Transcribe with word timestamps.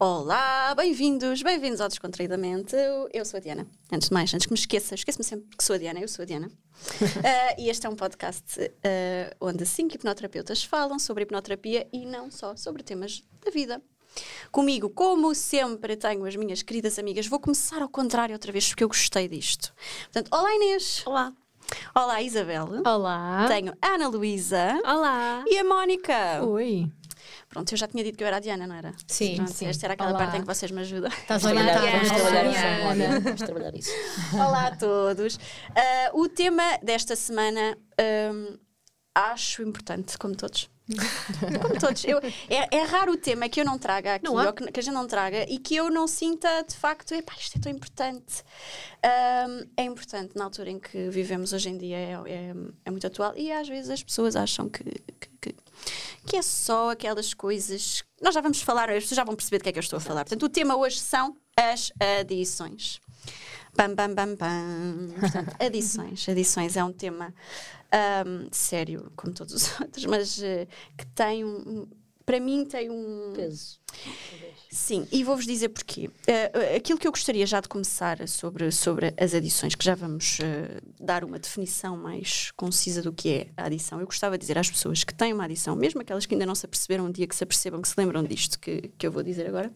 Olá, 0.00 0.76
bem-vindos, 0.76 1.42
bem-vindos 1.42 1.80
ao 1.80 1.88
Descontraídamente. 1.88 2.76
Eu, 2.76 3.08
eu 3.12 3.24
sou 3.24 3.38
a 3.38 3.40
Diana. 3.40 3.66
Antes 3.90 4.08
de 4.08 4.14
mais, 4.14 4.32
antes 4.32 4.46
que 4.46 4.52
me 4.52 4.58
esqueça, 4.58 4.94
esqueço-me 4.94 5.24
sempre 5.24 5.56
que 5.56 5.64
sou 5.64 5.74
a 5.74 5.78
Diana, 5.78 5.98
eu 5.98 6.06
sou 6.06 6.22
a 6.22 6.26
Diana. 6.26 6.46
Uh, 6.46 7.58
e 7.58 7.68
este 7.68 7.84
é 7.84 7.90
um 7.90 7.96
podcast 7.96 8.60
uh, 8.60 9.36
onde 9.40 9.66
cinco 9.66 9.96
hipnoterapeutas 9.96 10.62
falam 10.62 11.00
sobre 11.00 11.24
hipnoterapia 11.24 11.88
e 11.92 12.06
não 12.06 12.30
só 12.30 12.54
sobre 12.54 12.84
temas 12.84 13.24
da 13.44 13.50
vida. 13.50 13.82
Comigo, 14.52 14.88
como 14.88 15.34
sempre, 15.34 15.96
tenho 15.96 16.24
as 16.26 16.36
minhas 16.36 16.62
queridas 16.62 16.96
amigas. 16.96 17.26
Vou 17.26 17.40
começar 17.40 17.82
ao 17.82 17.88
contrário 17.88 18.34
outra 18.34 18.52
vez, 18.52 18.68
porque 18.68 18.84
eu 18.84 18.88
gostei 18.88 19.26
disto. 19.26 19.74
Portanto, 20.04 20.28
olá 20.32 20.54
Inês. 20.54 21.02
Olá. 21.06 21.32
Olá 21.92 22.22
Isabel. 22.22 22.68
Olá. 22.86 23.46
Tenho 23.48 23.72
a 23.82 23.88
Ana 23.94 24.06
Luísa. 24.06 24.80
Olá. 24.84 25.42
E 25.48 25.58
a 25.58 25.64
Mónica. 25.64 26.44
Oi. 26.44 26.88
Pronto, 27.58 27.72
eu 27.72 27.76
já 27.78 27.88
tinha 27.88 28.04
dito 28.04 28.16
que 28.16 28.22
eu 28.22 28.26
era 28.28 28.36
a 28.36 28.40
Diana, 28.40 28.68
não 28.68 28.74
era? 28.76 28.94
Sim, 29.08 29.34
Pronto, 29.36 29.52
sim. 29.52 29.66
Esta 29.66 29.86
era 29.86 29.94
aquela 29.94 30.10
Olá. 30.10 30.18
parte 30.18 30.36
em 30.36 30.40
que 30.42 30.46
vocês 30.46 30.70
me 30.70 30.80
ajudam. 30.80 31.10
Estás 31.10 31.42
Vamos 31.42 31.58
trabalhar, 31.60 31.82
orientada. 31.82 32.04
vamos 32.04 32.22
trabalhar 32.22 32.46
isso. 32.46 33.22
Vamos 33.24 33.40
trabalhar 33.42 33.74
isso. 33.74 33.90
Olá 34.34 34.66
a 34.68 34.76
todos. 34.76 35.38
Ah, 35.74 36.10
o 36.14 36.28
tema 36.28 36.78
desta 36.84 37.16
semana 37.16 37.76
ahm, 38.00 38.56
acho 39.12 39.62
importante, 39.62 40.16
como 40.16 40.36
todos. 40.36 40.70
Como 41.60 41.78
todos. 41.78 42.04
Eu- 42.04 42.18
é, 42.48 42.76
é 42.76 42.82
raro 42.82 43.12
o 43.12 43.16
tema 43.16 43.48
que 43.48 43.60
eu 43.60 43.64
não 43.64 43.78
traga 43.78 44.14
aqui, 44.16 44.24
Não 44.24 44.52
que, 44.52 44.72
que 44.72 44.80
a 44.80 44.82
gente 44.82 44.94
não 44.94 45.06
traga, 45.06 45.44
e 45.48 45.58
que 45.58 45.74
eu 45.76 45.90
não 45.90 46.06
sinta 46.06 46.62
de 46.62 46.74
facto, 46.76 47.12
epá, 47.14 47.34
isto 47.38 47.58
é 47.58 47.60
tão 47.60 47.70
importante. 47.72 48.42
Ahm, 49.02 49.64
é 49.76 49.82
importante 49.84 50.32
na 50.36 50.44
altura 50.44 50.70
em 50.70 50.78
que 50.78 51.08
vivemos 51.10 51.52
hoje 51.52 51.68
em 51.68 51.76
dia, 51.78 51.96
é, 51.96 52.12
é- 52.26 52.54
é 52.86 52.90
muito 52.90 53.06
atual, 53.06 53.32
e 53.36 53.52
às 53.52 53.68
vezes 53.68 53.90
as 53.90 54.02
pessoas 54.02 54.34
acham 54.36 54.68
que, 54.68 54.82
que, 54.84 55.28
que- 55.40 55.54
que 56.26 56.36
é 56.36 56.42
só 56.42 56.90
aquelas 56.90 57.32
coisas. 57.34 58.02
Nós 58.20 58.34
já 58.34 58.40
vamos 58.40 58.60
falar, 58.60 58.90
as 58.90 59.02
pessoas 59.04 59.16
já 59.16 59.24
vão 59.24 59.36
perceber 59.36 59.58
do 59.58 59.62
que 59.62 59.68
é 59.68 59.72
que 59.72 59.78
eu 59.78 59.82
estou 59.82 59.96
a 59.98 60.00
falar. 60.00 60.24
Portanto, 60.24 60.42
o 60.42 60.48
tema 60.48 60.76
hoje 60.76 60.98
são 60.98 61.36
as 61.56 61.92
adições. 62.20 63.00
Pam, 63.76 63.94
pam, 63.94 64.14
pam, 64.14 64.36
pam. 64.36 65.08
Portanto, 65.20 65.56
adições. 65.60 66.28
Adições 66.28 66.76
é 66.76 66.82
um 66.84 66.92
tema 66.92 67.34
ahm, 67.92 68.48
sério, 68.50 69.12
como 69.16 69.32
todos 69.32 69.54
os 69.54 69.78
outros, 69.80 70.04
mas 70.04 70.42
eh, 70.42 70.66
que 70.96 71.06
tem 71.06 71.44
um. 71.44 71.56
um- 71.82 71.86
Para 72.26 72.40
mim, 72.40 72.64
tem 72.66 72.90
um. 72.90 73.32
Peso. 73.34 73.78
Sim, 74.70 75.08
e 75.10 75.24
vou-vos 75.24 75.46
dizer 75.46 75.70
porquê. 75.70 76.10
Eh, 76.26 76.76
aquilo 76.76 76.98
que 76.98 77.06
eu 77.08 77.10
gostaria 77.10 77.46
já 77.46 77.58
de 77.60 77.68
começar 77.68 78.26
sobre, 78.28 78.70
sobre 78.70 79.14
as 79.18 79.32
adições, 79.32 79.74
que 79.74 79.82
já 79.84 79.94
vamos 79.94 80.38
eh, 80.40 80.80
dar 81.00 81.24
uma 81.24 81.38
definição 81.38 81.96
mais 81.96 82.50
concisa 82.50 83.00
do 83.00 83.10
que 83.12 83.28
é 83.30 83.48
a 83.56 83.64
adição. 83.64 83.98
Eu 83.98 84.04
gostava 84.06 84.36
de 84.36 84.42
dizer 84.42 84.58
às 84.58 84.70
pessoas 84.70 85.04
que 85.04 85.14
têm 85.14 85.32
uma 85.32 85.44
adição, 85.44 85.74
mesmo 85.74 86.02
aquelas 86.02 86.26
que 86.26 86.34
ainda 86.34 86.44
não 86.44 86.54
se 86.54 86.66
aperceberam, 86.66 87.06
um 87.06 87.10
dia 87.10 87.26
que 87.26 87.34
se 87.34 87.44
apercebam, 87.44 87.80
que 87.80 87.88
se 87.88 87.94
lembram 87.96 88.22
disto 88.22 88.58
que, 88.58 88.90
que 88.98 89.06
eu 89.06 89.10
vou 89.12 89.22
dizer 89.22 89.46
agora. 89.46 89.72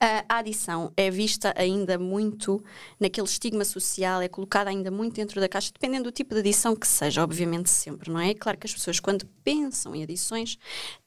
A 0.00 0.38
adição 0.38 0.92
é 0.96 1.10
vista 1.10 1.52
ainda 1.56 1.98
muito 1.98 2.62
naquele 3.00 3.26
estigma 3.26 3.64
social, 3.64 4.22
é 4.22 4.28
colocada 4.28 4.70
ainda 4.70 4.92
muito 4.92 5.14
dentro 5.16 5.40
da 5.40 5.48
caixa, 5.48 5.72
dependendo 5.72 6.04
do 6.04 6.12
tipo 6.12 6.34
de 6.34 6.40
adição 6.40 6.76
que 6.76 6.86
seja, 6.86 7.20
obviamente 7.20 7.68
sempre, 7.68 8.08
não 8.08 8.20
é? 8.20 8.30
É 8.30 8.34
claro 8.34 8.56
que 8.56 8.66
as 8.68 8.72
pessoas, 8.72 9.00
quando 9.00 9.26
pensam 9.42 9.96
em 9.96 10.04
adições, 10.04 10.56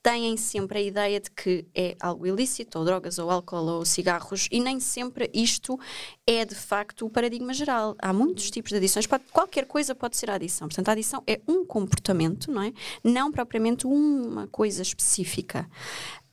têm 0.03 0.35
sempre 0.35 0.79
a 0.79 0.81
ideia 0.81 1.21
de 1.21 1.31
que 1.31 1.65
é 1.73 1.95
algo 2.01 2.27
ilícito, 2.27 2.77
ou 2.79 2.83
drogas, 2.83 3.17
ou 3.17 3.31
álcool, 3.31 3.65
ou 3.65 3.85
cigarros, 3.85 4.49
e 4.51 4.59
nem 4.59 4.81
sempre 4.81 5.29
isto 5.33 5.79
é 6.27 6.43
de 6.43 6.55
facto 6.55 7.05
o 7.05 7.09
paradigma 7.09 7.53
geral. 7.53 7.95
Há 7.97 8.11
muitos 8.11 8.51
tipos 8.51 8.71
de 8.71 8.75
adições, 8.77 9.07
pode- 9.07 9.23
qualquer 9.31 9.67
coisa 9.67 9.95
pode 9.95 10.17
ser 10.17 10.29
a 10.29 10.33
adição. 10.35 10.67
Portanto, 10.67 10.89
a 10.89 10.91
adição 10.91 11.23
é 11.25 11.39
um 11.47 11.63
comportamento, 11.65 12.51
não 12.51 12.61
é? 12.63 12.73
Não 13.01 13.31
propriamente 13.31 13.87
uma 13.87 14.47
coisa 14.47 14.81
específica. 14.81 15.69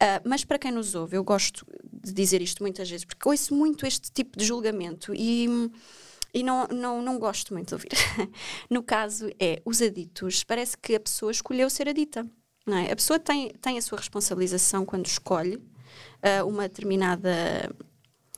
Ah, 0.00 0.20
mas 0.24 0.44
para 0.44 0.58
quem 0.58 0.70
nos 0.70 0.94
ouve, 0.94 1.16
eu 1.16 1.24
gosto 1.24 1.66
de 1.92 2.12
dizer 2.12 2.40
isto 2.40 2.62
muitas 2.62 2.88
vezes, 2.88 3.04
porque 3.04 3.28
ouço 3.28 3.54
muito 3.54 3.84
este 3.84 4.12
tipo 4.12 4.38
de 4.38 4.44
julgamento 4.44 5.12
e, 5.14 5.48
e 6.32 6.42
não, 6.42 6.66
não, 6.68 7.02
não 7.02 7.18
gosto 7.18 7.52
muito 7.52 7.68
de 7.68 7.74
ouvir. 7.74 7.90
no 8.70 8.82
caso, 8.82 9.28
é 9.40 9.60
os 9.64 9.82
aditos, 9.82 10.44
parece 10.44 10.78
que 10.78 10.94
a 10.94 11.00
pessoa 11.00 11.32
escolheu 11.32 11.68
ser 11.68 11.88
adita. 11.88 12.26
Não 12.66 12.76
é? 12.76 12.92
A 12.92 12.96
pessoa 12.96 13.18
tem, 13.18 13.50
tem 13.62 13.78
a 13.78 13.82
sua 13.82 13.96
responsabilização 13.96 14.84
quando 14.84 15.06
escolhe 15.06 15.58
ah, 16.22 16.44
uma 16.44 16.68
determinada. 16.68 17.30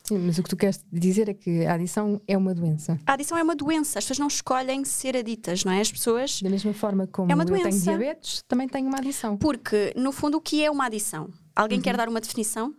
Sim, 0.04 0.18
mas 0.18 0.38
o 0.38 0.42
que 0.42 0.48
tu 0.48 0.56
queres 0.56 0.82
dizer 0.90 1.28
é 1.28 1.34
que 1.34 1.66
a 1.66 1.74
adição 1.74 2.20
é 2.26 2.36
uma 2.36 2.54
doença. 2.54 2.98
A 3.06 3.14
adição 3.14 3.36
é 3.36 3.42
uma 3.42 3.54
doença, 3.56 3.98
as 3.98 4.04
pessoas 4.04 4.18
não 4.18 4.28
escolhem 4.28 4.84
ser 4.84 5.16
aditas, 5.16 5.64
não 5.64 5.72
é? 5.72 5.80
As 5.80 5.90
pessoas. 5.90 6.40
Da 6.40 6.48
mesma 6.48 6.72
forma 6.72 7.06
como 7.06 7.30
É 7.30 7.34
eu 7.34 7.44
tenho 7.44 7.80
diabetes, 7.80 8.42
também 8.48 8.68
tenho 8.68 8.86
uma 8.86 8.98
adição. 8.98 9.36
Porque, 9.36 9.92
no 9.96 10.12
fundo, 10.12 10.38
o 10.38 10.40
que 10.40 10.64
é 10.64 10.70
uma 10.70 10.86
adição? 10.86 11.28
Alguém 11.54 11.80
quer 11.80 11.96
dar 11.96 12.08
uma 12.08 12.20
definição? 12.20 12.74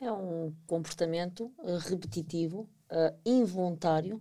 É 0.00 0.10
um 0.10 0.52
comportamento 0.66 1.52
eh, 1.62 1.78
repetitivo, 1.80 2.68
eh, 2.90 3.14
involuntário, 3.24 4.20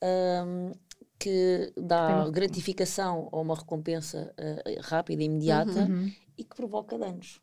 ahm, 0.00 0.72
que 1.18 1.72
dá 1.76 2.28
gratificação 2.30 3.28
ou 3.30 3.42
uma 3.42 3.54
recompensa 3.54 4.32
eh, 4.36 4.80
rápida 4.80 5.22
e 5.22 5.26
imediata 5.26 5.88
e 6.36 6.44
que 6.44 6.56
provoca 6.56 6.98
danos. 6.98 7.40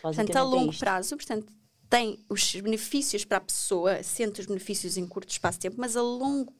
Portanto, 0.00 0.36
a 0.36 0.40
é 0.40 0.42
longo 0.42 0.70
isto. 0.70 0.80
prazo, 0.80 1.16
portanto, 1.16 1.52
tem 1.88 2.24
os 2.28 2.54
benefícios 2.54 3.24
para 3.24 3.38
a 3.38 3.40
pessoa, 3.40 4.02
sente 4.02 4.40
os 4.40 4.46
benefícios 4.46 4.96
em 4.96 5.06
curto 5.06 5.30
espaço 5.30 5.58
de 5.58 5.62
tempo, 5.62 5.76
mas 5.78 5.96
a 5.96 6.02
longo 6.02 6.52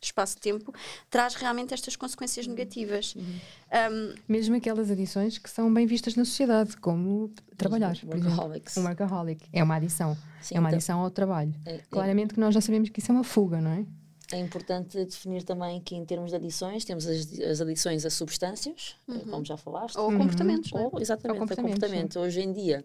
espaço 0.00 0.36
de 0.36 0.40
tempo 0.42 0.72
traz 1.10 1.34
realmente 1.34 1.74
estas 1.74 1.96
consequências 1.96 2.46
negativas. 2.46 3.14
Um, 3.16 4.14
Mesmo 4.28 4.56
aquelas 4.56 4.90
adições 4.90 5.38
que 5.38 5.50
são 5.50 5.72
bem 5.72 5.86
vistas 5.86 6.14
na 6.14 6.24
sociedade, 6.24 6.76
como 6.76 7.32
trabalhar, 7.56 7.96
por 7.98 8.16
exemplo. 8.16 8.52
Um 8.76 8.82
workaholic 8.84 9.44
é 9.52 9.62
uma 9.62 9.76
adição. 9.76 10.16
Sim, 10.40 10.56
é 10.56 10.60
uma 10.60 10.68
então- 10.68 10.76
adição 10.76 11.00
ao 11.00 11.10
trabalho. 11.10 11.52
É- 11.66 11.74
é- 11.74 11.78
Claramente 11.90 12.34
que 12.34 12.40
nós 12.40 12.54
já 12.54 12.60
sabemos 12.60 12.88
que 12.90 13.00
isso 13.00 13.10
é 13.10 13.14
uma 13.14 13.24
fuga, 13.24 13.60
não 13.60 13.70
é? 13.72 13.84
É 14.30 14.38
importante 14.38 15.02
definir 15.06 15.42
também 15.42 15.80
que, 15.80 15.94
em 15.96 16.04
termos 16.04 16.30
de 16.30 16.36
adições, 16.36 16.84
temos 16.84 17.06
as, 17.06 17.40
as 17.40 17.60
adições 17.62 18.04
a 18.04 18.10
substâncias, 18.10 18.94
eh, 19.08 19.20
como 19.30 19.42
já 19.42 19.56
falaste, 19.56 19.96
ou 19.96 20.12
comportamentos, 20.12 20.70
não 20.70 20.80
é? 20.80 20.88
Ou, 20.92 21.00
exatamente, 21.00 21.30
Ou 21.30 21.36
o 21.36 21.38
comportamentos, 21.40 21.74
comportamento. 21.78 22.18
Hoje 22.20 22.40
em 22.42 22.52
dia 22.52 22.84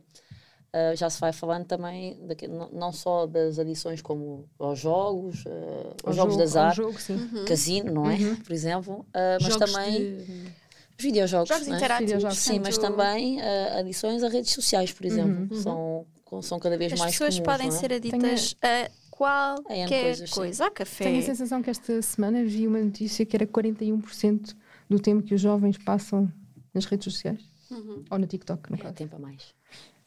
ah, 0.74 0.96
já 0.96 1.10
se 1.10 1.20
vai 1.22 1.32
falando 1.32 1.66
também 1.66 2.18
daqui- 2.26 2.48
não, 2.48 2.70
não 2.72 2.92
só 2.92 3.26
das 3.28 3.60
adições 3.60 4.02
como 4.02 4.46
aos 4.60 4.80
jogos, 4.80 5.44
Ao 5.46 6.10
aos 6.10 6.16
jogos 6.16 6.34
jogo, 6.34 6.36
de 6.38 6.42
azar, 6.44 6.74
jogo. 6.76 6.98
Uhum. 7.10 7.46
casino, 7.46 7.94
não 7.94 8.10
é? 8.10 8.18
Por 8.44 8.52
exemplo, 8.52 9.06
ah, 9.14 9.38
mas 9.42 9.54
Jogos 9.54 9.72
também 9.72 10.00
de- 10.00 10.54
os 10.98 11.04
videojogos. 11.04 11.50
Jogos 11.50 11.68
não 11.68 11.74
é? 11.74 11.78
interativos. 11.78 12.38
Sim, 12.38 12.60
mas 12.60 12.78
também 12.78 13.40
adições 13.80 14.24
a 14.24 14.28
redes 14.30 14.52
sociais, 14.52 14.92
por 14.92 15.06
exemplo, 15.06 15.56
são, 15.56 16.06
são 16.42 16.60
cada 16.60 16.78
vez 16.78 16.94
As 16.94 17.00
mais 17.00 17.12
pessoas 17.14 17.36
comuns, 17.40 17.46
podem 17.54 17.70
não 17.70 17.76
é? 17.76 17.80
ser 17.80 17.94
aditas 17.94 18.56
a 18.62 18.90
qualquer 19.12 19.88
coisas, 20.04 20.32
coisa. 20.32 20.66
A 20.66 20.72
café. 20.72 21.04
Tenho 21.06 21.20
a 21.20 21.22
sensação 21.22 21.62
que 21.62 21.70
esta 21.70 22.02
semana 22.02 22.44
vi 22.44 22.68
uma 22.68 22.80
notícia 22.80 23.26
que 23.26 23.36
era 23.36 23.46
41% 23.46 24.56
do 24.90 25.00
tempo 25.00 25.22
que 25.24 25.36
os 25.36 25.42
jovens 25.42 25.78
passam 25.78 26.32
nas 26.74 26.86
redes 26.86 27.06
sociais. 27.14 27.40
Uhum. 27.70 28.04
Ou 28.10 28.18
no 28.20 28.26
TikTok, 28.28 28.70
no 28.72 28.78
É 28.78 28.80
caso. 28.82 28.94
tempo 28.96 29.16
a 29.16 29.20
mais. 29.20 29.54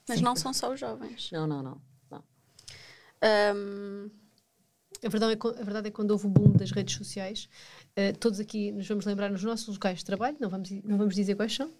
Mas 0.08 0.20
não 0.20 0.36
são 0.36 0.52
só 0.52 0.72
os 0.72 0.80
jovens. 0.80 1.30
Não, 1.32 1.46
não, 1.46 1.62
não. 1.62 1.80
não. 2.10 2.24
Um, 3.56 4.10
A 5.04 5.08
verdade, 5.08 5.34
é, 5.34 5.60
a 5.60 5.64
verdade 5.64 5.88
é 5.88 5.90
que 5.90 5.96
quando 5.96 6.10
houve 6.12 6.26
o 6.26 6.30
boom 6.30 6.52
das 6.52 6.70
redes 6.70 6.94
sociais, 6.96 7.48
eh, 7.94 8.12
todos 8.12 8.40
aqui 8.40 8.72
nos 8.72 8.88
vamos 8.88 9.04
lembrar 9.04 9.30
nos 9.30 9.42
nossos 9.44 9.68
locais 9.74 9.98
de 9.98 10.04
trabalho, 10.04 10.36
não 10.40 10.48
vamos, 10.48 10.70
não 10.70 10.96
vamos 10.96 11.14
dizer 11.14 11.34
quais 11.34 11.54
são, 11.54 11.70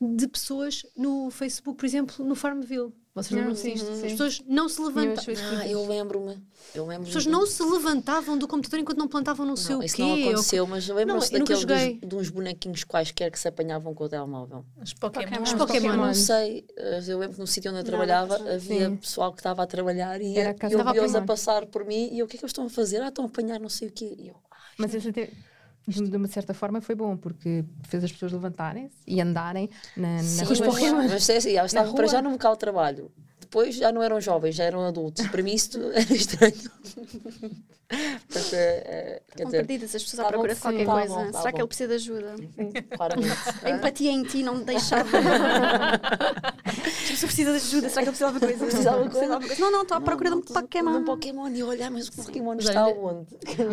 de 0.00 0.28
pessoas 0.28 0.84
no 0.96 1.30
Facebook, 1.30 1.78
por 1.78 1.86
exemplo, 1.86 2.24
no 2.24 2.34
Farmville. 2.34 2.92
Vocês 3.16 3.30
Não, 3.30 3.38
lembram-se 3.38 3.62
sim, 3.62 3.76
sim. 3.78 3.92
As 4.06 4.12
pessoas 4.12 4.42
não 4.46 4.68
se 4.68 4.78
levantavam. 4.78 5.34
Ah, 5.58 5.66
eu 5.66 5.86
lembro-me. 5.88 6.38
Eu 6.74 6.84
lembro 6.86 7.04
As 7.04 7.08
pessoas 7.08 7.24
não 7.24 7.46
se 7.46 7.62
levantavam 7.62 8.36
do 8.36 8.46
computador 8.46 8.78
enquanto 8.78 8.98
não 8.98 9.08
plantavam 9.08 9.46
não 9.46 9.56
sei 9.56 9.74
Não, 9.74 9.80
o 9.80 9.84
isso 9.84 9.96
quê. 9.96 10.02
não 10.02 10.10
ou- 10.10 10.20
aconteceu, 10.28 10.66
mas 10.66 10.86
lembram-se 10.86 11.32
eu 11.34 11.38
nunca 11.40 11.54
daquele 11.54 11.74
joguei. 11.80 11.98
dos, 11.98 12.08
de 12.10 12.14
uns 12.16 12.28
bonequinhos 12.28 12.84
quaisquer 12.84 13.30
que 13.30 13.38
se 13.40 13.48
apanhavam 13.48 13.94
com 13.94 14.04
o 14.04 14.08
telemóvel. 14.10 14.66
Os 14.82 14.92
Pokémon. 14.92 15.42
Os 15.42 15.54
Pokémon. 15.54 15.96
Não 15.96 16.12
sei, 16.12 16.66
eu 17.08 17.18
lembro 17.18 17.34
que 17.36 17.40
no 17.40 17.46
sítio 17.46 17.70
onde 17.70 17.80
eu 17.80 17.84
Não, 17.84 17.88
trabalhava 17.90 18.38
não 18.38 18.52
havia 18.52 18.90
Sim. 18.90 18.96
pessoal 18.96 19.32
que 19.32 19.40
estava 19.40 19.62
a 19.62 19.66
trabalhar 19.66 20.20
e 20.20 20.36
eu 20.36 20.50
Estava 20.50 21.18
a 21.18 21.22
passar 21.22 21.64
por 21.64 21.86
mim 21.86 22.10
e 22.12 22.18
eu, 22.18 22.26
o 22.26 22.28
que 22.28 22.36
é 22.36 22.38
que 22.38 22.44
eles 22.44 22.50
estão 22.50 22.66
a 22.66 22.70
fazer? 22.70 23.00
Ah, 23.00 23.08
estão 23.08 23.24
a 23.24 23.28
apanhar 23.28 23.58
não 23.58 23.70
sei 23.70 23.88
o 23.88 23.92
quê. 23.92 24.14
E 24.18 24.28
eu, 24.28 24.36
Mas 24.76 24.94
esse 24.94 25.08
até, 25.08 25.30
de 25.86 26.16
uma 26.16 26.26
certa 26.26 26.52
forma, 26.52 26.80
foi 26.80 26.94
bom, 26.94 27.16
porque 27.16 27.64
fez 27.88 28.02
as 28.02 28.10
pessoas 28.12 28.32
levantarem-se 28.32 28.96
e 29.06 29.20
andarem 29.20 29.70
na, 29.96 30.16
na 30.16 30.22
Sim, 30.22 30.44
rua. 30.44 30.48
mas, 30.48 30.60
Pokémon. 30.60 31.08
mas 31.08 31.28
é 31.28 31.36
assim, 31.36 31.52
elas 31.54 31.70
estavam 31.70 31.94
para 31.94 32.06
já 32.06 32.20
no 32.20 32.30
local 32.30 32.54
de 32.54 32.58
trabalho. 32.58 33.10
Depois 33.40 33.76
já 33.76 33.92
não 33.92 34.02
eram 34.02 34.20
jovens, 34.20 34.56
já 34.56 34.64
eram 34.64 34.84
adultos. 34.84 35.24
Para 35.28 35.42
mim 35.42 35.54
isto 35.54 35.78
era 35.94 36.12
estranho. 36.12 36.70
Portanto, 37.88 38.54
é, 38.54 38.58
é, 38.58 39.22
estão 39.28 39.46
dizer, 39.46 39.58
perdidas 39.58 39.94
as 39.94 40.02
pessoas 40.02 40.18
à 40.18 40.24
procura 40.28 40.54
de 40.56 40.60
qualquer 40.60 40.80
sim, 40.80 40.84
tá 40.86 40.92
coisa. 40.92 41.14
bom, 41.14 41.30
tá 41.30 41.38
Será 41.38 41.52
que 41.52 41.58
bom. 41.58 41.62
ele 41.62 41.68
precisa 41.68 41.88
de 41.88 41.94
ajuda? 41.94 42.34
claramente. 42.96 43.32
A 43.62 43.70
empatia 43.70 44.10
em 44.10 44.24
ti 44.24 44.42
não 44.42 44.56
me 44.56 44.64
deixava. 44.64 45.08
Se 47.14 47.26
precisa 47.26 47.50
de 47.50 47.56
ajuda, 47.56 47.88
será 47.88 48.02
que 48.02 48.08
ele 48.08 48.16
precisava 48.16 48.40
de 48.40 48.46
coisa? 48.46 48.64
Precisava 48.66 49.02
de 49.02 49.08
de 49.08 49.14
coisa? 49.14 49.60
Não, 49.60 49.70
não, 49.70 49.82
estou 49.82 49.96
à 49.96 50.00
procura 50.00 50.30
de 50.30 50.36
um 50.36 50.40
Pokémon. 50.40 50.92
De 50.92 50.98
um 50.98 51.04
Pokémon 51.04 51.48
e 51.48 51.60
eu 51.60 51.68
olhar, 51.68 51.90
mas 51.90 52.08
o 52.08 52.12
Pokémon 52.12 52.54
está 52.54 52.86
onde? 52.88 53.26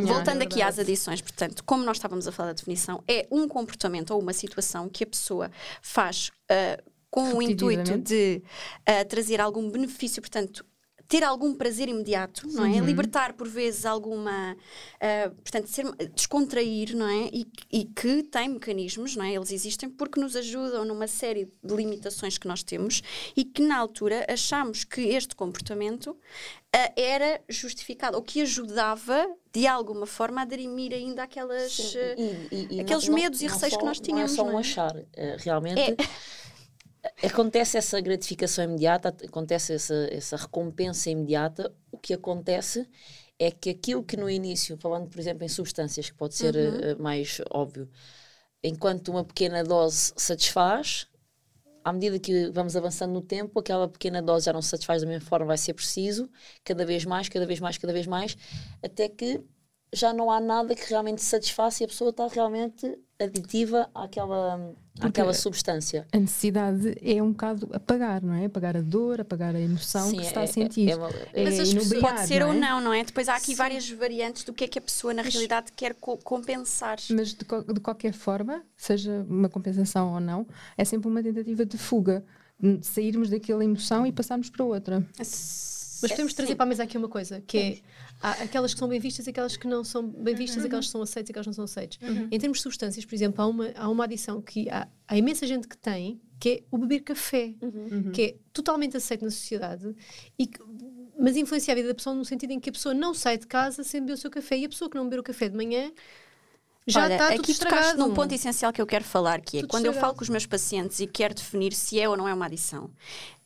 Voltando 0.05 0.41
é 0.41 0.45
aqui 0.45 0.61
às 0.61 0.77
adições, 0.77 1.21
portanto, 1.21 1.63
como 1.63 1.83
nós 1.83 1.97
estávamos 1.97 2.27
a 2.27 2.31
falar 2.31 2.49
da 2.49 2.53
definição, 2.53 3.03
é 3.07 3.27
um 3.31 3.47
comportamento 3.47 4.11
ou 4.11 4.21
uma 4.21 4.33
situação 4.33 4.89
que 4.89 5.03
a 5.03 5.07
pessoa 5.07 5.51
faz 5.81 6.31
ah, 6.49 6.81
com 7.09 7.33
o 7.35 7.41
intuito 7.41 7.97
de 7.97 8.41
ah, 8.85 9.05
trazer 9.05 9.39
algum 9.39 9.69
benefício, 9.69 10.21
portanto, 10.21 10.65
ter 11.07 11.23
algum 11.23 11.53
prazer 11.53 11.87
imediato, 11.89 12.47
não 12.47 12.65
é? 12.65 12.79
Libertar 12.79 13.33
por 13.33 13.47
vezes 13.47 13.85
alguma, 13.85 14.55
ah, 14.99 15.29
portanto, 15.43 15.67
ser, 15.67 15.85
descontrair, 16.15 16.95
não 16.95 17.07
é? 17.07 17.29
E, 17.31 17.45
e 17.71 17.85
que 17.85 18.23
tem 18.23 18.49
mecanismos, 18.49 19.15
não 19.15 19.23
é? 19.25 19.33
Eles 19.33 19.51
existem 19.51 19.89
porque 19.89 20.19
nos 20.19 20.35
ajudam 20.35 20.85
numa 20.85 21.07
série 21.07 21.51
de 21.63 21.75
limitações 21.75 22.37
que 22.37 22.47
nós 22.47 22.63
temos 22.63 23.01
e 23.35 23.43
que 23.43 23.61
na 23.61 23.77
altura 23.77 24.25
achámos 24.27 24.83
que 24.83 25.01
este 25.01 25.35
comportamento 25.35 26.17
ah, 26.75 26.91
era 26.95 27.41
justificado 27.47 28.17
ou 28.17 28.23
que 28.23 28.41
ajudava 28.41 29.27
de 29.53 29.67
alguma 29.67 30.07
forma 30.07 30.41
a 30.41 30.45
dirimir 30.45 30.93
ainda 30.93 31.21
aquelas 31.23 31.73
Sim, 31.73 31.97
ah, 31.97 32.15
e- 32.17 32.47
e- 32.51 32.75
e 32.77 32.79
aqueles 32.81 33.07
não- 33.07 33.15
medos 33.15 33.41
e 33.41 33.45
não 33.45 33.53
receios 33.53 33.73
só- 33.73 33.79
que 33.79 33.85
nós 33.85 33.99
tínhamos, 33.99 34.31
Não 34.31 34.33
é 34.33 34.37
só 34.37 34.43
não 34.45 34.53
um 34.55 34.57
é? 34.57 34.61
achar. 34.61 34.95
eh, 35.15 35.37
realmente 35.39 35.95
acontece 37.23 37.77
essa 37.77 37.99
gratificação 38.01 38.63
imediata, 38.65 39.09
acontece 39.25 39.73
essa, 39.73 39.93
essa 40.11 40.37
recompensa 40.37 41.09
imediata. 41.09 41.73
O 41.91 41.97
que 41.97 42.13
acontece 42.13 42.87
é 43.39 43.51
que 43.51 43.69
aquilo 43.71 44.03
que 44.03 44.17
no 44.17 44.29
início, 44.29 44.77
falando 44.77 45.09
por 45.09 45.19
exemplo 45.19 45.43
em 45.43 45.49
substâncias, 45.49 46.09
que 46.09 46.15
pode 46.17 46.35
ser 46.35 46.55
Uhum. 46.55 46.55
eh, 46.55 46.95
mais 46.95 47.41
óbvio, 47.51 47.89
enquanto 48.63 49.09
uma 49.09 49.23
pequena 49.25 49.63
dose 49.63 50.13
satisfaz, 50.17 51.07
à 51.83 51.91
medida 51.93 52.19
que 52.19 52.49
vamos 52.51 52.75
avançando 52.75 53.13
no 53.13 53.21
tempo, 53.21 53.59
aquela 53.59 53.87
pequena 53.89 54.21
dose 54.21 54.45
já 54.45 54.53
não 54.53 54.61
se 54.61 54.69
satisfaz 54.69 55.01
da 55.01 55.07
mesma 55.07 55.27
forma, 55.27 55.45
vai 55.47 55.57
ser 55.57 55.73
preciso, 55.73 56.29
cada 56.63 56.85
vez 56.85 57.05
mais, 57.05 57.29
cada 57.29 57.45
vez 57.45 57.59
mais, 57.59 57.77
cada 57.77 57.93
vez 57.93 58.07
mais, 58.07 58.37
até 58.83 59.09
que 59.09 59.41
já 59.93 60.11
não 60.13 60.29
há 60.31 60.39
nada 60.39 60.75
que 60.75 60.89
realmente 60.89 61.21
satisfaça 61.21 61.83
e 61.83 61.85
a 61.85 61.87
pessoa 61.87 62.09
está 62.09 62.27
realmente 62.27 62.97
aditiva 63.19 63.89
àquela, 63.95 64.73
àquela 64.99 65.33
substância. 65.33 66.05
A 66.11 66.17
necessidade 66.19 66.95
é 67.01 67.21
um 67.23 67.31
bocado 67.31 67.69
apagar, 67.71 68.21
não 68.21 68.33
é? 68.33 68.45
Apagar 68.45 68.75
a 68.75 68.81
dor, 68.81 69.21
apagar 69.21 69.55
a 69.55 69.59
emoção 69.61 70.09
Sim, 70.09 70.17
que 70.17 70.23
se 70.23 70.27
está 70.29 70.41
é- 70.41 70.43
a 70.43 70.47
sentir. 70.47 70.89
é 70.89 70.95
uma- 70.95 71.09
É 71.31 71.43
Mas 71.45 71.59
as 71.59 71.73
pessoas, 71.73 72.01
pode 72.01 72.27
ser 72.27 72.39
não 72.41 72.47
ou 72.49 72.53
é? 72.53 72.59
não, 72.59 72.81
não 72.81 72.93
é? 72.93 73.03
Depois 73.03 73.29
há 73.29 73.35
aqui 73.35 73.55
várias 73.55 73.89
variantes 73.89 74.43
do 74.43 74.51
que 74.51 74.65
é 74.65 74.67
que 74.67 74.77
a 74.79 74.81
pessoa 74.81 75.13
na 75.13 75.21
realidade 75.21 75.71
quer 75.73 75.93
co- 75.93 76.17
compensar. 76.17 76.97
Mas 77.11 77.33
de, 77.33 77.45
co- 77.45 77.61
de 77.63 77.79
qualquer 77.79 78.13
forma, 78.13 78.61
seja 78.75 79.25
uma 79.29 79.47
compensação 79.47 80.13
ou 80.15 80.19
não, 80.19 80.45
é 80.77 80.83
sempre 80.83 81.07
uma 81.07 81.23
tentativa 81.23 81.65
de 81.65 81.77
fuga. 81.77 82.25
De 82.59 82.85
sairmos 82.85 83.29
daquela 83.29 83.63
emoção 83.63 84.05
e 84.07 84.11
passarmos 84.11 84.49
para 84.49 84.63
outra. 84.63 85.05
Mas 86.03 86.11
podemos 86.11 86.33
trazer 86.33 86.55
para 86.55 86.65
a 86.65 86.67
mesa 86.69 86.83
aqui 86.83 86.97
uma 86.97 87.09
coisa, 87.09 87.41
que 87.41 87.57
é 87.57 87.79
há 88.21 88.31
aquelas 88.43 88.73
que 88.73 88.79
são 88.79 88.87
bem 88.87 88.99
vistas 88.99 89.25
e 89.25 89.29
aquelas 89.31 89.57
que 89.57 89.67
não 89.67 89.83
são 89.83 90.07
bem 90.07 90.35
vistas, 90.35 90.63
aquelas 90.63 90.85
que 90.85 90.91
são 90.91 91.01
aceitas 91.01 91.29
e 91.29 91.31
aquelas 91.31 91.45
que 91.45 91.49
não 91.49 91.53
são 91.53 91.63
aceitas. 91.65 91.97
Em 92.31 92.39
termos 92.39 92.59
de 92.59 92.63
substâncias, 92.63 93.03
por 93.05 93.15
exemplo, 93.15 93.41
há 93.43 93.47
uma, 93.47 93.71
há 93.75 93.89
uma 93.89 94.03
adição 94.03 94.41
que 94.41 94.69
há, 94.69 94.87
há 95.07 95.17
imensa 95.17 95.47
gente 95.47 95.67
que 95.67 95.77
tem, 95.77 96.21
que 96.39 96.49
é 96.49 96.63
o 96.69 96.77
beber 96.77 96.99
café, 97.01 97.53
que 98.13 98.21
é 98.21 98.35
totalmente 98.51 98.97
aceito 98.97 99.23
na 99.25 99.31
sociedade, 99.31 99.95
e 100.37 100.45
que- 100.47 100.59
mas 101.19 101.37
influencia 101.37 101.73
a 101.73 101.75
vida 101.75 101.87
da 101.87 101.95
pessoa 101.95 102.15
no 102.15 102.25
sentido 102.25 102.51
em 102.51 102.59
que 102.59 102.69
a 102.69 102.73
pessoa 102.73 102.93
não 102.93 103.13
sai 103.13 103.37
de 103.37 103.47
casa 103.47 103.83
sem 103.83 104.01
beber 104.01 104.13
o 104.13 104.17
seu 104.17 104.29
café 104.29 104.57
e 104.57 104.65
a 104.65 104.69
pessoa 104.69 104.89
que 104.89 104.97
não 104.97 105.05
beber 105.05 105.19
o 105.19 105.23
café 105.23 105.47
de 105.47 105.55
manhã 105.55 105.91
já 106.85 107.05
Olha, 107.05 107.13
está 107.13 107.27
tudo 107.31 107.41
aqui 107.41 107.53
tocaste 107.53 107.75
estragado. 107.77 107.97
num 107.99 108.13
ponto 108.13 108.33
essencial 108.33 108.73
que 108.73 108.81
eu 108.81 108.85
quero 108.85 109.05
falar, 109.05 109.39
que 109.39 109.57
é 109.57 109.61
Tudo 109.61 109.69
quando 109.69 109.85
eu 109.85 109.91
estragado. 109.91 110.01
falo 110.07 110.17
com 110.17 110.23
os 110.23 110.29
meus 110.29 110.45
pacientes 110.45 110.99
e 110.99 111.07
quero 111.07 111.33
definir 111.33 111.71
se 111.71 111.97
é 111.97 112.09
ou 112.09 112.17
não 112.17 112.27
é 112.27 112.33
uma 112.33 112.45
adição. 112.47 112.91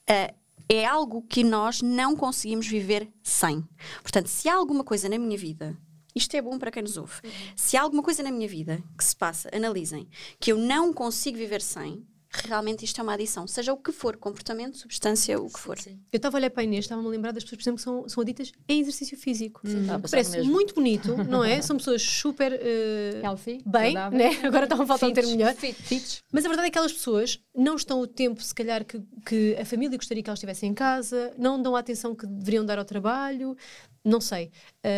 ah, 0.09 0.33
é 0.69 0.85
algo 0.85 1.21
que 1.21 1.43
nós 1.43 1.81
não 1.81 2.15
conseguimos 2.15 2.67
viver 2.67 3.09
sem. 3.23 3.67
Portanto, 4.01 4.27
se 4.27 4.49
há 4.49 4.55
alguma 4.55 4.83
coisa 4.83 5.07
na 5.07 5.17
minha 5.17 5.37
vida, 5.37 5.77
isto 6.13 6.35
é 6.35 6.41
bom 6.41 6.57
para 6.57 6.71
quem 6.71 6.83
nos 6.83 6.97
ouve, 6.97 7.21
se 7.55 7.77
há 7.77 7.81
alguma 7.81 8.03
coisa 8.03 8.23
na 8.23 8.31
minha 8.31 8.47
vida 8.47 8.83
que 8.97 9.03
se 9.03 9.15
passa, 9.15 9.49
analisem, 9.53 10.07
que 10.39 10.51
eu 10.51 10.57
não 10.57 10.91
consigo 10.91 11.37
viver 11.37 11.61
sem, 11.61 12.05
realmente 12.31 12.83
isto 12.85 12.99
é 12.99 13.03
uma 13.03 13.13
adição. 13.13 13.47
Seja 13.47 13.73
o 13.73 13.77
que 13.77 13.91
for, 13.91 14.17
comportamento, 14.17 14.77
substância, 14.77 15.39
o 15.39 15.49
que 15.49 15.59
for. 15.59 15.77
Sim. 15.77 15.99
Eu 16.11 16.17
estava 16.17 16.37
a 16.37 16.39
olhar 16.39 16.49
para 16.49 16.61
a 16.61 16.63
Inês, 16.63 16.85
estava-me 16.85 17.07
a 17.07 17.11
lembrar 17.11 17.31
das 17.31 17.43
pessoas, 17.43 17.57
por 17.57 17.63
exemplo, 17.63 17.77
que 17.77 17.83
são, 17.83 18.09
são 18.09 18.21
aditas 18.21 18.51
em 18.67 18.81
exercício 18.81 19.17
físico. 19.17 19.61
A 19.65 19.99
passar 19.99 20.17
Parece 20.17 20.37
mesmo. 20.37 20.51
muito 20.51 20.73
bonito, 20.73 21.15
não 21.29 21.43
é? 21.43 21.61
São 21.61 21.77
pessoas 21.77 22.01
super 22.01 22.53
eh, 22.53 23.21
Healthy, 23.23 23.61
bem, 23.65 23.93
saudável. 23.93 24.17
né? 24.19 24.29
agora 24.43 24.65
estava 24.65 24.83
a 24.83 24.85
faltar 24.85 25.09
um 25.09 25.13
termo 25.13 25.31
melhor. 25.31 25.55
Fit, 25.55 25.81
fit. 25.81 26.23
Mas 26.31 26.45
a 26.45 26.47
verdade 26.47 26.67
é 26.67 26.71
que 26.71 26.77
aquelas 26.77 26.93
pessoas 26.93 27.39
não 27.55 27.75
estão 27.75 27.99
o 27.99 28.07
tempo, 28.07 28.41
se 28.41 28.53
calhar, 28.53 28.85
que, 28.85 29.01
que 29.25 29.55
a 29.59 29.65
família 29.65 29.97
gostaria 29.97 30.21
que 30.23 30.29
elas 30.29 30.37
estivessem 30.39 30.69
em 30.71 30.73
casa, 30.73 31.33
não 31.37 31.61
dão 31.61 31.75
a 31.75 31.79
atenção 31.79 32.15
que 32.15 32.25
deveriam 32.25 32.65
dar 32.65 32.77
ao 32.77 32.85
trabalho, 32.85 33.55
não 34.03 34.21
sei. 34.21 34.51
Ah, 34.83 34.89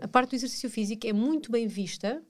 ah, 0.00 0.04
a 0.04 0.08
parte 0.08 0.30
do 0.30 0.36
exercício 0.36 0.70
físico 0.70 1.06
é 1.06 1.12
muito 1.12 1.50
bem 1.52 1.66
vista. 1.66 2.22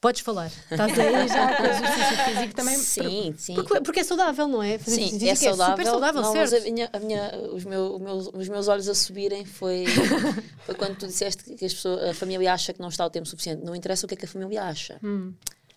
Podes 0.00 0.20
falar. 0.20 0.46
Estás 0.70 0.96
aí 0.96 1.26
já 1.28 1.56
com 1.56 1.62
o 1.64 1.66
exercício 1.66 2.24
físico 2.24 2.54
também. 2.54 2.76
Sim, 2.76 3.34
sim. 3.36 3.54
Porque, 3.54 3.80
porque 3.80 4.00
é 4.00 4.04
saudável, 4.04 4.46
não 4.46 4.62
é? 4.62 4.78
Fazer 4.78 5.08
Sim, 5.08 5.28
é 5.28 5.34
saudável. 5.34 5.76
super 5.76 5.90
saudável, 5.90 6.22
não, 6.22 6.32
certo? 6.32 6.52
mas 6.52 6.66
a 6.66 6.70
minha, 6.70 6.90
a 6.92 6.98
minha, 7.00 7.36
os, 7.52 7.64
meu, 7.64 7.98
meus, 7.98 8.30
os 8.32 8.48
meus 8.48 8.68
olhos 8.68 8.88
a 8.88 8.94
subirem 8.94 9.44
foi, 9.44 9.86
foi 10.64 10.76
quando 10.76 10.96
tu 10.98 11.06
disseste 11.08 11.42
que 11.42 11.64
as 11.64 11.74
pessoas, 11.74 12.10
a 12.10 12.14
família 12.14 12.52
acha 12.52 12.72
que 12.72 12.80
não 12.80 12.88
está 12.90 13.04
o 13.04 13.10
tempo 13.10 13.26
suficiente. 13.26 13.64
Não 13.64 13.74
interessa 13.74 14.06
o 14.06 14.08
que 14.08 14.14
é 14.14 14.16
que 14.16 14.24
a 14.24 14.28
família 14.28 14.62
acha. 14.62 15.00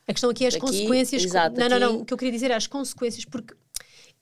A 0.07 0.13
questão 0.13 0.29
aqui 0.29 0.45
é 0.45 0.50
as 0.50 0.53
Aqui, 0.53 0.62
consequências. 0.67 1.24
exato, 1.24 1.59
não, 1.59 1.67
não, 1.67 1.79
não. 1.79 1.95
O 2.01 2.06
que 2.06 2.13
eu 2.13 2.17
queria 2.17 2.31
dizer 2.31 2.51
é 2.51 2.56
as 2.56 2.67
consequências, 2.67 3.25
porque 3.25 3.56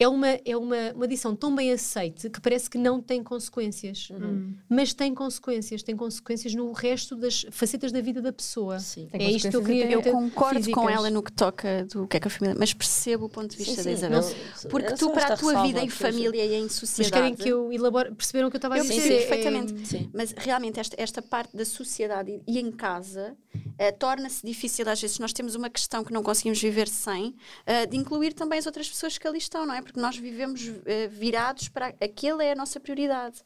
é 0.01 0.07
uma, 0.07 0.27
é 0.45 0.55
uma, 0.55 0.93
uma 0.95 1.03
adição 1.03 1.35
tão 1.35 1.53
bem 1.53 1.73
aceite 1.73 2.29
que 2.29 2.39
parece 2.39 2.69
que 2.69 2.77
não 2.77 3.01
tem 3.01 3.21
consequências. 3.21 4.09
Uhum. 4.09 4.53
Mas 4.69 4.93
tem 4.93 5.13
consequências. 5.13 5.83
Tem 5.83 5.93
consequências 5.93 6.55
no 6.55 6.71
resto 6.71 7.17
das 7.17 7.45
facetas 7.51 7.91
da 7.91 7.99
vida 7.99 8.21
da 8.21 8.31
pessoa. 8.31 8.79
Sim. 8.79 9.09
Tem 9.11 9.21
É 9.27 9.29
isto 9.31 9.49
que 9.49 9.55
eu 9.57 9.59
consequências 9.59 9.89
queria 9.89 10.09
Eu 10.09 10.13
concordo 10.13 10.59
com 10.59 10.63
físicas. 10.63 10.93
ela 10.93 11.09
no 11.09 11.21
que 11.21 11.33
toca 11.33 11.85
do 11.85 12.07
que 12.07 12.15
é 12.15 12.19
que 12.21 12.27
a 12.29 12.31
família, 12.31 12.55
mas 12.57 12.73
percebo 12.73 13.25
o 13.25 13.29
ponto 13.29 13.51
de 13.51 13.57
vista 13.57 13.71
Sim, 13.71 13.77
da 13.77 13.83
sim, 13.83 13.91
Isabel. 13.91 14.21
não, 14.21 14.69
Porque 14.69 14.93
tu, 14.93 15.09
para 15.11 15.33
a 15.33 15.37
tua 15.37 15.63
vida 15.63 15.81
em 15.81 15.89
família 15.89 16.45
e 16.45 16.53
em 16.55 16.63
Mas 16.63 16.71
sociedade. 16.71 17.11
querem 17.11 17.35
que 17.35 17.49
eu 17.49 17.69
elabore. 17.73 18.15
Perceberam 18.15 18.47
o 18.47 18.51
que 18.51 18.55
eu 18.55 18.59
estava 18.59 18.75
a 18.75 18.77
Eu 18.77 18.83
dizer? 18.83 18.95
percebi 18.95 19.15
É- 19.15 19.25
perfeitamente. 19.27 19.85
Sim. 19.87 20.09
Mas 20.13 20.31
realmente 20.37 20.79
esta, 20.79 20.95
esta 20.97 21.21
parte 21.21 21.57
da 21.57 21.65
sociedade 21.65 22.41
e, 22.47 22.53
e 22.55 22.57
em 22.59 22.71
casa 22.71 23.35
eh, 23.79 23.91
torna-se 23.93 24.45
difícil 24.45 24.87
às 24.89 25.01
vezes 25.01 25.17
nós 25.19 25.31
temos 25.33 25.55
uma 25.55 25.69
questão 25.69 26.03
que 26.03 26.11
não 26.13 26.21
conseguimos 26.21 26.61
viver 26.61 26.87
sem 26.89 27.33
eh, 27.65 27.85
de 27.85 27.95
incluir 27.97 28.33
também 28.33 28.59
as 28.59 28.65
outras 28.65 28.87
pessoas 28.89 29.17
que 29.17 29.25
ali 29.27 29.37
estão, 29.37 29.65
não 29.65 29.73
é? 29.73 29.81
Porque 29.81 29.99
nós 29.99 30.17
vivemos 30.17 30.61
eh, 30.85 31.07
virados 31.07 31.69
para 31.69 31.87
aquele 31.87 32.43
é 32.43 32.51
a 32.51 32.55
nossa 32.55 32.79
prioridade. 32.79 33.41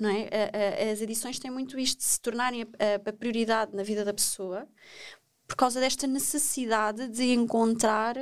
Não 0.00 0.10
é? 0.10 0.28
As 0.92 1.00
edições 1.00 1.40
têm 1.40 1.50
muito 1.50 1.76
isto 1.76 1.98
de 1.98 2.04
se 2.04 2.20
tornarem 2.20 2.62
a, 2.62 3.12
prioridade 3.12 3.74
na 3.74 3.82
vida 3.82 4.04
da 4.04 4.14
pessoa 4.14 4.64
por 5.44 5.56
causa 5.56 5.80
desta 5.80 6.06
necessidade 6.06 7.08
de 7.08 7.32
encontrar 7.32 8.16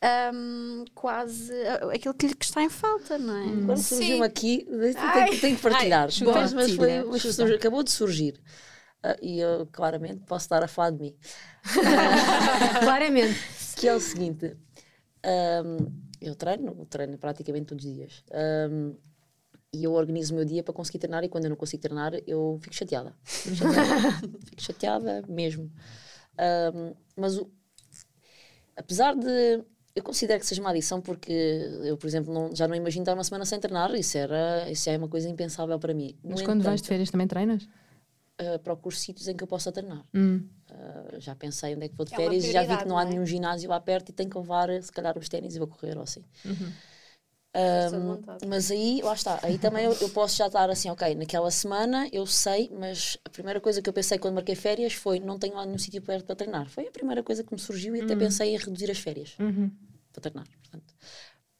ahm, 0.00 0.84
quase 0.94 1.52
aquilo 1.92 2.14
que 2.14 2.28
lhe 2.28 2.36
está 2.40 2.62
em 2.62 2.68
falta, 2.68 3.18
não 3.18 3.36
é? 3.36 3.62
Agora 3.62 3.76
surgiu-me 3.78 4.24
aqui, 4.24 4.64
tenho, 4.68 4.94
Ai. 4.98 5.36
tenho 5.38 5.56
que 5.56 5.62
partilhar. 5.62 6.08
chuta, 6.10 6.30
mas 6.30 6.52
mas 6.52 6.76
mas 6.76 7.22
surgiu- 7.22 7.56
acabou 7.56 7.82
de 7.82 7.90
surgir. 7.90 8.40
Ah, 9.02 9.16
e 9.22 9.38
eu 9.40 9.66
claramente 9.70 10.24
posso 10.26 10.44
estar 10.46 10.62
a 10.62 10.68
falar 10.68 10.90
de 10.90 11.00
mim. 11.02 11.16
Claramente. 12.80 13.38
que 13.76 13.86
é 13.88 13.94
o 13.94 14.00
seguinte: 14.00 14.56
ahm, 15.22 15.86
eu 16.20 16.34
treino, 16.34 16.84
treino 16.86 17.16
praticamente 17.18 17.66
todos 17.66 17.84
os 17.84 17.94
dias. 17.94 18.24
Ahm, 18.32 18.94
e 19.72 19.84
eu 19.84 19.92
organizo 19.92 20.32
o 20.32 20.36
meu 20.36 20.44
dia 20.46 20.62
para 20.62 20.72
conseguir 20.74 20.98
treinar, 20.98 21.22
e 21.24 21.28
quando 21.28 21.44
eu 21.44 21.50
não 21.50 21.56
consigo 21.56 21.82
treinar, 21.82 22.12
eu 22.26 22.58
fico 22.62 22.74
chateada. 22.74 23.14
Fico 23.24 23.54
chateada, 23.56 24.10
fico 24.46 24.62
chateada 24.62 25.22
mesmo. 25.28 25.70
Ahm, 26.38 26.94
mas 27.16 27.36
o- 27.38 27.50
apesar 28.76 29.14
de. 29.14 29.62
Eu 29.94 30.02
considero 30.04 30.38
que 30.38 30.46
seja 30.46 30.60
uma 30.60 30.70
adição 30.70 31.00
porque 31.00 31.32
eu, 31.82 31.96
por 31.96 32.06
exemplo, 32.06 32.32
não- 32.32 32.54
já 32.54 32.68
não 32.68 32.74
imagino 32.76 33.02
estar 33.02 33.14
uma 33.14 33.24
semana 33.24 33.44
sem 33.44 33.58
treinar. 33.58 33.92
Isso, 33.96 34.16
era, 34.16 34.70
isso 34.70 34.88
é 34.88 34.96
uma 34.96 35.08
coisa 35.08 35.28
impensável 35.28 35.76
para 35.78 35.92
mim. 35.92 36.16
No 36.22 36.30
Mas 36.30 36.42
quando 36.42 36.62
vais 36.62 36.80
de 36.80 36.86
entanto, 36.86 36.88
férias 36.88 37.10
também 37.10 37.26
treinas? 37.26 37.68
Ah, 38.38 38.58
procuro 38.58 38.94
sítios 38.94 39.28
em 39.28 39.36
que 39.36 39.42
eu 39.44 39.48
possa 39.48 39.72
treinar. 39.72 40.04
Hum. 40.14 40.48
Uh, 40.70 41.18
já 41.18 41.34
pensei 41.34 41.74
onde 41.74 41.86
é 41.86 41.88
que 41.88 41.96
vou 41.96 42.04
de 42.04 42.12
É 42.12 42.16
férias 42.16 42.44
e 42.44 42.52
já 42.52 42.62
vi 42.62 42.76
que 42.76 42.86
não 42.86 42.98
há 42.98 43.04
não 43.04 43.08
é? 43.08 43.12
nenhum 43.12 43.24
ginásio 43.26 43.70
lá 43.70 43.80
perto 43.80 44.10
e 44.10 44.12
tenho 44.12 44.28
que 44.28 44.36
levar, 44.38 44.68
se 44.82 44.92
calhar, 44.92 45.16
os 45.16 45.28
ténis 45.28 45.56
e 45.56 45.58
vou 45.58 45.66
correr 45.66 45.96
ou 45.96 46.02
assim. 46.02 46.22
De 46.44 46.52
Um, 47.54 48.48
mas 48.48 48.70
aí, 48.70 49.00
lá 49.02 49.14
está, 49.14 49.40
aí 49.42 49.58
também 49.58 49.84
eu, 49.86 49.92
eu 49.94 50.08
posso 50.10 50.36
já 50.36 50.46
estar 50.46 50.68
assim, 50.70 50.90
ok, 50.90 51.14
naquela 51.14 51.50
semana 51.50 52.06
eu 52.12 52.26
sei, 52.26 52.70
mas 52.78 53.16
a 53.24 53.30
primeira 53.30 53.60
coisa 53.60 53.80
que 53.82 53.88
eu 53.88 53.92
pensei 53.92 54.18
quando 54.18 54.34
marquei 54.34 54.54
férias 54.54 54.92
foi 54.92 55.18
não 55.18 55.38
tenho 55.38 55.54
lá 55.54 55.64
nenhum 55.64 55.78
sítio 55.78 56.02
perto 56.02 56.26
para 56.26 56.36
treinar. 56.36 56.68
Foi 56.68 56.86
a 56.86 56.90
primeira 56.92 57.22
coisa 57.22 57.42
que 57.42 57.52
me 57.52 57.58
surgiu 57.58 57.96
e 57.96 58.02
até 58.02 58.14
pensei 58.14 58.54
em 58.54 58.58
reduzir 58.58 58.90
as 58.90 58.98
férias 58.98 59.34
Uhum. 59.40 59.70
para 60.12 60.20
treinar. 60.20 60.46
Portanto, 60.62 60.94
po- 60.94 60.96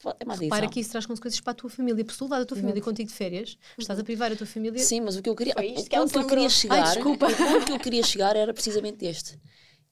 é 0.05 0.25
uma 0.25 0.35
Para 0.35 0.35
adição. 0.35 0.69
que 0.69 0.81
isso 0.81 0.90
traz 0.90 1.07
consequências 1.07 1.40
para 1.40 1.50
a 1.50 1.55
tua 1.55 1.69
família. 1.71 2.05
Porque 2.05 2.12
se 2.12 2.26
tu 2.28 2.33
a 2.33 2.45
tua 2.45 2.57
família 2.57 2.81
contigo 2.83 3.09
de 3.09 3.14
férias, 3.14 3.59
estás 3.76 3.99
a 3.99 4.05
privar 4.05 4.31
a 4.33 4.37
tua 4.37 4.47
família. 4.47 4.78
Sim, 4.83 5.00
mas 5.00 5.17
o 5.17 5.23
que 5.23 5.28
eu 5.28 5.35
queria, 5.35 5.55
Foi 5.55 5.67
o 5.71 5.75
isto 5.75 5.90
que 5.90 5.97
ela 5.97 6.05
ponto 6.07 6.12
que 6.12 6.19
eu 6.25 6.26
queria 6.28 6.49
chegar, 6.49 6.85
Ai, 6.87 6.95
desculpa. 6.95 7.26
o 7.26 7.37
ponto 7.37 7.64
que 7.67 7.73
eu 7.73 7.78
queria 7.81 8.02
chegar 8.02 8.37
era 8.37 8.55
precisamente 8.55 9.05
este. 9.05 9.38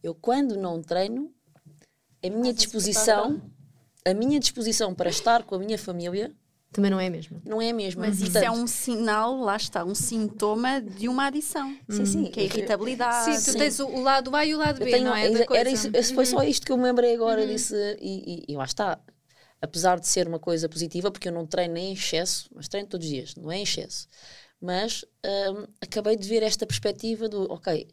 Eu 0.02 0.14
quando 0.14 0.56
não 0.56 0.80
treino, 0.80 1.32
a 2.24 2.30
minha 2.30 2.52
disposição, 2.52 3.42
a 4.04 4.14
minha 4.14 4.38
disposição 4.38 4.94
para 4.94 5.10
estar 5.10 5.42
com 5.42 5.56
a 5.56 5.58
minha 5.58 5.76
família 5.76 6.32
Também 6.70 6.90
não 6.90 7.00
é 7.00 7.10
mesmo. 7.10 7.42
não 7.44 7.60
é 7.60 7.70
a 7.70 7.74
mesma. 7.74 8.06
Mas 8.06 8.20
isso 8.20 8.38
é 8.38 8.42
Portanto, 8.42 8.60
um 8.62 8.66
sinal, 8.68 9.36
lá 9.40 9.56
está, 9.56 9.84
um 9.84 9.94
sintoma 9.94 10.80
de 10.80 11.08
uma 11.08 11.26
adição. 11.26 11.76
Sim, 11.88 12.06
sim. 12.06 12.24
Que 12.26 12.40
é 12.40 12.42
a 12.44 12.46
irritabilidade. 12.46 13.34
Sim, 13.40 13.52
tu 13.52 13.58
tens 13.58 13.80
o, 13.80 13.86
o 13.88 14.00
lado 14.02 14.34
A 14.36 14.46
e 14.46 14.54
o 14.54 14.58
lado 14.58 14.78
B, 14.78 14.88
tenho- 14.90 15.06
não 15.06 15.16
é? 15.16 15.30
Da 15.30 15.56
era 15.56 15.68
isso, 15.68 15.90
foi 16.14 16.26
só 16.26 16.42
isto 16.44 16.64
que 16.64 16.70
eu 16.70 16.76
me 16.76 16.84
lembrei 16.84 17.12
agora 17.14 17.44
disse 17.44 17.74
e, 18.00 18.44
e, 18.48 18.52
e 18.52 18.56
lá 18.56 18.64
está. 18.64 19.00
Apesar 19.60 19.98
de 20.00 20.06
ser 20.06 20.28
uma 20.28 20.38
coisa 20.38 20.68
positiva, 20.68 21.10
porque 21.10 21.28
eu 21.28 21.32
não 21.32 21.46
treino 21.46 21.76
em 21.78 21.92
excesso, 21.92 22.48
mas 22.54 22.68
treino 22.68 22.88
todos 22.88 23.06
os 23.06 23.12
dias, 23.12 23.34
não 23.34 23.50
é 23.50 23.58
em 23.58 23.62
excesso. 23.62 24.08
Mas 24.60 25.04
hum, 25.24 25.66
acabei 25.80 26.16
de 26.16 26.28
ver 26.28 26.42
esta 26.42 26.66
perspectiva 26.66 27.28
do, 27.28 27.50
ok, 27.52 27.88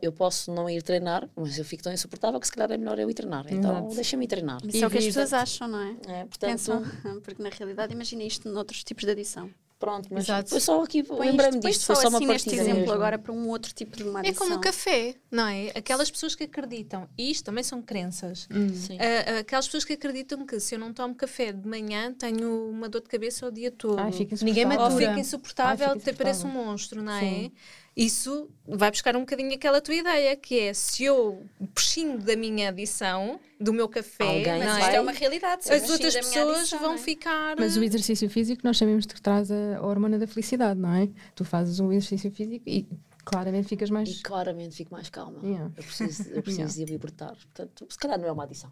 eu 0.00 0.12
posso 0.12 0.52
não 0.52 0.68
ir 0.68 0.82
treinar, 0.82 1.28
mas 1.36 1.58
eu 1.58 1.64
fico 1.64 1.82
tão 1.82 1.92
insuportável 1.92 2.40
que 2.40 2.46
se 2.46 2.52
calhar 2.52 2.72
é 2.72 2.78
melhor 2.78 2.98
eu 2.98 3.10
ir 3.10 3.14
treinar. 3.14 3.44
Então 3.50 3.86
deixa-me 3.94 4.24
ir 4.24 4.28
treinar. 4.28 4.60
Isso 4.66 4.84
é 4.84 4.86
o 4.86 4.90
que 4.90 4.98
as 4.98 5.04
E 5.04 5.08
pessoas 5.08 5.32
acham, 5.32 5.68
não 5.68 5.80
é? 5.80 6.20
É, 6.20 6.24
portanto, 6.24 6.50
Pensam, 6.50 6.82
porque 7.22 7.42
na 7.42 7.50
realidade 7.50 7.92
imagina 7.92 8.22
isto 8.22 8.48
noutros 8.48 8.82
tipos 8.82 9.04
de 9.04 9.10
adição. 9.10 9.50
Pronto, 9.84 10.08
mas 10.10 10.24
Exato. 10.24 10.50
foi 10.50 10.60
só 10.60 10.82
aqui, 10.82 11.02
lembrei-me 11.02 11.60
disto, 11.60 11.84
foi 11.86 11.96
só 11.96 12.08
uma 12.08 12.18
assim 12.18 12.26
neste 12.26 12.44
partida 12.46 12.62
exemplo 12.62 12.80
mesmo. 12.80 12.92
agora 12.94 13.18
para 13.18 13.32
um 13.32 13.48
outro 13.48 13.72
tipo 13.74 13.96
de 13.96 14.04
uma 14.04 14.20
É 14.20 14.32
como 14.32 14.54
o 14.54 14.58
café, 14.60 15.14
não 15.30 15.46
é? 15.46 15.70
Aquelas 15.74 16.10
pessoas 16.10 16.34
que 16.34 16.44
acreditam, 16.44 17.08
e 17.18 17.30
isto 17.30 17.44
também 17.44 17.62
são 17.62 17.82
crenças. 17.82 18.48
Sim. 18.74 18.98
Ah, 18.98 19.40
aquelas 19.40 19.66
pessoas 19.66 19.84
que 19.84 19.92
acreditam 19.92 20.46
que 20.46 20.58
se 20.60 20.74
eu 20.74 20.78
não 20.78 20.92
tomo 20.92 21.14
café 21.14 21.52
de 21.52 21.68
manhã 21.68 22.12
tenho 22.12 22.70
uma 22.70 22.88
dor 22.88 23.02
de 23.02 23.08
cabeça 23.08 23.46
o 23.46 23.50
dia 23.50 23.70
todo. 23.70 23.98
Ai, 23.98 24.12
fica 24.12 24.34
Ninguém 24.42 24.64
insuportável. 24.64 24.84
Ou 24.84 24.90
matura. 24.90 25.08
fica 25.08 25.20
insuportável, 25.20 25.88
Ai, 25.88 25.94
fica 25.98 26.10
até 26.10 26.16
parece 26.16 26.38
um 26.44 26.48
insuportável. 26.48 26.70
monstro, 26.72 27.02
não 27.02 27.12
é? 27.12 27.20
Sim. 27.20 27.52
Isso 27.96 28.50
vai 28.66 28.90
buscar 28.90 29.16
um 29.16 29.20
bocadinho 29.20 29.54
aquela 29.54 29.80
tua 29.80 29.94
ideia, 29.94 30.34
que 30.36 30.58
é 30.58 30.74
se 30.74 31.04
eu 31.04 31.44
prescindo 31.72 32.18
da 32.18 32.34
minha 32.34 32.70
adição, 32.70 33.38
do 33.60 33.72
meu 33.72 33.88
café, 33.88 34.24
Alguém 34.24 34.58
Mas 34.58 34.76
é? 34.76 34.80
isto 34.80 34.96
é 34.96 35.00
uma 35.00 35.12
realidade. 35.12 35.72
as 35.72 35.88
outras 35.88 36.14
pessoas 36.14 36.58
adição, 36.58 36.78
vão 36.80 36.94
é? 36.94 36.98
ficar. 36.98 37.56
Mas 37.56 37.76
o 37.76 37.84
exercício 37.84 38.28
físico 38.28 38.62
nós 38.64 38.76
sabemos 38.78 39.06
que 39.06 39.20
traz 39.22 39.50
a 39.50 39.80
hormona 39.80 40.18
da 40.18 40.26
felicidade, 40.26 40.80
não 40.80 40.92
é? 40.92 41.08
Tu 41.36 41.44
fazes 41.44 41.78
um 41.78 41.92
exercício 41.92 42.32
físico 42.32 42.64
e 42.68 42.88
claramente 43.24 43.68
ficas 43.68 43.90
mais. 43.90 44.08
E 44.08 44.22
claramente 44.22 44.74
fico 44.74 44.92
mais 44.92 45.08
calma. 45.08 45.38
Yeah. 45.42 45.70
Eu 45.76 45.82
preciso, 45.84 46.30
eu 46.30 46.42
preciso 46.44 46.84
de 46.84 46.84
libertar. 46.84 47.36
Portanto, 47.36 47.86
se 47.88 47.98
calhar 47.98 48.18
não 48.18 48.26
é 48.26 48.32
uma 48.32 48.42
adição. 48.42 48.70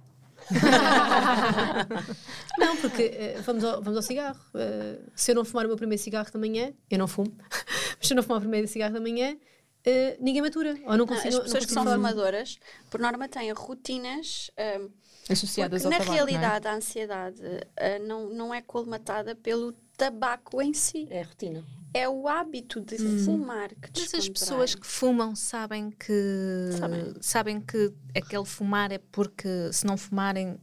Não, 2.58 2.76
porque 2.76 3.02
eh, 3.02 3.40
vamos, 3.44 3.64
ao, 3.64 3.82
vamos 3.82 3.96
ao 3.96 4.02
cigarro. 4.02 4.40
Eh, 4.54 4.98
se 5.14 5.30
eu 5.30 5.34
não 5.34 5.44
fumar 5.44 5.64
o 5.64 5.68
meu 5.68 5.76
primeiro 5.76 6.02
cigarro 6.02 6.30
da 6.30 6.38
manhã, 6.38 6.72
eu 6.90 6.98
não 6.98 7.08
fumo, 7.08 7.32
mas 7.98 8.06
se 8.06 8.12
eu 8.12 8.16
não 8.16 8.22
fumar 8.22 8.38
o 8.38 8.42
primeiro 8.42 8.68
cigarro 8.68 8.94
da 8.94 9.00
manhã, 9.00 9.36
eh, 9.84 10.16
ninguém 10.20 10.42
matura. 10.42 10.76
Ou 10.84 10.90
não 10.90 10.98
Não, 10.98 11.06
consigo. 11.06 11.28
as 11.28 11.34
não 11.34 11.42
pessoas 11.42 11.64
que 11.66 11.74
consigo 11.74 11.84
são 11.84 11.94
fumadoras, 11.94 12.58
por 12.90 13.00
norma, 13.00 13.28
têm 13.28 13.50
rotinas 13.52 14.50
hum, 14.80 14.90
associadas 15.30 15.82
porque 15.82 15.94
ao 15.94 15.98
na 16.00 16.04
tabaco, 16.04 16.10
não 16.10 16.28
é? 16.28 16.32
realidade 16.32 16.68
a 16.68 16.74
ansiedade 16.74 17.42
ah, 17.76 17.98
não, 18.00 18.28
não 18.28 18.54
é 18.54 18.60
colmatada 18.62 19.34
pelo 19.34 19.72
tabaco 19.96 20.60
em 20.62 20.72
si. 20.74 21.06
É 21.10 21.22
a 21.22 21.24
rotina. 21.24 21.64
É 21.94 22.08
o 22.08 22.26
hábito 22.26 22.80
de 22.80 22.96
fumar 23.24 23.68
que 23.68 23.90
Mas 24.00 24.14
as 24.14 24.28
pessoas 24.28 24.74
que 24.74 24.86
fumam 24.86 25.36
sabem 25.36 25.90
que 25.90 26.70
Sabem. 26.78 27.14
sabem 27.20 27.60
que 27.60 27.92
aquele 28.16 28.44
fumar 28.46 28.90
é 28.92 28.98
porque 28.98 29.70
se 29.72 29.84
não 29.86 29.96
fumarem 29.98 30.58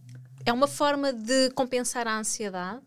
é 0.46 0.52
uma 0.52 0.68
forma 0.68 1.14
de 1.14 1.52
compensar 1.52 2.08
a 2.08 2.18
ansiedade. 2.18 2.82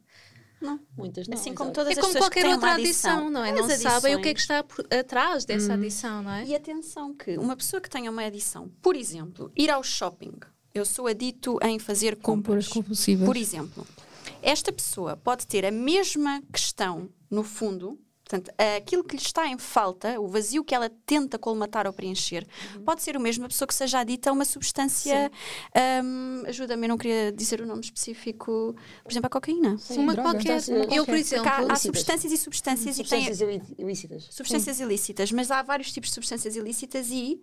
Muitas 0.96 1.26
não. 1.26 1.36
Assim 1.36 1.54
como 1.54 1.72
todas 1.72 1.88
é 1.88 1.92
as 1.92 1.98
como 1.98 2.12
pessoas 2.12 2.28
que 2.30 2.34
qualquer 2.40 2.42
têm 2.42 2.52
outra 2.52 2.68
uma 2.68 2.74
adição. 2.76 3.10
adição, 3.12 3.30
não 3.30 3.44
é? 3.44 3.50
As 3.50 3.56
Não 3.60 3.68
sabem 3.78 4.14
o 4.14 4.20
que 4.22 4.28
é 4.28 4.30
adições- 4.30 4.34
que 4.34 4.40
está 4.40 4.62
por- 4.62 4.86
atrás 4.96 5.44
dessa 5.44 5.74
adição, 5.74 6.22
não 6.22 6.30
é? 6.30 6.44
E 6.44 6.54
atenção 6.54 7.12
que 7.14 7.36
uma 7.36 7.56
pessoa 7.56 7.80
que 7.80 7.90
tenha 7.90 8.08
uma 8.10 8.22
adição, 8.22 8.68
por 8.80 8.94
exemplo, 8.94 9.50
ir 9.56 9.70
ao 9.70 9.82
shopping, 9.82 10.32
eu 10.72 10.84
sou 10.84 11.08
adito 11.08 11.58
em 11.62 11.78
fazer 11.80 12.14
compras. 12.16 12.66
Compras 12.66 12.68
compulsivas. 12.68 13.26
Por 13.26 13.36
exemplo, 13.36 13.84
esta 14.40 14.72
pessoa 14.72 15.16
pode 15.16 15.46
ter 15.48 15.64
a 15.66 15.70
mesma 15.72 16.40
questão 16.52 17.08
no 17.28 17.42
fundo, 17.42 17.98
portanto, 18.32 18.50
aquilo 18.78 19.04
que 19.04 19.16
lhe 19.16 19.22
está 19.22 19.46
em 19.46 19.58
falta, 19.58 20.18
o 20.18 20.26
vazio 20.26 20.64
que 20.64 20.74
ela 20.74 20.90
tenta 21.04 21.38
colmatar 21.38 21.86
ou 21.86 21.92
preencher, 21.92 22.46
Uhum. 22.76 22.84
pode 22.84 23.02
ser 23.02 23.16
o 23.16 23.20
mesmo 23.20 23.44
a 23.44 23.48
pessoa 23.48 23.68
que 23.68 23.74
seja 23.74 24.00
adita 24.00 24.30
a 24.30 24.32
uma 24.32 24.44
substância. 24.44 25.30
hum, 26.04 26.42
Ajuda-me, 26.46 26.86
eu 26.86 26.88
não 26.88 26.98
queria 26.98 27.30
dizer 27.32 27.60
o 27.60 27.66
nome 27.66 27.80
específico, 27.82 28.74
por 29.04 29.12
exemplo, 29.12 29.26
a 29.26 29.30
cocaína. 29.30 29.76
Uma 29.90 30.14
droga. 30.14 30.30
qualquer. 30.32 30.60
Substância- 30.60 30.96
Eu, 30.96 31.04
por 31.06 31.14
exemplo, 31.14 31.48
há, 31.48 31.72
há 31.72 31.76
substâncias 31.76 32.32
e 32.32 32.36
substâncias 32.36 32.98
e 32.98 33.04
tem, 33.04 33.24
Substâncias 33.24 33.70
ilícitas. 33.78 34.28
substâncias 34.30 34.80
ilícitas, 34.80 35.32
mas 35.32 35.50
há 35.50 35.62
vários 35.62 35.92
tipos 35.92 36.08
de 36.10 36.14
substâncias 36.14 36.56
ilícitas 36.56 37.10
e 37.10 37.40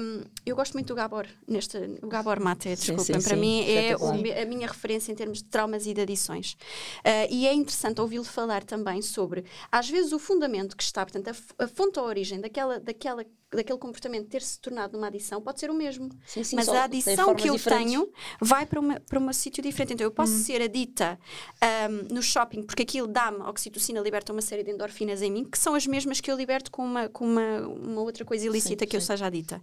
hum, 0.00 0.22
eu 0.44 0.56
gosto 0.56 0.72
muito 0.74 0.88
do 0.88 0.94
Gabor, 0.94 1.26
neste, 1.46 1.76
o 2.02 2.08
Gabor 2.08 2.40
Mate, 2.40 2.70
desculpem, 2.74 3.04
sim, 3.04 3.12
para 3.12 3.34
sim, 3.34 3.40
mim 3.40 3.64
é 3.68 3.96
o 3.96 4.08
a 4.08 4.44
minha 4.44 4.66
referência 4.66 5.12
em 5.12 5.14
termos 5.14 5.38
de 5.38 5.44
traumas 5.44 5.86
e 5.86 5.94
de 5.94 6.00
adições. 6.00 6.56
Ah, 7.04 7.26
e 7.30 7.46
é 7.46 7.54
interessante 7.54 8.00
ouvi-lo 8.00 8.24
falar 8.24 8.64
também 8.64 9.00
sobre, 9.02 9.44
às 9.70 9.88
vezes, 9.88 10.07
o 10.12 10.18
fundamento 10.18 10.76
que 10.76 10.82
está, 10.82 11.04
portanto, 11.04 11.28
a, 11.58 11.64
a 11.64 11.68
fonte 11.68 11.98
ou 11.98 12.04
a 12.04 12.08
origem 12.08 12.40
daquela, 12.40 12.78
daquela, 12.80 13.24
daquele 13.52 13.78
comportamento 13.78 14.28
ter 14.28 14.42
se 14.42 14.60
tornado 14.60 14.96
uma 14.96 15.06
adição 15.08 15.40
pode 15.40 15.60
ser 15.60 15.70
o 15.70 15.74
mesmo. 15.74 16.08
Sim, 16.26 16.42
sim, 16.44 16.56
mas 16.56 16.68
a 16.68 16.84
adição 16.84 17.34
que 17.34 17.48
eu 17.48 17.54
diferentes. 17.56 17.92
tenho 17.92 18.12
vai 18.40 18.66
para, 18.66 18.80
uma, 18.80 19.00
para 19.00 19.18
um 19.18 19.32
sítio 19.32 19.62
diferente. 19.62 19.94
Então, 19.94 20.04
eu 20.06 20.10
posso 20.10 20.32
Uhum. 20.32 20.38
ser 20.42 20.62
adita 20.62 21.18
ahm, 21.60 22.08
no 22.12 22.22
shopping 22.22 22.62
porque 22.62 22.82
aquilo 22.82 23.06
dá-me 23.06 23.38
oxitocina, 23.42 24.00
liberta 24.00 24.32
uma 24.32 24.42
série 24.42 24.62
de 24.62 24.70
endorfinas 24.70 25.22
em 25.22 25.30
mim, 25.30 25.44
que 25.44 25.58
são 25.58 25.74
as 25.74 25.86
mesmas 25.86 26.20
que 26.20 26.30
eu 26.30 26.36
liberto 26.36 26.70
com 26.70 26.84
uma, 26.84 27.08
com 27.08 27.24
uma, 27.24 27.60
uma 27.68 28.00
outra 28.02 28.24
coisa 28.24 28.46
ilícita 28.46 28.84
Sim, 28.84 28.88
que 28.88 28.96
eu 28.96 29.00
seja 29.00 29.26
adita. 29.26 29.62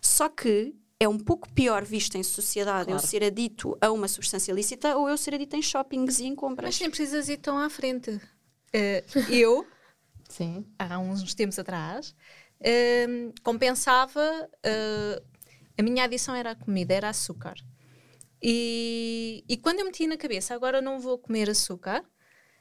Só 0.00 0.28
que 0.28 0.74
é 0.98 1.06
um 1.06 1.18
pouco 1.18 1.52
pior 1.52 1.84
visto 1.84 2.16
em 2.16 2.22
sociedade 2.22 2.90
eu 2.90 2.96
Claro. 2.96 3.06
ser 3.06 3.22
adito 3.22 3.76
a 3.82 3.90
uma 3.92 4.08
substância 4.08 4.50
ilícita 4.50 4.96
ou 4.96 5.08
eu 5.10 5.16
ser 5.18 5.34
adito 5.34 5.54
em 5.54 5.60
shoppings 5.60 6.20
e 6.20 6.24
em 6.24 6.34
compras. 6.34 6.68
mas 6.68 6.80
nem 6.80 6.88
precisas 6.88 7.28
ir 7.28 7.36
tão 7.36 7.58
à 7.58 7.68
frente. 7.68 8.18
Eh, 8.72 9.04
eu, 9.28 9.66
Sim. 10.28 10.66
há 10.78 10.98
uns 10.98 11.34
tempos 11.34 11.58
atrás, 11.58 12.14
hum, 13.08 13.32
compensava. 13.42 14.48
eh, 14.62 15.22
a 15.78 15.82
minha 15.82 16.04
adição 16.04 16.34
era 16.34 16.52
a 16.52 16.54
comida, 16.56 16.94
era 16.94 17.08
açúcar. 17.10 17.54
E, 18.42 19.44
e 19.48 19.56
quando 19.56 19.80
eu 19.80 19.86
meti 19.86 20.06
na 20.06 20.16
cabeça, 20.16 20.54
agora 20.54 20.80
não 20.80 21.00
vou 21.00 21.18
comer 21.18 21.50
açúcar, 21.50 22.04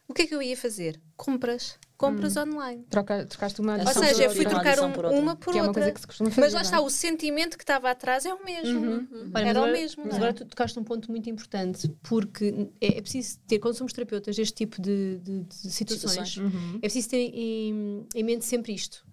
o 0.07 0.13
que 0.13 0.24
é 0.24 0.27
que 0.27 0.36
eu 0.36 0.41
ia 0.41 0.57
fazer? 0.57 1.01
Compras. 1.17 1.79
Compras 1.98 2.36
online. 2.36 2.84
Troca, 2.90 3.25
trocaste 3.25 3.62
uma 3.62 3.75
Ou 3.75 3.82
Adição 3.82 4.04
seja, 4.04 4.24
eu 4.24 4.30
fui 4.32 4.46
outra. 4.46 4.62
trocar 4.62 4.80
um- 4.84 4.92
por 4.92 5.06
outra. 5.06 5.20
uma 5.22 5.36
por 5.36 5.54
Que 5.54 5.60
é 5.60 5.62
uma 5.62 5.68
outra. 5.70 5.82
coisa 5.84 5.94
que 5.94 6.02
se 6.02 6.08
costuma 6.08 6.28
Mas 6.30 6.36
fazer, 6.36 6.48
lá 6.54 6.60
não 6.60 6.62
está, 6.66 6.78
é? 6.78 6.80
o 6.82 6.90
sentimento 6.90 7.58
que 7.58 7.64
estava 7.64 7.90
atrás 7.90 8.25
é 8.25 8.34
o 8.34 8.44
mesmo. 8.44 8.86
Olha, 8.86 9.08
mas 9.32 9.46
Era 9.48 9.60
o 9.60 9.64
agora- 9.64 9.72
mesmo. 9.72 10.04
Mas 10.06 10.14
é? 10.14 10.18
agora 10.18 10.34
tu 10.34 10.46
tocaste 10.46 10.78
um 10.78 10.84
ponto 10.84 11.10
muito 11.10 11.30
importante, 11.30 11.88
porque 12.04 12.70
é, 12.82 12.98
é 12.98 13.02
preciso 13.02 13.40
ter, 13.48 13.60
quando 13.60 13.75
somos 13.75 13.94
terapeutas 13.94 14.36
deste 14.36 14.54
tipo 14.56 14.82
de, 14.82 15.20
de- 15.20 15.40
de 15.44 15.56
situações, 15.72 16.12
Situações. 16.32 16.38
Uhum. 16.38 16.75
é 16.78 16.80
preciso 16.82 17.10
ter 17.10 17.18
em, 17.34 18.06
em 18.14 18.24
mente 18.24 18.44
sempre 18.44 18.74
isto. 18.74 19.06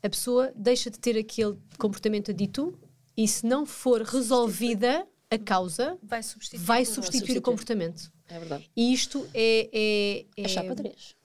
A 0.00 0.08
pessoa 0.08 0.52
deixa 0.54 0.90
de 0.90 0.98
ter 0.98 1.18
aquele 1.18 1.56
comportamento 1.76 2.30
adito 2.30 2.78
e 3.16 3.26
se 3.26 3.44
não 3.44 3.66
for 3.66 4.02
resolvida 4.02 5.04
a 5.30 5.36
causa, 5.36 5.98
Vai 6.02 6.22
substituir. 6.22 6.60
vai 6.64 6.84
substituir 6.84 7.36
o 7.38 7.42
comportamento. 7.42 8.10
É 8.30 8.38
verdade. 8.38 8.70
E 8.76 8.92
isto 8.92 9.26
é... 9.34 9.68
é, 9.72 10.18
é 10.36 10.44
É 10.44 10.48
chapa 10.48 10.74
3. 10.74 11.16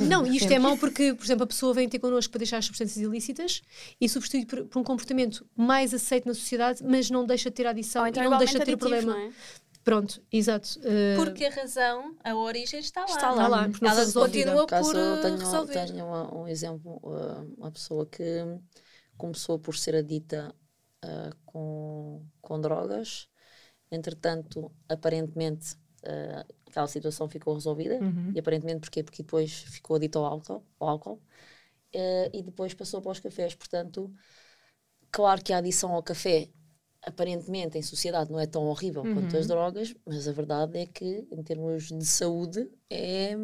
Não, 0.00 0.26
isto 0.26 0.40
sempre. 0.40 0.54
é 0.54 0.58
mau 0.58 0.76
porque, 0.76 1.14
por 1.14 1.24
exemplo, 1.24 1.44
a 1.44 1.46
pessoa 1.46 1.72
vem 1.74 1.88
ter 1.88 1.98
connosco 1.98 2.30
para 2.32 2.38
deixar 2.38 2.58
as 2.58 2.64
substâncias 2.64 2.96
ilícitas 3.02 3.62
e 4.00 4.08
substitui 4.08 4.44
por, 4.46 4.64
por 4.66 4.78
um 4.80 4.84
comportamento 4.84 5.46
mais 5.56 5.92
aceito 5.94 6.26
na 6.26 6.34
sociedade, 6.34 6.82
mas 6.84 7.10
não 7.10 7.24
deixa 7.26 7.50
de 7.50 7.56
ter 7.56 7.66
a 7.66 7.70
adição 7.70 8.02
Ou 8.02 8.08
e 8.08 8.10
então 8.10 8.28
não 8.30 8.38
deixa 8.38 8.58
de 8.58 8.64
ter 8.64 8.72
aditivo, 8.72 8.78
problema. 8.90 9.18
é? 9.20 9.32
Pronto, 9.84 10.22
exato. 10.30 10.78
Uh, 10.78 11.16
Porque 11.16 11.44
a 11.44 11.50
razão, 11.50 12.16
a 12.22 12.34
origem 12.36 12.78
está 12.78 13.00
lá. 13.00 13.06
Está 13.06 13.30
Está 13.30 13.48
lá, 13.48 13.68
porque 13.68 13.84
não 13.84 13.90
Ela 13.92 14.12
continua 14.12 14.66
caso 14.66 14.92
por 14.92 14.96
uh, 14.96 15.20
tenho, 15.22 15.36
resolver. 15.38 15.72
tenho 15.86 16.06
uma- 16.06 16.34
um 16.36 16.46
exemplo, 16.46 17.00
uh, 17.02 17.54
uma 17.58 17.70
pessoa 17.72 18.06
que 18.06 18.22
começou 19.16 19.58
por 19.58 19.76
ser 19.76 19.96
adita 19.96 20.54
uh, 21.04 21.36
com, 21.44 22.24
com 22.40 22.60
drogas, 22.60 23.26
entretanto, 23.90 24.70
aparentemente, 24.88 25.74
uh, 26.04 26.54
aquela 26.72 26.88
situação 26.88 27.28
ficou 27.28 27.54
resolvida, 27.54 27.96
Uhum. 28.00 28.32
e 28.34 28.40
aparentemente 28.40 28.80
porquê? 28.80 29.04
Porque 29.04 29.22
depois 29.22 29.52
ficou 29.52 29.96
adito 29.96 30.18
ao 30.18 30.26
álcool, 30.26 30.64
ao 30.80 30.88
álcool 30.90 31.14
uh, 31.94 32.30
e 32.32 32.42
depois 32.42 32.74
passou 32.74 33.00
para 33.02 33.12
os 33.12 33.20
cafés, 33.20 33.54
portanto, 33.54 34.12
claro 35.10 35.42
que 35.42 35.52
a 35.52 35.58
adição 35.58 35.92
ao 35.92 36.02
café 36.02 36.48
aparentemente 37.04 37.76
em 37.78 37.82
sociedade 37.82 38.30
não 38.30 38.38
é 38.38 38.46
tão 38.46 38.64
horrível 38.66 39.02
quanto 39.02 39.34
Uhum. 39.34 39.40
as 39.40 39.46
drogas, 39.48 39.94
mas 40.06 40.28
a 40.28 40.32
verdade 40.32 40.78
é 40.78 40.86
que 40.86 41.26
em 41.32 41.42
termos 41.42 41.88
de 41.88 42.04
saúde 42.06 42.70
é 42.90 43.36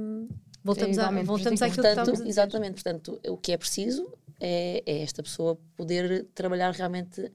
voltamos, 0.62 0.98
É 0.98 1.02
a, 1.02 1.10
voltamos 1.22 1.62
àquilo 1.62 1.86
que 1.86 1.98
Portanto, 1.98 2.10
a 2.10 2.12
dizer. 2.12 2.28
exatamente, 2.28 2.74
portanto, 2.74 3.20
o 3.28 3.36
que 3.36 3.52
é 3.52 3.56
preciso 3.58 4.12
é, 4.40 4.82
é 4.86 5.02
esta 5.02 5.22
pessoa 5.22 5.58
poder 5.76 6.26
trabalhar 6.34 6.70
realmente 6.72 7.32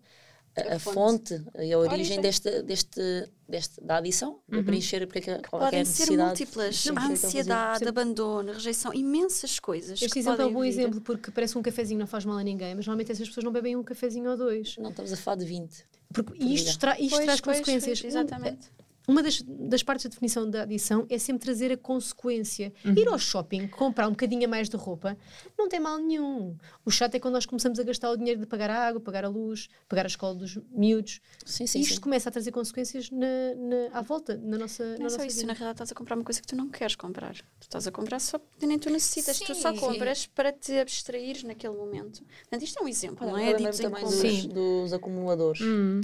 a, 0.56 0.76
A 0.76 0.80
fonte. 0.80 0.94
fonte 1.36 1.46
e 1.60 1.74
a 1.74 1.80
origem 1.80 2.18
Origem. 2.18 2.22
deste, 2.22 2.62
deste, 2.62 3.02
deste, 3.50 3.82
da 3.82 3.98
adição, 3.98 4.40
de 4.48 4.62
preencher 4.64 5.06
porque 5.08 5.20
é 5.20 5.22
que, 5.40 5.48
qual 5.48 5.62
que 5.70 5.76
é 5.76 5.80
a 5.80 5.82
Podem 5.82 5.86
ser 5.86 6.00
necessidade. 6.02 6.28
múltiplas. 6.30 6.86
Não, 6.86 6.98
A 6.98 7.06
ansiedade, 7.08 7.88
abandono, 7.88 8.52
rejeição, 8.54 8.94
imensas 8.94 9.60
coisas. 9.60 10.02
Este 10.02 10.10
que 10.14 10.20
exemplo 10.20 10.42
é 10.42 10.46
um 10.46 10.48
podem 10.50 10.54
bom 10.54 10.62
vir. 10.62 10.68
exemplo 10.70 11.02
porque 11.02 11.32
parece 11.32 11.54
que 11.54 11.60
um 11.60 11.64
cafezinho 11.64 12.00
não 12.00 12.08
faz 12.08 12.24
mal 12.26 12.38
a 12.38 12.44
ninguém, 12.44 12.76
mas 12.76 12.86
normalmente 12.86 13.12
essas 13.12 13.28
pessoas 13.28 13.44
não 13.44 13.52
bebem 13.52 13.76
um 13.76 13.84
cafezinho 13.84 14.30
ou 14.30 14.38
dois. 14.38 14.76
Não 14.78 14.90
estamos 14.92 15.12
a 15.12 15.18
falar 15.18 15.38
de 15.38 15.46
20. 15.46 15.86
Porque, 16.14 16.34
e 16.44 16.54
isto, 16.54 16.78
tra 16.78 17.00
isto 17.00 17.10
Pois, 17.16 17.26
traz 17.26 17.42
pois, 17.42 17.58
consequências. 17.58 18.00
pois, 18.02 18.14
exatamente. 18.14 18.70
Uma 19.08 19.22
das, 19.22 19.42
das 19.42 19.84
partes 19.84 20.06
da 20.06 20.10
definição 20.10 20.50
da 20.50 20.62
adição 20.64 21.06
é 21.10 21.18
sempre 21.18 21.44
trazer 21.44 21.72
a 21.72 21.78
consequência. 21.78 22.72
Ir 22.86 23.08
ao 23.08 23.20
shopping, 23.20 23.68
comprar 23.68 24.08
um 24.08 24.12
bocadinho 24.12 24.46
a 24.46 24.48
mais 24.48 24.70
de 24.70 24.78
roupa, 24.78 25.18
não 25.58 25.68
tem 25.68 25.80
mal 25.80 25.98
nenhum. 26.00 26.56
O 26.86 26.92
chato 26.92 27.16
é 27.16 27.20
quando 27.20 27.34
nós 27.34 27.46
começamos 27.46 27.80
a 27.80 27.84
gastar 27.84 28.12
o 28.12 28.18
dinheiro 28.18 28.40
de 28.40 28.46
pagar 28.46 28.70
a 28.70 28.88
água, 28.88 29.02
pagar 29.02 29.26
a 29.26 29.28
luz, 29.28 29.68
pagar 29.90 30.06
a 30.06 30.08
escola 30.08 30.36
dos 30.36 30.58
miúdos. 30.72 31.20
Sim, 31.46 31.68
sim, 31.68 31.80
Isto 31.82 31.96
sim. 31.96 32.00
começa 32.02 32.30
a 32.30 32.32
trazer 32.32 32.52
consequências 32.52 33.10
na, 33.12 33.28
na- 33.58 33.98
à 33.98 34.02
volta, 34.02 34.38
na 34.38 34.58
nossa, 34.58 34.84
na 34.94 34.98
Não 35.00 35.06
é 35.08 35.10
só 35.10 35.24
isso, 35.26 35.38
vida. 35.38 35.48
na 35.48 35.54
realidade 35.54 35.76
estás 35.76 35.92
a 35.92 35.96
comprar 35.96 36.16
uma 36.16 36.24
coisa 36.24 36.40
que 36.42 36.48
tu 36.48 36.56
não 36.56 36.70
queres 36.70 36.96
comprar. 36.96 37.34
Tu 37.36 37.64
estás 37.64 37.86
a 37.88 37.92
comprar 37.92 38.20
só 38.20 38.40
porque 38.40 38.66
nem 38.66 38.80
tu 38.80 38.90
necessitas, 38.90 39.38
tu 39.40 39.54
Sim, 39.54 39.62
só 39.62 39.74
sim. 39.74 39.80
compras 39.80 40.28
para 40.28 40.52
te 40.54 40.72
abstrair 40.80 41.46
naquele 41.46 41.76
momento. 41.76 42.24
Portanto, 42.42 42.64
isto 42.64 42.80
é 42.80 42.84
um 42.84 42.88
exemplo, 42.88 43.28
Olha, 43.28 43.32
não 43.34 43.40
é? 43.40 43.54
Dito 43.54 43.70
em 43.82 43.90
também 43.90 44.04
dos, 44.04 44.46
dos 44.48 44.94
acumuladores. 44.94 45.62
Hum. 45.62 46.02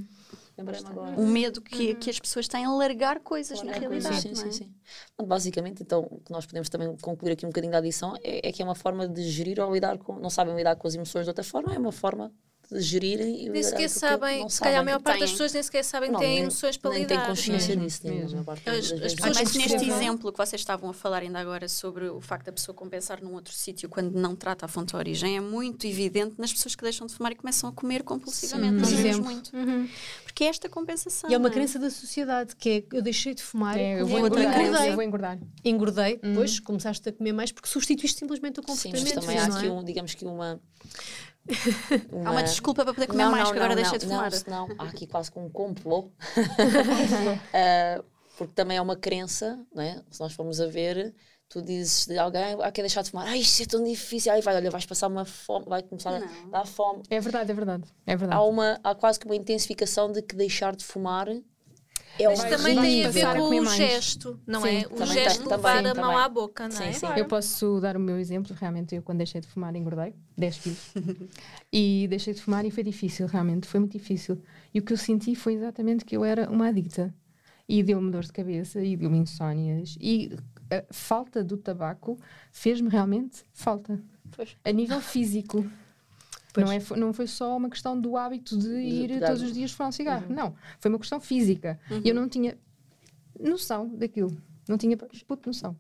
Lembrei-me 0.60 0.88
agora. 0.90 1.20
O 1.20 1.26
medo 1.28 1.62
que, 1.62 1.96
que 1.96 2.10
as 2.10 2.20
pessoas 2.20 2.48
têm 2.48 2.66
a 2.66 2.72
largar 2.72 3.20
coisas 3.20 3.60
na 3.60 3.72
Largar 3.72 3.90
realidade. 3.90 4.22
coisas, 4.22 4.32
não 4.32 4.36
Sim, 4.36 4.48
é? 4.48 4.52
sim, 4.52 4.74
sim. 5.18 5.26
Basicamente, 5.26 5.84
então, 5.84 6.08
o 6.10 6.20
que 6.20 6.32
nós 6.32 6.46
podemos 6.46 6.70
também 6.70 6.96
concluir 6.98 7.32
aqui 7.32 7.46
um 7.46 7.50
bocadinho 7.50 7.72
da 7.72 7.80
adição 7.80 8.16
é, 8.24 8.48
é 8.48 8.52
que 8.52 8.62
é 8.62 8.66
uma 8.66 8.76
forma 8.76 9.08
de 9.08 9.24
gerir 9.24 9.60
ou 9.60 9.74
lidar 9.74 9.98
com. 9.98 10.20
Não 10.20 10.30
sabem 10.30 10.56
lidar 10.56 10.76
com 10.76 10.88
as 10.88 10.96
emoções 10.96 11.24
de 11.24 11.30
outra 11.30 11.44
forma, 11.44 11.74
é 11.74 11.80
uma 11.80 11.92
forma 11.92 12.32
gerirem 12.72 13.46
e 13.46 13.50
Nem 13.50 13.64
sequer 13.64 13.90
sabem, 13.90 14.48
se 14.48 14.60
calhar 14.60 14.82
a 14.82 14.84
maior 14.84 15.02
parte 15.02 15.20
das 15.22 15.30
Têm. 15.30 15.38
pessoas 15.38 15.54
nem 15.54 15.64
sequer 15.64 15.84
sabem 15.84 16.12
que 16.12 16.20
têm 16.20 16.40
emoções 16.40 16.78
para 16.78 16.92
nem 16.92 17.00
lidar. 17.02 17.26
consciência 17.28 17.76
disso, 17.76 18.02
nem 18.04 18.14
a 18.14 18.16
mesmo. 18.22 18.32
maior 18.32 18.46
parte 18.46 18.70
As- 18.70 18.78
as 18.78 18.92
pessoas 19.16 19.38
Mas 19.40 19.52
que 19.52 19.58
neste 19.58 19.90
exemplo 19.90 20.32
que 20.32 20.38
vocês 20.38 20.62
estavam 20.62 20.90
a 20.90 20.94
falar 20.94 21.24
ainda 21.24 21.40
agora 21.40 21.68
sobre 21.68 22.08
o 22.10 22.22
facto 22.22 22.46
da 22.46 22.52
pessoa 22.52 22.76
compensar 22.76 23.22
num 23.24 23.34
outro 23.34 23.54
sítio 23.54 23.90
quando 23.90 24.14
não 24.14 24.36
trata 24.36 24.66
a 24.66 24.68
fonte 24.70 24.90
de 24.90 24.96
origem 24.96 25.36
é 25.36 25.40
muito 25.42 25.88
evidente 25.88 26.36
nas 26.38 26.54
pessoas 26.54 26.76
que 26.76 26.84
deixam 26.84 27.08
de 27.08 27.14
fumar 27.14 27.32
e 27.32 27.36
começam 27.36 27.70
a 27.70 27.74
comer 27.74 28.04
compulsivamente. 28.04 28.74
Sim. 28.76 28.80
Nós 28.82 28.90
vemos 28.92 29.06
exemplo. 29.06 29.24
muito. 29.32 29.56
Uhum. 29.56 29.90
Porque 30.24 30.44
é 30.44 30.48
esta 30.48 30.70
compensação. 30.70 31.30
E 31.30 31.34
é 31.34 31.38
uma 31.38 31.50
não 31.50 31.54
crença 31.54 31.80
da 31.80 31.90
sociedade, 31.90 32.56
que 32.56 32.70
é 32.92 32.96
eu 32.96 33.02
deixei 33.02 33.34
de 33.34 33.42
fumar, 33.42 33.78
É, 33.78 34.00
eu 34.02 34.06
vou 34.08 34.20
engordar. 34.20 34.62
engordei. 34.62 34.90
Eu 34.90 34.94
vou 34.94 35.04
engordar. 35.04 35.40
Engordei, 35.66 36.18
depois 36.22 36.60
começaste 36.60 37.10
a 37.10 37.12
comer 37.12 37.34
mais 37.34 37.52
porque 37.52 37.68
substituíste 37.68 38.20
simplesmente 38.20 38.60
o 38.60 38.64
Sim, 38.64 38.92
mas 38.92 39.02
comportamento. 39.02 39.20
também 39.22 39.38
há 39.40 39.46
aqui, 39.46 39.66
é? 39.68 39.72
um, 39.72 39.84
digamos 39.84 40.14
que 40.14 40.24
uma. 40.26 40.62
Há 42.26 42.32
uma 42.32 42.44
desculpa 42.44 42.84
para 42.84 42.94
poder 42.94 43.08
comer 43.08 43.24
Não, 43.24 43.32
mais, 43.32 43.44
não, 43.46 43.52
que 43.52 43.58
agora 43.58 43.76
não, 43.76 43.82
deixa 43.82 43.92
não, 43.92 43.98
de 43.98 44.06
fumar. 44.06 44.32
Não, 44.32 44.38
senão 44.38 44.68
há 44.78 44.84
aqui 44.86 45.08
quase 45.08 45.32
com 45.32 45.46
um 45.46 45.50
complô. 45.50 46.12
Ah, 47.54 48.04
porque 48.38 48.54
também 48.54 48.78
é 48.78 48.82
uma 48.82 48.96
crença, 48.96 49.60
não 49.74 49.84
é? 49.84 50.02
se 50.10 50.20
nós 50.22 50.32
formos 50.32 50.62
a 50.62 50.68
ver, 50.68 51.14
tu 51.50 51.62
dizes 51.62 52.06
de 52.06 52.18
alguém, 52.18 52.56
ah, 52.62 52.72
quer 52.72 52.84
deixar 52.84 53.02
de 53.02 53.10
fumar, 53.10 53.28
ai, 53.28 53.40
isto 53.40 53.64
é 53.64 53.66
tão 53.66 53.84
difícil, 53.84 54.32
aí 54.32 54.42
vai, 54.42 54.56
olha, 54.56 54.72
vais 54.72 54.86
passar 54.86 55.08
uma 55.08 55.26
fome, 55.26 55.66
vai 55.68 55.84
começar 55.84 56.16
a 56.16 56.20
Não. 56.20 56.50
dar 56.50 56.66
fome. 56.66 57.04
É 57.10 57.20
verdade, 57.20 57.52
é 57.52 57.54
verdade. 57.54 57.84
É 58.06 58.16
verdade. 58.16 58.40
Há, 58.40 58.46
uma, 58.46 58.80
há 58.82 58.96
quase 58.96 59.20
que 59.20 59.26
uma 59.26 59.36
intensificação 59.36 60.10
de 60.12 60.22
que 60.22 60.36
deixar 60.36 60.74
de 60.76 60.86
fumar 60.86 61.28
é 62.24 62.28
Mas 62.28 62.44
também 62.44 62.76
tem 62.82 63.06
a 63.06 63.10
ver 63.10 63.26
com 63.36 63.50
o 63.50 63.64
mais. 63.64 63.78
gesto, 63.78 64.40
não 64.46 64.62
Sim, 64.62 64.68
é? 64.68 64.88
O 64.92 65.06
gesto 65.06 65.38
tem- 65.40 65.44
de 65.48 65.50
levar 65.56 65.76
também, 65.78 65.92
a 65.92 65.96
mão 65.96 66.04
também. 66.04 66.18
à 66.26 66.30
boca, 66.30 66.68
não 66.70 66.82
é? 66.82 66.92
Sim, 66.94 67.00
sim. 67.00 67.14
Eu 67.16 67.26
posso 67.26 67.80
dar 67.80 67.96
o 67.98 68.00
meu 68.00 68.18
exemplo. 68.20 68.56
Realmente, 68.60 68.96
eu 68.96 69.02
quando 69.02 69.18
deixei 69.20 69.40
de 69.42 69.48
fumar 69.48 69.76
engordei 69.76 70.14
10 70.38 70.58
quilos. 70.60 70.94
e 71.72 72.08
deixei 72.10 72.34
de 72.34 72.42
fumar 72.42 72.66
e 72.66 72.72
foi 72.72 72.84
difícil, 72.84 73.28
realmente. 73.28 73.68
Foi 73.68 73.80
muito 73.80 73.94
difícil. 73.98 74.42
E 74.74 74.80
o 74.80 74.84
que 74.84 74.94
eu 74.94 74.98
senti 74.98 75.36
foi 75.36 75.54
exatamente 75.54 76.04
que 76.06 76.16
eu 76.18 76.24
era 76.26 76.50
uma 76.50 76.68
adicta. 76.68 77.14
E 77.68 77.84
deu-me 77.84 78.10
dor 78.12 78.24
de 78.24 78.32
cabeça 78.34 78.82
e 78.82 78.98
deu-me 78.98 79.18
insónias. 79.20 79.96
E 80.02 80.36
a 80.72 80.84
falta 80.92 81.44
do 81.44 81.56
tabaco 81.56 82.18
fez-me 82.52 82.90
realmente 82.90 83.44
falta. 83.54 84.00
Pois. 84.36 84.56
A 84.66 84.72
nível 84.72 85.00
físico. 85.02 85.66
Pois. 86.54 86.66
Não, 86.66 86.74
é, 86.74 87.00
não 87.00 87.14
foi 87.14 87.28
só 87.28 87.56
uma 87.56 87.70
questão 87.70 88.00
do 88.00 88.18
hábito 88.18 88.58
de 88.58 88.70
ir 88.70 89.10
pegar 89.10 89.28
todos 89.28 89.44
os 89.44 89.54
dias 89.54 89.72
fumar 89.72 89.90
um 89.90 89.92
cigarro. 89.92 90.26
Não. 90.34 90.56
Foi 90.80 90.90
uma 90.90 90.98
questão 91.00 91.20
física. 91.20 91.80
E 92.04 92.10
eu 92.10 92.16
não 92.16 92.28
tinha 92.28 92.58
noção 93.40 93.88
daquilo. 93.88 94.36
Não 94.68 94.78
tinha 94.78 94.98
puta 94.98 95.48
noção. 95.50 95.76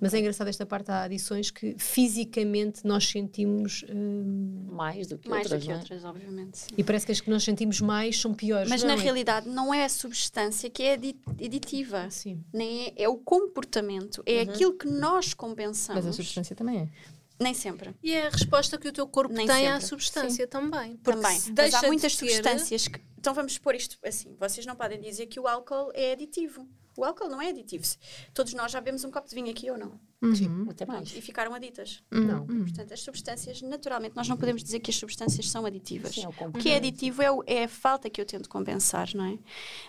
Mas 0.00 0.14
é 0.14 0.18
engraçado 0.18 0.48
esta 0.48 0.64
parte, 0.64 0.90
há 0.90 1.02
adições 1.02 1.50
que 1.50 1.74
fisicamente 1.76 2.86
nós 2.86 3.06
sentimos 3.06 3.84
hum, 3.94 4.66
mais 4.70 5.06
do 5.06 5.18
que 5.18 5.28
Mais 5.28 5.42
outras, 5.44 5.60
do 5.60 5.62
que 5.62 5.68
não 5.68 5.74
é? 5.74 5.78
outras, 5.78 6.04
obviamente. 6.04 6.58
sim. 6.58 6.70
e 6.78 6.82
parece 6.82 7.04
que 7.04 7.12
as 7.12 7.20
que 7.20 7.28
nós 7.28 7.44
sentimos 7.44 7.82
mais 7.82 8.18
são 8.18 8.32
piores. 8.32 8.66
Mas 8.70 8.82
não 8.82 8.88
na 8.88 8.94
é? 8.94 9.04
realidade 9.04 9.46
não 9.50 9.74
é 9.74 9.84
a 9.84 9.88
substância 9.90 10.70
que 10.70 10.82
é 10.82 10.94
adi- 10.94 11.20
aditiva. 11.38 12.08
Sim. 12.08 12.42
Nem 12.50 12.86
é, 12.86 13.02
é 13.02 13.08
o 13.10 13.16
comportamento, 13.18 14.22
é 14.24 14.40
aquilo 14.40 14.72
que 14.72 14.88
nós 14.88 15.34
compensamos. 15.34 16.02
Mas 16.02 16.14
a 16.14 16.16
substância 16.16 16.56
também 16.56 16.78
é. 16.78 16.88
Nem 17.40 17.54
sempre. 17.54 17.94
E 18.02 18.12
é 18.12 18.26
a 18.26 18.30
resposta 18.30 18.76
que 18.78 18.86
o 18.88 18.92
teu 18.92 19.06
corpo 19.08 19.32
Nem 19.32 19.46
tem 19.46 19.66
à 19.66 19.74
sempre. 19.74 19.86
substância 19.88 20.46
também. 20.46 20.96
Porque 20.98 21.20
Também. 21.20 21.40
Mas 21.56 21.74
há 21.74 21.82
muitas 21.86 22.14
ter- 22.16 22.26
substâncias 22.28 22.86
que. 22.88 23.00
Então 23.18 23.32
vamos 23.34 23.56
pôr 23.58 23.74
isto 23.74 23.96
assim: 24.04 24.36
vocês 24.38 24.66
não 24.66 24.76
podem 24.76 25.00
dizer 25.00 25.26
que 25.26 25.40
o 25.40 25.46
álcool 25.48 25.90
é 25.94 26.12
aditivo. 26.12 26.68
O 26.98 27.04
álcool 27.04 27.28
não 27.28 27.40
é 27.40 27.48
aditivo. 27.48 27.84
Todos 28.34 28.52
nós 28.52 28.72
já 28.72 28.80
bebemos 28.80 29.04
um 29.04 29.10
copo 29.10 29.26
de 29.28 29.34
vinho 29.34 29.48
aqui 29.50 29.70
ou 29.70 29.78
não? 29.78 29.98
Uhum. 30.20 30.66
Até 30.68 30.84
mais. 30.84 31.16
E 31.16 31.20
ficaram 31.22 31.54
aditas. 31.54 32.02
Não. 32.10 32.44
Portanto, 32.46 32.92
as 32.92 33.00
substâncias, 33.00 33.62
naturalmente, 33.62 34.14
nós 34.16 34.28
não 34.28 34.36
podemos 34.36 34.62
dizer 34.62 34.80
que 34.80 34.90
as 34.90 34.96
substâncias 34.96 35.48
são 35.48 35.64
aditivas. 35.64 36.14
Sim, 36.16 36.24
é 36.24 36.28
o 36.28 36.48
o 36.48 36.52
que 36.52 36.68
é 36.68 36.76
aditivo 36.76 37.22
é, 37.22 37.30
o- 37.30 37.42
é 37.46 37.64
a 37.64 37.68
falta 37.68 38.10
que 38.10 38.20
eu 38.20 38.26
tento 38.26 38.50
compensar, 38.50 39.08
não 39.14 39.24
é? 39.24 39.38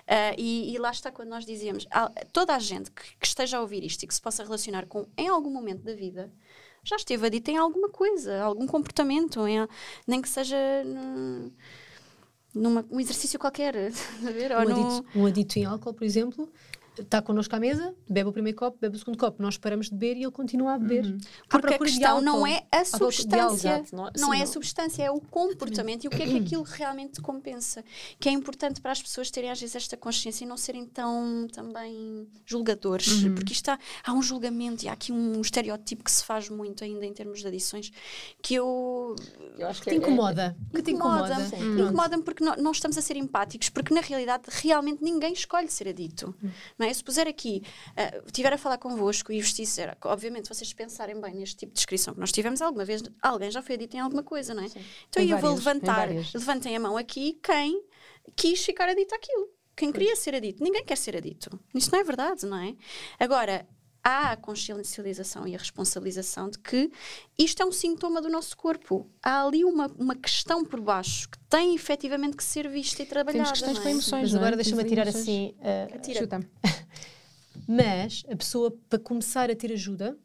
Ah, 0.08 0.36
e, 0.38 0.74
e 0.74 0.78
lá 0.78 0.92
está 0.92 1.12
quando 1.12 1.30
nós 1.30 1.46
dizíamos, 1.46 1.86
ah, 1.92 2.10
toda 2.32 2.56
a 2.56 2.60
gente 2.60 2.90
que, 2.92 3.18
que 3.20 3.28
esteja 3.28 3.58
a 3.58 3.62
ouvir 3.62 3.84
isto 3.84 4.04
e 4.04 4.08
que 4.08 4.14
se 4.14 4.22
possa 4.22 4.42
relacionar 4.44 4.86
com 4.86 5.06
em 5.18 5.28
algum 5.28 5.50
momento 5.52 5.82
da 5.84 5.94
vida, 5.94 6.32
já 6.84 6.96
esteve 6.96 7.26
adita 7.28 7.52
em 7.52 7.58
alguma 7.58 7.90
coisa, 7.90 8.42
algum 8.42 8.66
comportamento, 8.68 9.48
em- 9.48 9.68
nem 10.08 10.22
que 10.22 10.30
seja 10.30 10.58
num, 10.84 11.52
numa, 12.54 12.86
um 12.90 13.00
exercício 13.00 13.40
qualquer? 13.40 13.76
Ou 14.56 14.62
Um 14.62 14.70
num- 14.70 14.88
adito, 14.98 15.06
um 15.20 15.26
adito 15.26 15.60
em 15.60 15.66
álcool, 15.66 15.94
por 15.94 16.04
exemplo, 16.04 16.52
está 17.02 17.22
connosco 17.22 17.56
à 17.56 17.60
mesa, 17.60 17.94
bebe 18.10 18.30
o 18.30 18.34
primeiro 18.34 18.58
copo, 18.58 18.78
bebe 18.80 18.96
o 18.96 19.00
segundo 19.00 19.18
copo, 19.18 19.42
nós 19.42 19.58
paramos 19.58 19.88
de 19.90 19.96
beber 19.96 20.18
e 20.18 20.24
ele 20.24 20.32
continua 20.32 20.74
a 20.74 20.78
beber. 20.80 21.06
À 21.50 21.60
Porque 21.60 21.74
a 21.74 21.80
questão 21.80 22.12
álcool. 22.18 22.22
não 22.26 22.48
é 22.48 22.64
a 22.72 22.84
substância. 22.86 23.70
Exato, 23.80 23.96
não 23.96 24.08
é- 24.08 24.12
Não 24.18 24.30
sim, 24.32 24.34
é 24.34 24.42
a 24.42 24.46
não- 24.46 24.52
substância, 24.54 25.04
é 25.04 25.12
o 25.12 25.20
comportamento 25.20 26.04
e 26.04 26.08
o 26.08 26.12
que 26.12 26.22
é 26.24 26.26
que 26.26 26.38
aquilo 26.40 26.64
realmente 26.64 27.22
compensa. 27.22 27.84
Que 28.20 28.30
é 28.30 28.32
importante 28.32 28.82
para 28.82 28.92
as 28.92 29.02
pessoas 29.02 29.30
terem 29.32 29.50
às 29.52 29.60
vezes 29.60 29.76
esta 29.76 29.96
consciência 29.98 30.44
e 30.44 30.48
não 30.48 30.58
serem 30.58 30.86
tão 30.86 31.48
também 31.52 32.28
julgadores. 32.46 33.24
Porque 33.36 33.54
isto 33.54 33.70
há, 33.70 33.80
há 34.06 34.14
um 34.14 34.22
julgamento 34.22 34.86
e 34.86 34.90
há 34.90 34.94
aqui 34.94 35.12
um 35.12 35.40
estereótipo 35.42 36.04
que 36.04 36.12
se 36.12 36.24
faz 36.24 36.50
muito 36.50 36.84
ainda 36.84 37.06
em 37.06 37.14
termos 37.14 37.40
de 37.42 37.48
adições 37.48 37.92
que 38.42 38.56
eu. 38.56 39.16
Eu 39.58 39.68
acho 39.68 39.82
que 39.82 39.90
Que 39.90 39.90
te 39.92 39.96
é- 39.96 40.08
incomoda. 40.08 40.56
Que 40.74 40.82
te 40.82 40.92
incomoda. 40.92 41.34
Incomoda-me. 41.34 41.82
Incomoda-me 41.82 42.24
porque 42.24 42.44
não, 42.44 42.56
não 42.58 42.72
estamos 42.72 42.98
a 42.98 43.02
ser 43.02 43.16
empáticos, 43.18 43.70
porque 43.70 43.94
na 43.94 44.02
realidade 44.02 44.44
realmente 44.50 45.04
ninguém 45.04 45.34
escolhe 45.34 45.70
ser 45.70 45.88
adito. 45.88 46.36
Não 46.78 46.86
é? 46.88 46.91
Se 46.94 47.04
puser 47.04 47.28
aqui, 47.28 47.64
uh, 47.90 48.26
estiver 48.26 48.54
a 48.54 48.58
falar 48.58 48.78
convosco 48.78 49.32
e 49.32 49.42
vos 49.42 49.54
disser, 49.54 49.98
obviamente, 50.04 50.48
vocês 50.48 50.72
pensarem 50.74 51.20
bem 51.20 51.36
neste 51.36 51.58
tipo 51.58 51.72
de 51.72 51.76
descrição 51.76 52.14
que 52.14 52.20
nós 52.20 52.32
tivemos 52.32 52.62
alguma 52.62 52.86
vez, 52.86 53.04
alguém 53.22 53.52
já 53.52 53.62
foi 53.62 53.76
adito 53.76 53.96
em 53.96 54.00
alguma 54.00 54.24
coisa, 54.24 54.54
não 54.54 54.64
é? 54.64 54.68
Então 55.10 55.24
Em 55.24 55.30
eu 55.30 55.38
vou 55.38 55.56
várias, 55.56 55.78
em 55.78 55.82
levantar, 55.82 56.10
levantem 56.34 56.76
a 56.76 56.80
mão 56.80 56.98
aqui 56.98 57.40
quem 57.44 57.84
quis 58.36 58.64
ficar 58.64 58.90
adito 58.90 59.14
àquilo. 59.16 59.50
Quem 59.76 59.92
queria 59.92 60.16
ser 60.16 60.36
adito. 60.36 60.64
Ninguém 60.64 60.84
quer 60.84 60.98
ser 60.98 61.16
adito. 61.16 61.60
Isso 61.74 61.92
não 61.92 62.00
é 62.00 62.04
verdade, 62.04 62.46
não 62.46 62.58
é? 62.58 62.76
Agora, 63.20 63.68
há 64.04 64.32
a 64.32 64.38
consciencialização 64.38 65.48
e 65.48 65.56
a 65.56 65.58
responsabilização 65.58 66.50
de 66.50 66.60
que 66.60 66.92
isto 67.38 67.62
é 67.62 67.66
um 67.66 67.72
sintoma 67.72 68.22
do 68.22 68.30
nosso 68.30 68.56
corpo. 68.58 69.10
Há 69.24 69.44
ali 69.46 69.64
uma, 69.64 69.88
uma 69.98 70.16
questão 70.16 70.64
por 70.66 70.80
baixo 70.80 71.30
que 71.30 71.40
tem 71.50 71.76
efetivamente 71.76 72.38
que 72.38 72.44
ser 72.44 72.68
vista 72.70 73.02
e 73.02 73.06
trabalhada. 73.06 73.44
Temos 73.44 73.52
questões 73.52 73.76
não 73.76 73.84
com 73.84 73.88
é? 73.88 73.92
emoções. 73.92 74.22
Mas 74.24 74.34
é? 74.34 74.38
agora 74.38 74.56
deixa-me 74.56 74.84
tirar 74.84 75.04
emoções. 75.04 75.24
assim. 75.24 75.56
uh, 75.60 75.96
Atira. 75.96 76.20
Chuta. 76.20 76.50
Mas 77.76 78.24
a 78.30 78.36
pessoa, 78.36 78.76
para 78.90 79.00
começar 79.00 79.50
a 79.50 79.56
ter 79.56 79.72
ajuda, 79.72 80.18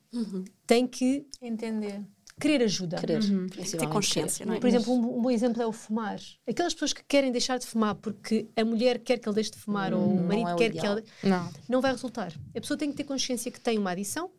tem 0.66 0.86
que 0.86 1.26
Entender. 1.40 2.02
querer 2.40 2.62
ajuda. 2.64 2.96
Querer, 2.98 3.20
Ter 3.20 3.48
principalmente 3.50 3.92
consciência, 3.92 4.44
não 4.46 4.54
é? 4.54 4.58
Por 4.60 4.66
exemplo, 4.66 4.92
um, 4.92 5.18
um 5.18 5.22
bom 5.22 5.30
exemplo 5.30 5.62
é 5.62 5.66
o 5.66 5.72
fumar. 5.72 6.18
Aquelas 6.46 6.72
pessoas 6.74 6.92
que 6.92 7.04
querem 7.04 7.30
deixar 7.30 7.58
de 7.58 7.66
fumar 7.66 7.94
porque 7.96 8.48
a 8.56 8.64
mulher 8.64 8.98
quer 8.98 9.18
que 9.18 9.28
ele 9.28 9.34
deixe 9.34 9.50
de 9.52 9.58
fumar 9.58 9.92
ou 9.94 10.02
o 10.02 10.16
Não 10.16 10.24
marido 10.24 10.48
é 10.48 10.54
o 10.54 10.56
quer 10.56 10.72
que 10.72 10.86
ele. 10.86 11.04
Não. 11.22 11.50
Não 11.68 11.80
vai 11.80 11.92
resultar. 11.92 12.32
A 12.54 12.60
pessoa 12.60 12.76
tem 12.76 12.90
que 12.90 12.96
ter 12.96 13.04
consciência 13.04 13.50
que 13.50 13.60
tem 13.60 13.78
uma 13.78 13.90
adição 13.90 14.30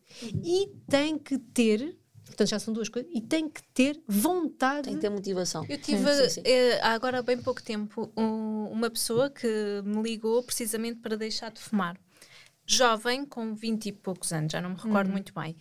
e 0.44 0.68
tem 0.88 1.16
que 1.18 1.38
ter. 1.38 1.96
Portanto, 2.26 2.48
já 2.50 2.58
são 2.58 2.74
duas 2.74 2.90
coisas. 2.90 3.10
E 3.14 3.22
tem 3.22 3.48
que 3.48 3.62
ter 3.72 3.98
vontade. 4.06 4.82
Tem 4.82 4.94
que 4.96 5.00
ter 5.00 5.08
motivação. 5.08 5.64
Eu 5.66 5.78
tive 5.78 6.04
Sim, 6.14 6.28
sim. 6.28 6.42
eh, 6.44 6.78
há 6.82 6.92
agora 6.92 7.20
há 7.20 7.22
bem 7.22 7.38
pouco 7.38 7.62
tempo 7.62 8.12
um- 8.14 8.66
uma 8.70 8.90
pessoa 8.90 9.30
que 9.30 9.48
me 9.82 10.02
ligou 10.02 10.42
precisamente 10.42 11.00
para 11.00 11.16
deixar 11.16 11.50
de 11.50 11.58
fumar. 11.58 11.98
Jovem, 12.68 13.24
com 13.24 13.54
20 13.54 13.86
e 13.86 13.92
poucos 13.92 14.30
anos, 14.32 14.52
já 14.52 14.60
não 14.60 14.70
me 14.70 14.76
recordo 14.76 15.10
muito 15.10 15.32
bem. 15.34 15.56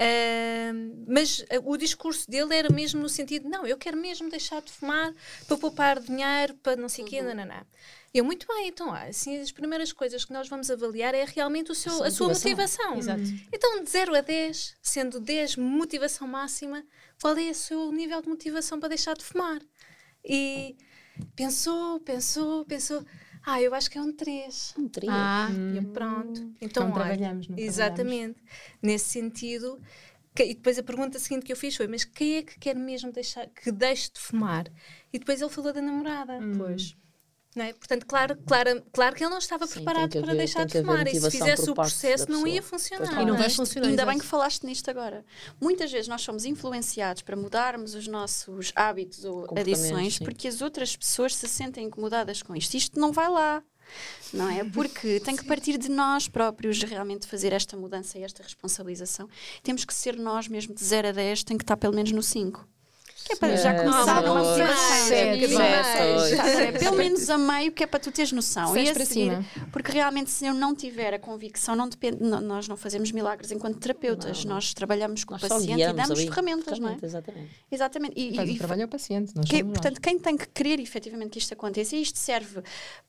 Ahm, 0.00 1.04
mas 1.08 1.44
eh, 1.48 1.60
o 1.64 1.76
discurso 1.76 2.30
dele 2.30 2.54
era 2.54 2.72
mesmo 2.72 3.00
no 3.00 3.08
sentido: 3.08 3.48
não, 3.48 3.66
eu 3.66 3.76
quero 3.76 3.96
mesmo 3.96 4.28
deixar 4.28 4.62
de 4.62 4.70
fumar 4.70 5.12
para 5.46 5.56
poupar 5.56 6.00
dinheiro, 6.00 6.54
para 6.56 6.76
não 6.76 6.88
sei 6.88 7.04
o 7.04 7.06
quê, 7.06 7.20
nananã. 7.22 7.64
Eu, 8.14 8.24
muito 8.24 8.46
bem, 8.46 8.68
então, 8.68 8.92
ah, 8.92 9.04
assim, 9.04 9.38
as 9.40 9.52
primeiras 9.52 9.92
coisas 9.92 10.24
que 10.24 10.32
nós 10.32 10.48
vamos 10.48 10.70
avaliar 10.70 11.14
é 11.14 11.24
realmente 11.24 11.70
o 11.70 11.74
seu, 11.74 11.92
Essa 11.92 12.06
a 12.06 12.10
sua 12.10 12.28
motivação. 12.28 12.94
motivação. 12.94 13.18
Exato. 13.18 13.48
Então, 13.52 13.82
de 13.82 13.90
0 13.90 14.16
a 14.16 14.20
10, 14.20 14.76
sendo 14.80 15.20
10 15.20 15.56
motivação 15.56 16.26
máxima, 16.26 16.84
qual 17.20 17.36
é 17.36 17.50
o 17.50 17.54
seu 17.54 17.92
nível 17.92 18.22
de 18.22 18.28
motivação 18.28 18.80
para 18.80 18.90
deixar 18.90 19.16
de 19.16 19.24
fumar? 19.24 19.60
E 20.24 20.76
pensou, 21.34 22.00
pensou, 22.00 22.64
pensou. 22.64 23.04
Ah, 23.44 23.60
eu 23.62 23.74
acho 23.74 23.90
que 23.90 23.98
é 23.98 24.02
um 24.02 24.12
3. 24.12 24.74
Um 24.78 24.88
trio. 24.88 25.10
Ah, 25.12 25.48
e 25.72 25.76
eu, 25.76 25.84
pronto. 25.92 26.52
Então, 26.60 26.88
Não 26.88 26.94
olha, 26.94 27.04
trabalhamos, 27.16 27.48
não 27.48 27.58
Exatamente. 27.58 28.42
Nesse 28.82 29.06
sentido. 29.06 29.80
que- 30.34 30.44
e 30.44 30.54
depois 30.54 30.78
a 30.78 30.82
pergunta 30.82 31.18
seguinte 31.18 31.44
que 31.44 31.52
eu 31.52 31.56
fiz 31.56 31.74
foi: 31.76 31.86
mas 31.88 32.04
quem 32.04 32.36
é 32.36 32.42
que 32.42 32.58
quer 32.58 32.76
mesmo 32.76 33.10
deixar 33.10 33.46
que 33.48 33.72
deixe 33.72 34.10
de 34.12 34.20
fumar? 34.20 34.70
E 35.12 35.18
depois 35.18 35.40
ele 35.40 35.50
falou 35.50 35.72
da 35.72 35.82
namorada. 35.82 36.38
Pois. 36.56 36.96
Não 37.58 37.64
é? 37.64 37.72
Portanto, 37.72 38.06
claro, 38.06 38.36
claro, 38.46 38.82
claro 38.92 39.16
que 39.16 39.24
ele 39.24 39.30
não 39.30 39.38
estava 39.38 39.66
Sim, 39.66 39.72
preparado 39.74 40.10
que 40.10 40.18
para 40.20 40.28
haver- 40.30 40.38
deixar 40.38 40.64
de 40.64 40.72
que 40.72 40.78
haver 40.78 40.86
fumar. 40.88 41.06
E 41.08 41.20
se 41.20 41.30
fizesse 41.30 41.68
o 41.70 41.74
processo, 41.74 42.30
não 42.30 42.46
ia 42.46 42.62
funcionar. 42.62 43.20
E 43.20 43.24
não 43.26 43.36
vai 43.36 43.48
Isto- 43.48 43.56
funcionar, 43.56 43.88
Ainda 43.88 44.06
bem 44.06 44.18
que 44.18 44.24
falaste 44.24 44.64
nisto 44.64 44.88
agora. 44.88 45.24
Muitas 45.60 45.90
vezes 45.90 46.06
nós 46.08 46.22
somos 46.22 46.44
influenciados 46.44 47.22
para 47.22 47.34
mudarmos 47.36 47.94
os 47.94 48.06
nossos 48.06 48.72
hábitos 48.76 49.24
ou 49.24 49.46
adições 49.58 50.14
sim. 50.16 50.24
porque 50.24 50.46
as 50.46 50.62
outras 50.62 50.96
pessoas 50.96 51.34
se 51.34 51.48
sentem 51.48 51.86
incomodadas 51.86 52.42
com 52.42 52.54
isto. 52.54 52.74
Isto 52.76 52.98
não 53.00 53.10
vai 53.12 53.28
lá. 53.28 53.62
Não 54.32 54.48
é? 54.50 54.62
Porque 54.64 55.18
tem 55.20 55.34
que 55.34 55.44
partir 55.46 55.78
de 55.78 55.88
nós 55.88 56.28
próprios 56.28 56.82
realmente 56.82 57.26
fazer 57.26 57.52
esta 57.54 57.76
mudança 57.76 58.18
e 58.18 58.22
esta 58.22 58.42
responsabilização. 58.42 59.28
Temos 59.62 59.84
que 59.84 59.94
ser 59.94 60.16
nós 60.16 60.46
mesmo 60.46 60.74
de 60.74 60.84
0 60.84 61.08
a 61.08 61.12
10, 61.12 61.42
tem 61.42 61.56
que 61.56 61.64
estar 61.64 61.76
pelo 61.76 61.94
menos 61.94 62.12
no 62.12 62.22
5. 62.22 62.68
Que 63.28 63.34
é 63.34 63.36
para 63.36 63.56
já 63.56 63.72
É, 63.74 63.82
começar 63.84 64.24
uma 64.24 64.44
sete, 65.06 65.44
estás 65.44 66.74
a? 66.74 66.78
Pelo 66.78 66.96
menos 66.96 67.28
a 67.28 67.36
meio, 67.38 67.70
que 67.72 67.84
é 67.84 67.86
para 67.86 68.00
tu 68.00 68.10
teres 68.10 68.32
noção. 68.32 68.72
Seis 68.72 68.88
E 68.96 69.02
a 69.02 69.04
seguir, 69.06 69.38
porque 69.70 69.92
realmente, 69.92 70.30
se 70.30 70.46
eu 70.46 70.54
não 70.54 70.74
tiver 70.74 71.12
a 71.14 71.18
convicção, 71.18 71.76
não 71.76 71.88
depende, 71.88 72.22
nós 72.24 72.66
não 72.66 72.76
fazemos 72.76 73.12
milagres 73.12 73.52
enquanto 73.52 73.78
terapeutas. 73.78 74.44
Não. 74.44 74.54
Nós 74.54 74.72
trabalhamos 74.72 75.24
com 75.24 75.34
Nós 75.34 75.42
o 75.42 75.48
paciente 75.48 75.82
e 75.82 75.92
damos 75.92 76.10
ali. 76.10 76.26
ferramentas, 76.28 76.78
não 76.78 76.88
é? 76.88 76.96
Exatamente, 77.02 77.06
Exatamente. 77.06 77.56
Exatamente. 77.70 78.14
E, 78.16 78.34
Faz 78.36 78.48
e- 78.48 78.52
o 78.52 78.54
e- 78.54 78.58
trabalho 78.58 78.82
ao 78.82 78.88
paciente, 78.88 79.32
nós. 79.36 79.48
portanto, 79.48 80.00
quem 80.00 80.18
tem 80.18 80.36
que 80.36 80.48
querer 80.48 80.80
efetivamente 80.80 81.30
que 81.30 81.38
isto 81.38 81.52
aconteça, 81.52 81.96
e 81.96 82.02
isto 82.02 82.18
serve 82.18 82.62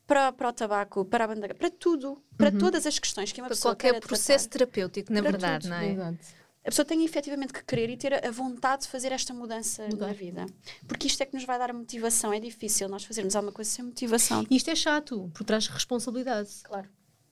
para, 0.06 0.32
para 0.34 0.50
o 0.50 0.54
tabaco, 0.54 1.06
para 1.06 1.24
a 1.24 1.28
bandeira, 1.28 1.54
para 1.56 1.70
tudo, 1.70 2.22
para 2.38 2.52
todas 2.52 2.86
as 2.86 3.00
questões 3.00 3.32
que 3.32 3.40
uma 3.40 3.48
Para 3.48 3.56
pessoa 3.56 3.76
qualquer 3.76 4.00
processo 4.02 4.50
tratar. 4.50 4.66
terapêutico, 4.66 5.14
na 5.14 5.22
Para 5.22 5.32
verdade, 5.32 5.62
tudo. 5.64 5.72
não 5.72 5.78
é? 5.78 5.92
Exato. 5.92 6.18
A 6.64 6.70
pessoa 6.70 6.86
tem 6.86 7.04
efetivamente 7.06 7.54
que 7.54 7.64
querer 7.64 7.90
e 7.90 7.98
ter 7.98 8.26
a 8.26 8.32
vontade 8.32 8.84
de 8.84 8.90
fazer 8.90 9.12
esta 9.12 9.34
mudança 9.34 9.88
na 9.98 10.12
vida. 10.12 10.46
Porque 10.88 11.08
isto 11.08 11.22
é 11.22 11.26
que 11.26 11.34
nos 11.34 11.46
vai 11.46 11.58
dar 11.58 11.70
a 11.70 11.74
motivação. 11.74 12.34
É 12.34 12.40
difícil 12.40 12.90
nós 12.90 13.04
fazermos 13.04 13.36
alguma 13.36 13.54
coisa 13.54 13.72
sem 13.72 13.86
motivação. 13.86 14.46
E 14.50 14.56
isto 14.56 14.70
é 14.70 14.76
chato, 14.76 15.30
porque 15.34 15.46
traz 15.46 15.68
responsabilidade. 15.68 16.50
Claro. 16.64 16.90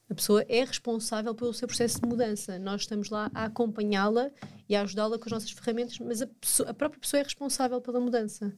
A 0.10 0.15
pessoa 0.15 0.46
é 0.48 0.63
responsável 0.63 1.36
pelo 1.36 1.54
seu 1.54 1.67
processo 1.67 2.00
de 2.00 2.08
mudança. 2.08 2.58
Nós 2.58 2.82
estamos 2.84 3.10
lá 3.10 3.30
a 3.34 3.43
acompanhá-la 3.46 4.32
e 4.70 4.74
a 4.76 4.82
ajudá-la 4.82 5.17
com 5.20 5.26
as 5.26 5.32
nossas 5.34 5.52
ferramentas, 5.52 6.00
mas 6.00 6.22
a, 6.22 6.28
pessoa- 6.28 6.70
a 6.70 6.74
própria 6.74 7.00
pessoa 7.02 7.20
é 7.20 7.24
responsável 7.24 7.82
pela 7.82 8.00
mudança. 8.00 8.54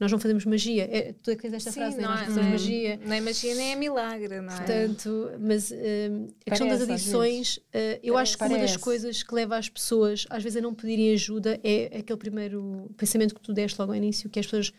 Nós 0.00 0.10
não 0.10 0.18
fazemos 0.18 0.46
magia. 0.46 0.84
É, 0.90 1.12
tu 1.22 1.30
é 1.30 1.36
que 1.36 1.42
tens 1.42 1.52
esta 1.52 1.70
Sim, 1.72 1.80
frase, 1.80 1.96
né? 1.98 2.02
não, 2.04 2.10
nós 2.10 2.20
é, 2.22 2.24
fazemos 2.24 2.42
não 2.42 2.48
é- 2.48 2.52
magia. 2.52 3.00
Nem 3.04 3.20
magia 3.20 3.54
nem 3.54 3.72
é 3.72 3.76
milagre, 3.76 4.40
não 4.40 4.54
é? 4.54 4.56
Portanto, 4.56 5.30
mas 5.38 5.70
hum, 5.70 6.28
a 6.46 6.50
questão 6.50 6.68
das 6.68 6.78
Parece, 6.78 6.92
adições, 6.92 7.56
uh, 7.58 7.60
eu 8.02 8.16
acho 8.16 8.38
que 8.38 8.42
uma 8.44 8.48
das 8.50 8.58
Parece. 8.60 8.78
coisas 8.78 9.22
que 9.22 9.34
leva 9.34 9.58
as 9.58 9.68
pessoas, 9.68 10.26
às 10.30 10.42
vezes, 10.42 10.56
a 10.56 10.60
não 10.62 10.72
pedirem 10.72 11.12
ajuda 11.12 11.60
é 11.62 11.98
aquele 11.98 12.18
primeiro 12.18 12.90
pensamento 12.96 13.34
que 13.34 13.42
tu 13.42 13.52
deste 13.52 13.78
logo 13.78 13.92
ao 13.92 13.96
início, 13.96 14.30
que 14.30 14.40
as 14.40 14.46
pessoas 14.46 14.72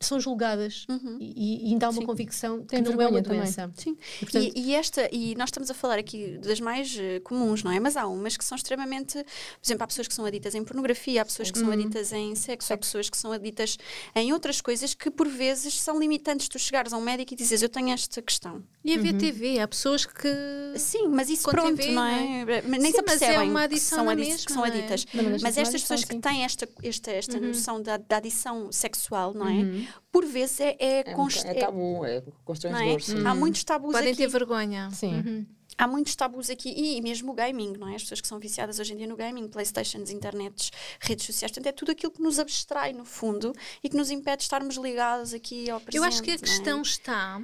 são 0.00 0.20
julgadas 0.20 0.86
e, 1.18 1.68
e 1.68 1.72
ainda 1.72 1.86
há 1.86 1.90
uma 1.90 2.00
Sim. 2.00 2.06
convicção 2.06 2.60
que 2.60 2.66
Tem 2.68 2.80
não 2.82 2.92
é 3.02 3.08
uma 3.08 3.20
também. 3.22 3.40
doença. 3.40 3.70
Sim. 3.76 3.96
E, 4.16 4.24
portanto, 4.26 4.52
E, 4.54 4.60
e 4.60 4.74
esta, 4.74 5.08
e 5.12 5.34
nós 5.34 5.48
estamos 5.48 5.70
a 5.70 5.74
falar 5.74 5.98
aqui 5.98 6.38
das 6.38 6.60
mais 6.60 6.96
eh, 6.96 7.18
comuns, 7.20 7.64
não 7.64 7.72
é? 7.72 7.80
Mas 7.80 7.96
há 7.96 8.06
umas 8.06 8.36
que 8.36 8.44
são 8.44 8.54
extremamente. 8.54 9.14
Por 9.14 9.26
exemplo, 9.66 9.82
há 9.82 9.86
pessoas 9.88 10.06
que 10.06 10.14
são 10.14 10.24
aditas 10.24 10.54
em 10.54 10.62
pornografia, 10.62 11.22
há 11.22 11.24
pessoas 11.24 11.50
que 11.50 11.58
são 11.58 11.70
aditas 11.72 12.12
em 12.12 12.34
sexo, 12.36 12.72
há 12.72 12.76
pessoas 12.78 13.10
que 13.10 13.16
são 13.16 13.32
aditas 13.32 13.76
em 14.14 14.32
outras 14.32 14.60
coisas 14.60 14.94
que 14.94 15.10
por 15.10 15.26
vezes 15.28 15.74
são 15.80 15.98
limitantes. 15.98 16.48
Tu 16.48 16.58
chegares 16.60 16.92
a 16.92 16.96
um 16.96 17.00
médico 17.00 17.34
e 17.34 17.36
dizes 17.36 17.60
eu 17.60 17.68
tenho 17.68 17.90
esta 17.90 18.22
questão. 18.22 18.62
E 18.84 18.94
a 18.94 18.98
VTV, 18.98 19.58
há 19.58 19.66
pessoas 19.68 20.06
que. 20.06 20.28
Sim, 20.76 21.08
mas 21.08 21.28
isso 21.28 21.50
pronto, 21.50 21.76
TV, 21.76 21.88
não 21.92 21.98
não 21.98 22.06
é? 22.06 22.62
Nem 22.62 22.92
Sim, 22.92 22.98
se 22.98 23.02
mas 23.04 23.20
é 23.20 23.32
que 23.34 23.56
adição 23.58 23.96
são, 23.96 24.04
na 24.04 24.12
adi- 24.12 24.22
mesma, 24.22 24.46
que 24.46 24.52
são 24.52 24.64
é? 24.64 24.68
aditas. 24.68 25.06
Não, 25.12 25.24
mas 25.24 25.42
Mas 25.42 25.58
estas 25.58 25.82
pessoas 25.82 26.00
adição, 26.02 26.20
que 26.20 26.28
sim. 26.28 26.34
têm 26.34 26.44
esta, 26.44 26.68
esta, 26.84 27.10
esta 27.10 27.40
noção 27.40 27.82
da, 27.82 27.96
da 27.96 28.16
adição 28.18 28.70
sexual, 28.70 29.34
não 29.34 29.48
é? 29.48 29.87
Por 30.12 30.24
vezes 30.26 30.60
é, 30.60 30.76
é, 30.78 30.98
É, 31.00 31.14
const- 31.14 31.38
boca- 31.46 31.50
é 31.50 31.60
tabu, 31.60 32.04
é 32.04 32.16
é? 32.16 32.22
constrangedor. 32.44 33.00
sim. 33.00 33.26
Há 33.26 33.34
muitos 33.34 33.64
tabus 33.64 33.92
podem 33.92 34.08
aqui. 34.12 34.16
ter 34.22 34.28
vergonha. 34.28 34.90
Sim. 34.90 35.46
Há 35.76 35.86
muitos 35.86 36.16
tabus 36.16 36.50
aqui 36.50 36.70
e 36.76 37.00
mesmo 37.00 37.30
o 37.30 37.34
gaming, 37.34 37.74
não 37.78 37.86
é? 37.88 37.94
As 37.94 38.02
pessoas 38.02 38.20
que 38.20 38.26
são 38.26 38.38
viciadas 38.40 38.80
hoje 38.80 38.94
em 38.94 38.96
dia 38.96 39.06
no 39.06 39.14
gaming, 39.16 39.46
Playstations, 39.48 40.10
internets, 40.10 40.72
redes 41.00 41.24
sociais, 41.24 41.52
portanto 41.52 41.66
é 41.68 41.72
tudo 41.72 41.92
aquilo 41.92 42.10
que 42.10 42.20
nos 42.20 42.38
abstrai 42.40 42.92
no 42.92 43.04
fundo 43.04 43.52
e 43.82 43.88
que 43.88 43.96
nos 43.96 44.10
impede 44.10 44.38
de 44.38 44.42
estarmos 44.44 44.76
ligados 44.76 45.32
aqui 45.32 45.70
ao 45.70 45.78
presente. 45.80 45.96
Eu 45.96 46.02
acho 46.04 46.20
que 46.22 46.32
a 46.32 46.34
é? 46.34 46.38
questão 46.38 46.82
está 46.82 47.40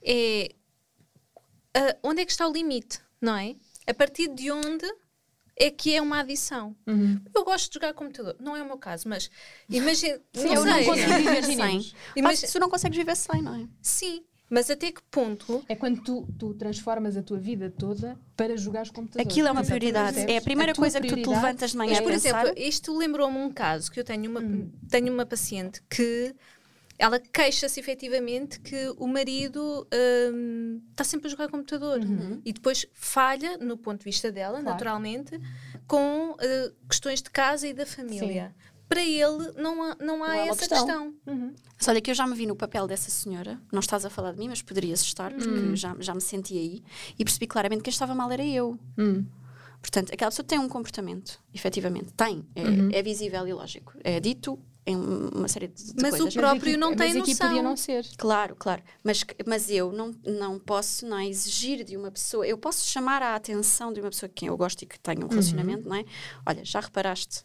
é 0.00 0.54
ah, 1.74 1.96
onde 2.04 2.22
é 2.22 2.24
que 2.24 2.30
está 2.30 2.46
o 2.46 2.52
limite, 2.52 3.00
não 3.20 3.36
é? 3.36 3.56
A 3.86 3.94
partir 3.94 4.28
de 4.28 4.50
onde 4.52 4.86
é 5.56 5.70
que 5.70 5.94
é 5.94 6.00
uma 6.02 6.20
adição? 6.20 6.74
Uhum. 6.86 7.20
Eu 7.34 7.44
gosto 7.44 7.68
de 7.68 7.74
jogar 7.74 7.92
computador, 7.94 8.36
não 8.40 8.56
é 8.56 8.62
o 8.62 8.66
meu 8.66 8.78
caso, 8.78 9.08
mas 9.08 9.30
imagina, 9.70 10.18
Sim, 10.32 10.44
não 10.48 10.54
eu 10.54 10.64
não 10.64 10.84
consigo 10.84 11.14
viver 11.14 11.44
sem. 11.44 11.56
Imagina- 11.56 11.92
Mas 12.22 12.40
tu 12.52 12.58
não 12.58 12.68
consegues 12.70 12.96
viver 12.98 13.16
sem, 13.16 13.42
não 13.42 13.54
é? 13.54 13.66
Sim, 13.80 14.22
mas 14.50 14.68
até 14.70 14.92
que 14.92 15.00
ponto 15.10 15.64
É 15.68 15.74
quando 15.74 16.02
tu, 16.02 16.28
tu 16.38 16.52
transformas 16.54 17.16
a 17.16 17.22
tua 17.22 17.38
vida 17.38 17.70
toda 17.70 18.18
para 18.36 18.54
jogares 18.56 18.90
computador. 18.90 19.26
Aquilo 19.30 19.48
é 19.48 19.50
uma 19.50 19.64
prioridade. 19.64 20.20
É 20.30 20.36
a 20.36 20.42
primeira 20.42 20.74
tua 20.74 20.82
coisa 20.82 21.00
que 21.00 21.08
tu 21.08 21.16
te 21.16 21.26
levantas 21.28 21.70
de 21.70 21.76
manhã 21.78 21.90
Mas, 21.92 21.98
a 22.00 22.02
por 22.02 22.12
pensar. 22.12 22.44
exemplo, 22.46 22.62
isto 22.62 22.96
lembrou-me 22.96 23.38
um 23.38 23.50
caso 23.50 23.90
que 23.90 23.98
eu 23.98 24.04
tenho 24.04 24.30
uma, 24.30 24.40
Hum. 24.40 24.70
tenho 24.90 25.10
uma 25.12 25.24
paciente 25.24 25.82
que 25.88 26.34
ela 26.98 27.18
queixa-se 27.18 27.80
efetivamente 27.80 28.60
que 28.60 28.92
o 28.96 29.06
marido 29.08 29.86
hum, 30.32 30.80
está 30.90 31.02
sempre 31.04 31.26
a 31.26 31.30
jogar 31.30 31.48
computador 31.48 32.00
e 32.44 32.52
depois 32.52 32.86
falha, 32.92 33.56
no 33.58 33.76
ponto 33.76 33.98
de 34.00 34.04
vista 34.04 34.30
dela, 34.30 34.60
Claro. 34.60 34.64
naturalmente, 34.70 35.40
com 35.86 36.30
uh, 36.32 36.36
questões 36.88 37.20
de 37.22 37.30
casa 37.30 37.66
e 37.66 37.72
da 37.72 37.84
família. 37.86 38.54
Para 38.88 39.02
ele 39.02 39.52
não 39.56 39.82
há, 39.82 39.96
não 40.00 40.22
há 40.22 40.28
Não 40.28 40.34
é 40.34 40.48
essa 40.48 40.68
questão. 40.68 41.12
questão. 41.14 41.54
Mas 41.78 41.88
olha 41.88 42.00
que 42.00 42.10
eu 42.10 42.14
já 42.14 42.26
me 42.26 42.34
vi 42.34 42.44
no 42.46 42.54
papel 42.54 42.86
dessa 42.86 43.10
senhora, 43.10 43.58
não 43.72 43.80
estás 43.80 44.04
a 44.04 44.10
falar 44.10 44.32
de 44.32 44.38
mim, 44.38 44.48
mas 44.48 44.60
poderias 44.60 45.00
estar, 45.00 45.32
porque 45.32 45.48
Hum. 45.48 45.74
já, 45.74 45.96
já 45.98 46.14
me 46.14 46.20
senti 46.20 46.58
aí, 46.58 46.82
e 47.18 47.24
percebi 47.24 47.46
claramente 47.46 47.78
que 47.78 47.84
quem 47.84 47.90
estava 47.92 48.14
mal 48.14 48.30
era 48.30 48.44
eu. 48.44 48.78
Hum. 48.98 49.24
Portanto, 49.80 50.12
aquela 50.12 50.30
pessoa 50.30 50.46
tem 50.46 50.58
um 50.58 50.68
comportamento, 50.68 51.40
efetivamente, 51.54 52.12
tem, 52.12 52.46
é, 52.54 52.62
Uhum. 52.62 52.90
é 52.92 53.02
visível 53.02 53.48
e 53.48 53.52
lógico, 53.52 53.94
é 54.04 54.20
dito 54.20 54.58
em 54.84 54.96
uma 54.96 55.46
série 55.46 55.68
de, 55.68 55.92
de 55.92 56.02
Mas 56.02 56.14
o 56.14 56.16
coisas. 56.16 56.34
pró- 56.34 56.42
próprio 56.50 56.70
aqui- 56.72 56.76
não 56.76 56.96
tem 56.96 57.14
mas 57.14 57.22
aqui 57.22 57.30
noção. 57.30 57.46
podia 57.48 57.62
não 57.62 57.76
ser. 57.76 58.06
Claro, 58.18 58.56
claro. 58.58 58.82
Mas, 59.04 59.24
mas 59.46 59.70
eu 59.70 59.92
não, 59.92 60.12
não 60.24 60.58
posso 60.58 61.06
não 61.06 61.18
é, 61.18 61.28
exigir 61.28 61.84
de 61.84 61.96
uma 61.96 62.10
pessoa. 62.10 62.46
Eu 62.46 62.58
posso 62.58 62.84
chamar 62.88 63.22
a 63.22 63.36
atenção 63.36 63.92
de 63.92 64.00
uma 64.00 64.10
pessoa 64.10 64.28
com 64.28 64.34
quem 64.34 64.48
eu 64.48 64.56
gosto 64.56 64.82
e 64.82 64.86
que 64.86 64.98
tenho 64.98 65.24
um 65.24 65.28
relacionamento, 65.28 65.88
não 65.88 65.94
é? 65.96 66.04
Olha, 66.44 66.64
já 66.64 66.80
reparaste 66.80 67.44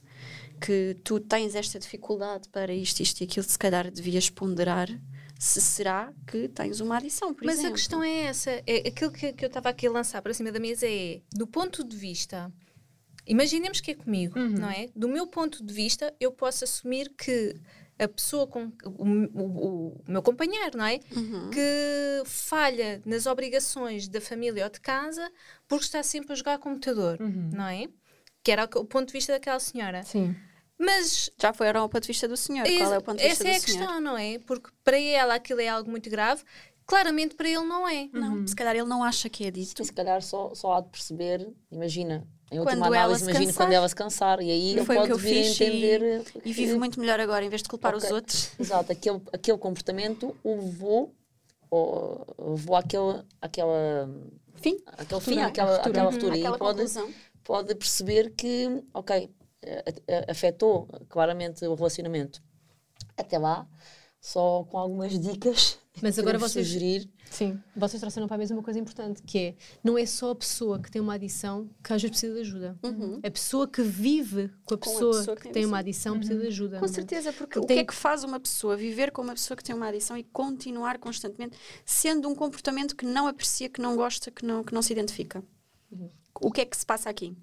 que 0.60 0.97
tu 1.04 1.19
tens 1.19 1.54
esta 1.54 1.78
dificuldade 1.78 2.50
para 2.50 2.73
isto, 2.73 3.02
isto 3.02 3.21
e 3.21 3.26
aquilo, 3.26 3.45
se 3.47 3.58
calhar 3.60 3.91
devias 3.91 4.30
ponderar 4.30 4.89
se 5.39 5.62
será 5.62 6.12
que 6.26 6.47
tens 6.47 6.80
uma 6.80 6.97
adição, 6.97 7.32
por 7.32 7.45
Mas 7.45 7.60
exemplo. 7.60 7.73
a 7.73 7.76
questão 7.76 8.04
é 8.04 8.21
essa. 8.23 8.50
É, 8.65 8.88
aquilo 8.88 9.12
que, 9.12 9.32
que 9.34 9.45
eu 9.45 9.47
estava 9.47 9.69
aqui 9.69 9.86
a 9.86 9.91
lançar 9.91 10.19
para 10.23 10.34
cima 10.34 10.52
da 10.52 10.60
mesa 10.60 10.88
é, 10.88 11.21
do 11.32 11.45
ponto 11.45 11.84
de 11.84 11.95
vista. 11.95 12.52
Imaginemos 13.28 13.82
que 13.82 13.92
é 13.92 13.96
comigo, 13.96 14.40
não 14.40 14.70
é? 14.70 14.88
Do 14.96 15.08
meu 15.08 15.28
ponto 15.28 15.63
de 15.63 15.74
vista, 15.74 16.13
eu 16.20 16.32
posso 16.32 16.63
assumir 16.63 17.10
que 17.18 17.56
a 18.00 18.08
pessoa 18.08 18.46
com 18.46 18.72
o, 18.86 19.04
o- 19.42 19.88
o 19.88 20.04
meu 20.08 20.22
companheiro, 20.22 20.78
não 20.78 20.86
é? 20.86 21.00
Uhum. 21.16 21.50
Que 21.50 22.22
falha 22.26 23.02
nas 23.06 23.26
obrigações 23.26 24.08
da 24.08 24.22
família 24.22 24.63
ou 24.66 24.70
de 24.70 24.80
casa 24.80 25.30
porque 25.68 25.86
está 25.86 26.04
sempre 26.04 26.32
a 26.32 26.36
jogar 26.36 26.60
computador, 26.60 27.18
não 27.20 27.66
é? 27.68 27.88
Que 28.44 28.52
era 28.52 28.66
o 28.66 28.86
ponto 28.86 29.08
de 29.08 29.13
vista 29.13 29.34
daquela 29.34 29.60
senhora. 29.60 30.04
Sim. 30.04 30.36
Mas 30.80 31.30
Já 31.42 31.52
foi 31.54 31.68
era 31.68 31.84
o 31.84 31.90
ponto 31.90 32.04
de 32.04 32.08
vista 32.08 32.28
do 32.28 32.38
senhor. 32.38 32.68
Qual 32.68 32.94
é 32.94 32.98
o 32.98 33.02
ponto 33.02 33.18
de 33.18 33.28
vista 33.28 33.44
essa 33.44 33.52
é 33.52 33.56
a 33.56 33.60
do 33.60 33.66
senhor? 33.66 33.80
questão, 33.80 34.00
não 34.02 34.18
é? 34.18 34.38
Porque 34.40 34.70
para 34.84 35.00
ela 35.00 35.34
aquilo 35.36 35.60
é 35.60 35.68
algo 35.68 35.90
muito 35.90 36.08
grave, 36.08 36.44
claramente 36.86 37.34
para 37.36 37.50
ele 37.50 37.63
não 37.66 37.88
é. 37.90 38.08
Não, 38.13 38.46
se 38.46 38.56
calhar 38.56 38.76
ele 38.76 38.86
não 38.88 39.04
acha 39.04 39.28
que 39.28 39.46
é. 39.46 39.52
E 39.56 39.66
se 39.66 39.92
calhar 39.92 40.22
só, 40.22 40.54
só 40.54 40.74
há 40.74 40.82
de 40.82 40.90
perceber, 40.90 41.50
imagina, 41.72 42.28
em 42.52 42.58
Quando 42.58 42.68
última 42.70 42.86
ela 42.88 42.98
análise, 42.98 43.20
se 43.26 43.30
imagina 43.32 43.46
cansar. 43.52 43.66
quando 43.66 43.74
ela 43.74 43.90
se 43.90 43.96
cansar. 43.96 44.42
E 44.42 44.52
aí 44.52 44.78
eu 44.78 45.18
vir 45.18 45.40
a 45.40 45.44
fiz 45.44 45.60
e- 45.60 45.64
entender. 45.64 46.24
E 46.38 46.42
que- 46.42 46.52
vivo 46.54 46.78
muito 46.80 47.00
melhor 47.00 47.20
agora, 47.20 47.44
em 47.46 47.50
vez 47.50 47.62
de 47.62 47.70
culpar 47.70 47.96
os 47.96 48.04
Ok. 48.04 48.16
outros. 48.16 48.50
Exato, 48.60 48.92
aquele, 48.92 49.22
aquele 49.34 49.58
comportamento 49.58 50.36
o 50.44 50.56
levou, 50.56 51.14
ou, 51.70 52.26
levou 52.40 52.76
àquele, 52.76 53.22
àquela, 53.42 54.10
Fim. 54.56 54.78
àquele 54.88 55.22
fim, 55.22 55.32
Ruptura. 55.42 55.48
àquela, 55.48 55.78
ruptura. 56.06 56.36
Aquela 56.36 56.56
e 56.56 56.60
pode, 56.60 56.60
conclusão. 56.78 57.10
pode 57.44 57.76
perceber 57.76 58.32
que, 58.32 58.82
ok, 58.94 59.30
eh, 59.62 59.94
eh, 60.08 60.26
afetou 60.30 60.88
claramente 61.10 61.66
o 61.66 61.76
relacionamento. 61.76 62.42
Até 63.18 63.38
lá, 63.38 63.68
só 64.22 64.64
com 64.70 64.78
algumas 64.78 65.20
dicas 65.20 65.78
Mas 66.04 66.18
agora 66.20 66.38
vocês, 66.38 66.68
sugerir 66.68 67.10
Sim. 67.30 67.60
vocês 67.76 68.00
trouxeram 68.00 68.28
para 68.28 68.36
a 68.36 68.38
mesa 68.38 68.54
uma 68.54 68.64
coisa 68.64 68.80
importante, 68.80 69.22
que 69.24 69.38
é, 69.38 69.56
não 69.84 69.98
é 69.98 70.06
só 70.06 70.32
a 70.32 70.36
pessoa 70.36 70.80
que 70.80 70.90
tem 70.92 71.02
uma 71.02 71.14
adição 71.16 71.70
que 71.84 71.94
às 71.94 72.02
vezes 72.02 72.12
precisa 72.12 72.34
de 72.36 72.42
ajuda. 72.42 72.78
A 73.24 73.32
pessoa 73.32 73.68
que 73.68 73.82
vive 73.82 74.50
com 74.66 74.76
a 74.76 74.78
Com 74.78 74.90
a 74.90 74.94
pessoa, 74.94 75.18
pessoa 75.18 75.38
que, 75.38 75.50
tem 75.50 75.66
uma 75.66 75.80
adição 75.80 76.18
precisa 76.18 76.40
de 76.40 76.48
ajuda. 76.48 76.80
Com 76.80 76.86
é? 76.86 76.88
certeza, 76.88 77.34
porque 77.34 77.60
o 77.60 77.66
tem- 77.66 77.78
que 77.78 77.82
é 77.82 77.86
que 77.86 77.94
faz 77.96 78.24
uma 78.24 78.40
pessoa 78.40 78.76
viver 78.78 79.12
com 79.12 79.22
uma 79.22 79.34
pessoa 79.34 79.58
que 79.58 79.64
tem 79.64 79.76
uma 79.76 79.88
adição 79.88 80.18
e 80.18 80.24
continuar 80.24 80.98
constantemente 81.00 81.58
sendo 81.86 82.28
um 82.30 82.36
comportamento 82.36 82.96
que 82.96 83.06
não 83.06 83.28
aprecia, 83.28 83.70
que 83.70 83.82
não 83.82 83.96
gosta, 83.96 84.30
que 84.32 84.46
não, 84.46 84.64
que 84.64 84.74
não 84.74 84.82
se 84.82 84.94
identifica? 84.94 85.44
O 86.40 86.52
que 86.52 86.62
é 86.62 86.66
que 86.66 86.78
se 86.78 86.86
passa 86.86 87.10
aqui? 87.10 87.36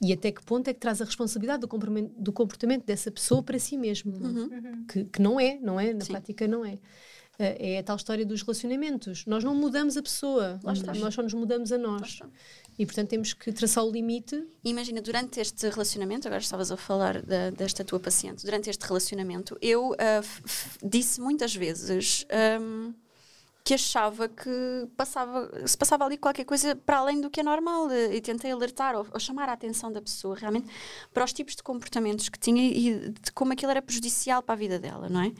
E 0.00 0.12
até 0.12 0.30
que 0.30 0.42
ponto 0.44 0.68
é 0.68 0.72
que 0.72 0.78
traz 0.78 1.02
a 1.02 1.04
responsabilidade 1.04 1.60
do 1.60 1.66
comportamento, 1.68 2.12
do 2.16 2.32
comportamento 2.32 2.84
dessa 2.86 3.10
pessoa 3.10 3.42
para 3.42 3.58
si 3.58 3.76
mesmo? 3.76 4.12
Que, 4.86 5.04
que 5.04 5.20
não 5.20 5.40
é, 5.40 5.58
não 5.60 5.78
é? 5.78 5.92
Na 5.92 6.04
Sim. 6.04 6.12
prática 6.12 6.46
não 6.46 6.64
é. 6.64 6.78
Eh, 7.38 7.74
É 7.74 7.78
a 7.78 7.82
tal 7.82 7.96
história 7.96 8.26
dos 8.26 8.42
relacionamentos. 8.42 9.24
Nós 9.26 9.44
não 9.44 9.54
mudamos 9.54 9.96
a 9.96 10.02
pessoa, 10.02 10.58
nós 11.00 11.14
só 11.14 11.22
nos 11.22 11.34
mudamos 11.34 11.70
a 11.72 11.78
nós. 11.78 12.18
E 12.78 12.86
portanto 12.86 13.08
temos 13.08 13.32
que 13.32 13.52
traçar 13.52 13.84
o 13.84 13.90
limite. 13.90 14.44
Imagina, 14.64 15.00
durante 15.00 15.40
este 15.40 15.68
relacionamento, 15.68 16.26
agora 16.28 16.40
estavas 16.40 16.70
a 16.70 16.76
falar 16.76 17.22
da- 17.22 17.50
desta 17.50 17.84
tua 17.84 17.98
paciente, 18.00 18.44
durante 18.44 18.70
este 18.70 18.84
relacionamento, 18.86 19.56
eu 19.60 19.94
f- 20.22 20.42
disse 20.82 21.20
muitas 21.20 21.54
vezes 21.54 22.24
ahm, 22.30 22.92
que 23.68 23.74
achava 23.74 24.30
que 24.30 24.88
passava, 24.96 25.68
se 25.68 25.76
passava 25.76 26.02
ali 26.02 26.16
qualquer 26.16 26.46
coisa 26.46 26.74
para 26.74 27.00
além 27.00 27.20
do 27.20 27.28
que 27.28 27.40
é 27.40 27.42
normal 27.42 27.90
eh, 27.90 28.16
e 28.16 28.20
tentei 28.22 28.50
alertar 28.50 28.96
ou, 28.96 29.06
ou 29.12 29.20
chamar 29.20 29.46
a 29.50 29.52
atenção 29.52 29.92
da 29.92 30.00
pessoa 30.00 30.34
realmente 30.34 30.70
para 31.12 31.22
os 31.22 31.34
tipos 31.34 31.54
de 31.54 31.62
comportamentos 31.62 32.30
que 32.30 32.38
tinha 32.38 32.62
e 32.62 33.10
de 33.10 33.30
como 33.32 33.52
aquilo 33.52 33.70
era 33.70 33.82
prejudicial 33.82 34.42
para 34.42 34.54
a 34.54 34.56
vida 34.56 34.78
dela, 34.78 35.10
não 35.10 35.20
é? 35.20 35.34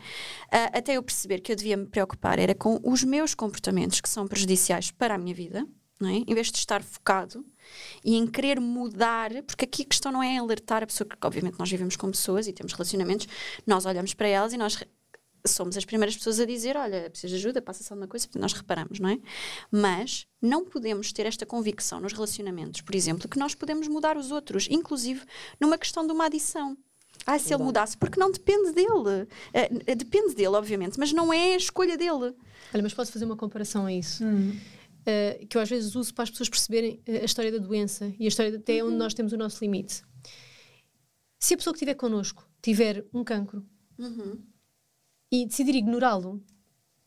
Ah, 0.53 0.77
até 0.77 0.93
eu 0.93 1.03
perceber 1.03 1.41
que 1.41 1.51
eu 1.51 1.57
devia 1.57 1.75
me 1.75 1.87
preocupar 1.87 2.39
era 2.39 2.55
com 2.55 2.79
os 2.85 3.03
meus 3.03 3.35
comportamentos 3.35 3.99
que 3.99 4.11
são 4.11 4.29
prejudiciais 4.29 4.91
para 4.91 5.15
a 5.15 5.19
minha 5.19 5.35
vida, 5.35 5.67
não 5.99 6.11
é? 6.11 6.17
Em 6.27 6.35
vez 6.35 6.53
de 6.53 6.59
estar 6.59 6.83
focado 6.83 7.43
e 8.05 8.15
em 8.15 8.27
querer 8.27 8.61
mudar, 8.61 9.31
porque 9.45 9.65
aqui 9.65 9.85
a 9.85 9.87
questão 9.87 10.13
não 10.13 10.23
é 10.23 10.37
alertar 10.37 10.83
a 10.83 10.87
pessoa, 10.87 11.09
porque 11.09 11.27
obviamente 11.27 11.59
nós 11.59 11.71
vivemos 11.71 11.97
com 11.97 12.11
pessoas 12.11 12.47
e 12.47 12.53
temos 12.53 12.75
relacionamentos, 12.75 13.27
nós 13.67 13.87
olhamos 13.87 14.13
para 14.13 14.29
elas 14.29 14.53
e 14.53 14.59
nós 14.59 14.79
somos 15.51 15.77
as 15.77 15.85
primeiras 15.85 16.17
pessoas 16.17 16.41
a 16.41 16.45
dizer, 16.45 16.77
olha, 16.77 17.11
precisas 17.11 17.31
de 17.31 17.37
ajuda, 17.37 17.63
passa-se 17.63 17.93
alguma 17.93 18.09
coisa, 18.09 18.29
nós 18.37 18.53
reparamos, 18.53 18.99
não 19.01 19.09
é? 19.09 19.19
Mas 19.71 20.27
não 20.41 20.65
podemos 20.65 21.13
ter 21.13 21.27
esta 21.27 21.45
convicção 21.45 22.01
nos 22.01 22.13
relacionamentos, 22.13 22.81
por 22.81 22.95
exemplo, 22.95 23.29
que 23.29 23.39
nós 23.39 23.55
podemos 23.55 23.89
mudar 23.89 24.17
os 24.17 24.31
outros, 24.31 24.69
inclusive 24.71 25.23
numa 25.61 25.79
questão 25.79 26.07
de 26.07 26.13
uma 26.13 26.27
adição. 26.27 26.77
Ah, 27.27 27.39
se 27.39 27.53
ele 27.53 27.63
mudasse, 27.63 27.97
porque 27.97 28.19
não 28.19 28.31
depende 28.31 28.73
dele. 28.73 29.29
Eh, 29.53 29.71
eh, 29.87 29.95
depende 29.95 30.35
dele, 30.35 30.57
obviamente, 30.57 30.99
mas 30.99 31.13
não 31.13 31.33
é 31.33 31.55
a 31.55 31.57
escolha 31.57 31.97
dele. 31.97 32.35
Olha, 32.73 32.83
mas 32.83 32.95
posso 32.95 33.13
fazer 33.13 33.25
uma 33.25 33.37
comparação 33.37 33.87
a 33.87 33.93
isso? 33.93 34.25
Hum. 34.25 34.59
Uh, 35.01 35.47
que 35.47 35.57
eu 35.57 35.61
às 35.61 35.69
vezes 35.69 35.95
uso 35.95 36.13
para 36.13 36.25
as 36.25 36.31
pessoas 36.31 36.49
perceberem 36.49 37.03
uh, 37.09 37.23
a 37.23 37.25
história 37.25 37.51
da 37.51 37.59
doença 37.59 38.13
e 38.19 38.25
a 38.27 38.29
história 38.29 38.53
de 38.53 38.59
até 38.59 38.83
onde 38.85 38.97
nós 38.97 39.15
temos 39.15 39.33
o 39.33 39.39
nosso 39.39 39.63
limite. 39.63 40.03
Se 41.39 41.55
a 41.55 41.57
pessoa 41.57 41.73
que 41.73 41.79
estiver 41.79 41.95
connosco 41.95 42.47
tiver 42.61 43.07
um 43.13 43.25
cancro 43.25 43.65
e 45.31 45.47
decidir 45.47 45.75
ignorá-lo, 45.75 46.43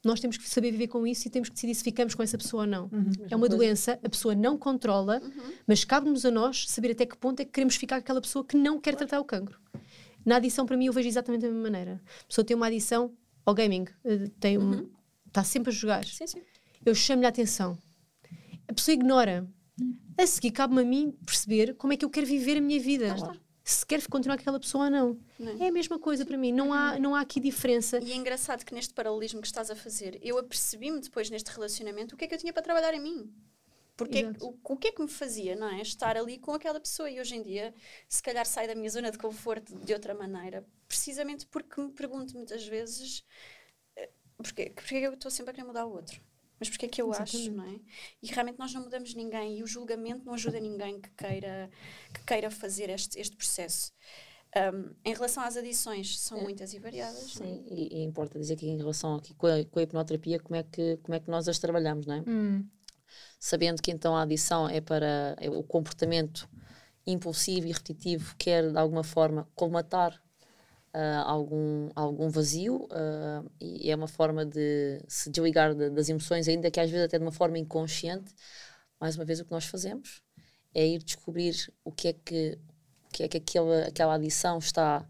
nós 0.04 0.20
temos 0.20 0.36
que 0.38 0.50
saber 0.50 0.72
viver 0.72 0.88
com 0.88 1.06
isso 1.06 1.28
e 1.28 1.32
temos 1.32 1.48
que 1.50 1.54
decidir 1.56 1.76
se 1.76 1.84
ficamos 1.84 2.16
com 2.16 2.24
essa 2.24 2.38
pessoa 2.38 2.64
ou 2.64 2.68
não. 2.68 2.90
É 3.30 3.36
uma 3.36 3.48
doença, 3.58 4.00
a 4.04 4.10
pessoa 4.10 4.34
não 4.34 4.58
controla, 4.58 5.22
mas 5.68 5.84
cabe-nos 5.84 6.26
a 6.26 6.32
nós 6.32 6.68
saber 6.70 6.92
até 6.92 7.06
que 7.06 7.16
ponto 7.18 7.40
é 7.40 7.46
que 7.46 7.52
queremos 7.52 7.76
ficar 7.76 7.98
com 7.98 8.02
aquela 8.02 8.22
pessoa 8.22 8.44
que 8.44 8.58
não 8.58 8.80
quer 8.80 8.96
tratar 8.96 9.20
o 9.20 9.26
cancro. 9.26 9.60
Na 10.26 10.38
adição, 10.38 10.66
para 10.66 10.78
mim, 10.78 10.86
eu 10.86 10.94
vejo 10.94 11.08
exatamente 11.08 11.42
da 11.42 11.48
mesma 11.48 11.64
maneira. 11.64 12.02
A 12.22 12.26
pessoa 12.28 12.46
tem 12.46 12.56
uma 12.56 12.68
adição 12.68 13.12
ao 13.46 13.54
gaming, 13.56 13.84
uh, 14.06 14.30
tem 14.40 14.58
um- 14.58 14.90
está 15.28 15.44
sempre 15.44 15.72
a 15.72 15.74
jogar 15.74 16.06
Sim, 16.06 16.28
sim. 16.28 16.42
eu 16.86 16.94
chamo-lhe 16.94 17.26
a 17.26 17.30
atenção. 17.30 17.78
A 18.68 18.74
pessoa 18.74 18.94
ignora. 18.94 19.48
A 20.18 20.28
seguir, 20.28 20.52
cabe-me 20.52 20.82
a 20.82 20.86
mim 20.86 21.12
perceber 21.26 21.74
como 21.76 21.94
é 21.94 21.98
que 21.98 22.06
eu 22.06 22.10
quero 22.10 22.28
viver 22.28 22.58
a 22.58 22.62
minha 22.62 22.80
vida. 22.80 23.16
Se 23.64 23.86
quero 23.86 24.08
continuar 24.10 24.38
com 24.38 24.42
aquela 24.42 24.60
pessoa 24.60 24.86
ou 24.86 24.90
não. 24.92 25.20
Não 25.38 25.64
É 25.64 25.68
a 25.68 25.72
mesma 25.72 26.00
coisa 26.00 26.26
para 26.26 26.38
mim. 26.38 26.52
Não 26.52 26.74
há, 26.74 26.98
não 27.00 27.14
há 27.16 27.22
aqui 27.22 27.40
diferença. 27.40 28.00
E 28.00 28.12
é 28.12 28.16
engraçado 28.16 28.66
que 28.66 28.74
neste 28.74 28.94
paralelismo 28.94 29.40
que 29.40 29.48
estás 29.48 29.70
a 29.70 29.76
fazer, 29.76 30.20
eu 30.24 30.38
apercebi-me 30.40 31.00
depois 31.00 31.30
neste 31.30 31.50
relacionamento 31.52 32.16
o 32.16 32.18
que 32.18 32.26
é 32.26 32.28
que 32.28 32.34
eu 32.34 32.40
tinha 32.40 32.52
para 32.52 32.64
trabalhar 32.64 32.94
em 32.94 33.00
mim. 33.00 33.32
Porque 33.96 34.18
é 34.20 34.34
que- 34.34 34.44
o, 34.44 34.58
o 34.64 34.78
que 34.78 34.88
é 34.88 34.92
que 34.92 35.02
me 35.02 35.08
fazia, 35.08 35.56
não 35.56 35.68
é? 35.70 35.80
Estar 35.82 36.18
ali 36.18 36.40
com 36.40 36.54
aquela 36.54 36.80
pessoa 36.80 37.08
e 37.10 37.20
hoje 37.20 37.36
em 37.36 37.44
dia, 37.44 37.72
se 38.10 38.24
calhar 38.24 38.46
saio 38.48 38.68
da 38.68 38.74
minha 38.74 38.90
zona 38.90 39.12
de 39.12 39.18
conforto 39.20 39.76
de 39.76 39.94
outra 39.94 40.16
maneira, 40.16 40.66
precisamente 40.88 41.46
porque 41.46 41.80
me 41.80 41.92
pergunto 41.92 42.36
muitas 42.36 42.66
vezes 42.66 43.24
eh, 43.96 44.10
porque, 44.38 44.72
porque 44.72 44.96
é 44.96 45.00
que 45.02 45.08
eu 45.08 45.14
estou 45.14 45.30
sempre 45.30 45.52
a 45.52 45.54
querer 45.54 45.68
mudar 45.68 45.86
o 45.86 45.92
outro. 45.92 46.20
Mas 46.62 46.70
porque 46.70 46.86
é 46.86 46.90
que 46.90 47.02
eu 47.02 47.12
acho, 47.12 47.36
Exatamente. 47.36 47.50
não 47.58 47.66
é? 47.66 47.80
E 48.22 48.28
realmente 48.28 48.60
nós 48.60 48.72
não 48.72 48.84
mudamos 48.84 49.16
ninguém 49.16 49.58
e 49.58 49.64
o 49.64 49.68
julgamento 49.68 50.24
não 50.24 50.36
ajuda 50.36 50.60
ninguém 50.60 51.02
que 51.02 51.10
queira, 51.10 51.72
que 52.14 52.24
queira 52.24 52.52
fazer 52.52 52.88
este, 52.92 53.20
este 53.20 53.36
processo. 53.36 53.92
Um, 54.56 54.94
em 55.04 55.12
relação 55.12 55.42
às 55.42 55.58
adições, 55.58 56.20
são 56.20 56.40
muitas 56.40 56.72
e 56.72 56.78
variadas. 56.78 57.36
não 57.40 57.48
é? 57.48 57.50
Sim, 57.50 57.66
e, 57.68 57.98
e 57.98 58.04
importa 58.04 58.38
dizer 58.38 58.58
que 58.58 58.68
em 58.68 58.78
relação 58.78 59.16
aqui 59.16 59.34
com 59.34 59.48
a, 59.48 59.66
com 59.66 59.80
a 59.80 59.82
hipnoterapia, 59.82 60.40
como 60.40 60.56
é, 60.56 60.62
que, 60.62 60.98
como 60.98 61.16
é 61.16 61.20
que 61.20 61.32
nós 61.32 61.48
as 61.48 61.58
trabalhamos, 61.58 62.06
não 62.06 62.14
é? 62.14 62.24
Hum. 62.28 62.70
Sabendo 63.40 63.82
que 63.82 63.90
então 63.90 64.16
a 64.16 64.22
adição 64.22 64.70
é 64.70 64.80
para 64.80 65.36
é 65.40 65.50
o 65.50 65.64
comportamento 65.64 66.48
impulsivo 67.08 67.66
e 67.66 67.72
repetitivo, 67.72 68.36
quer 68.38 68.70
de 68.70 68.78
alguma 68.78 69.04
forma 69.04 69.50
colmatar 69.56 70.22
ah, 70.94 71.24
algum, 71.26 71.90
algum 71.96 72.30
vazio 72.30 72.88
ah, 72.92 73.44
e 73.60 73.90
é 73.92 73.96
uma 73.96 74.08
forma 74.08 74.46
de 74.46 75.02
se 75.08 75.30
desligar 75.30 75.74
de- 75.76 75.90
das 75.90 76.10
emoções, 76.10 76.48
ainda 76.48 76.70
que 76.72 76.80
às 76.80 76.90
vezes 76.90 77.06
até 77.06 77.18
de 77.18 77.24
uma 77.26 77.32
forma 77.32 77.58
inconsciente. 77.58 78.34
Mais 79.00 79.16
uma 79.16 79.26
vez, 79.26 79.40
o 79.40 79.46
que 79.46 79.52
nós 79.52 79.66
fazemos 79.66 80.22
é 80.74 80.86
ir 80.88 81.04
descobrir 81.04 81.56
o 81.84 81.92
que 81.92 82.10
é 82.10 82.14
que, 82.14 82.60
o 83.06 83.10
que, 83.14 83.24
é 83.24 83.28
que 83.28 83.38
aquela, 83.38 83.84
aquela 83.88 84.14
adição 84.16 84.58
está, 84.60 85.06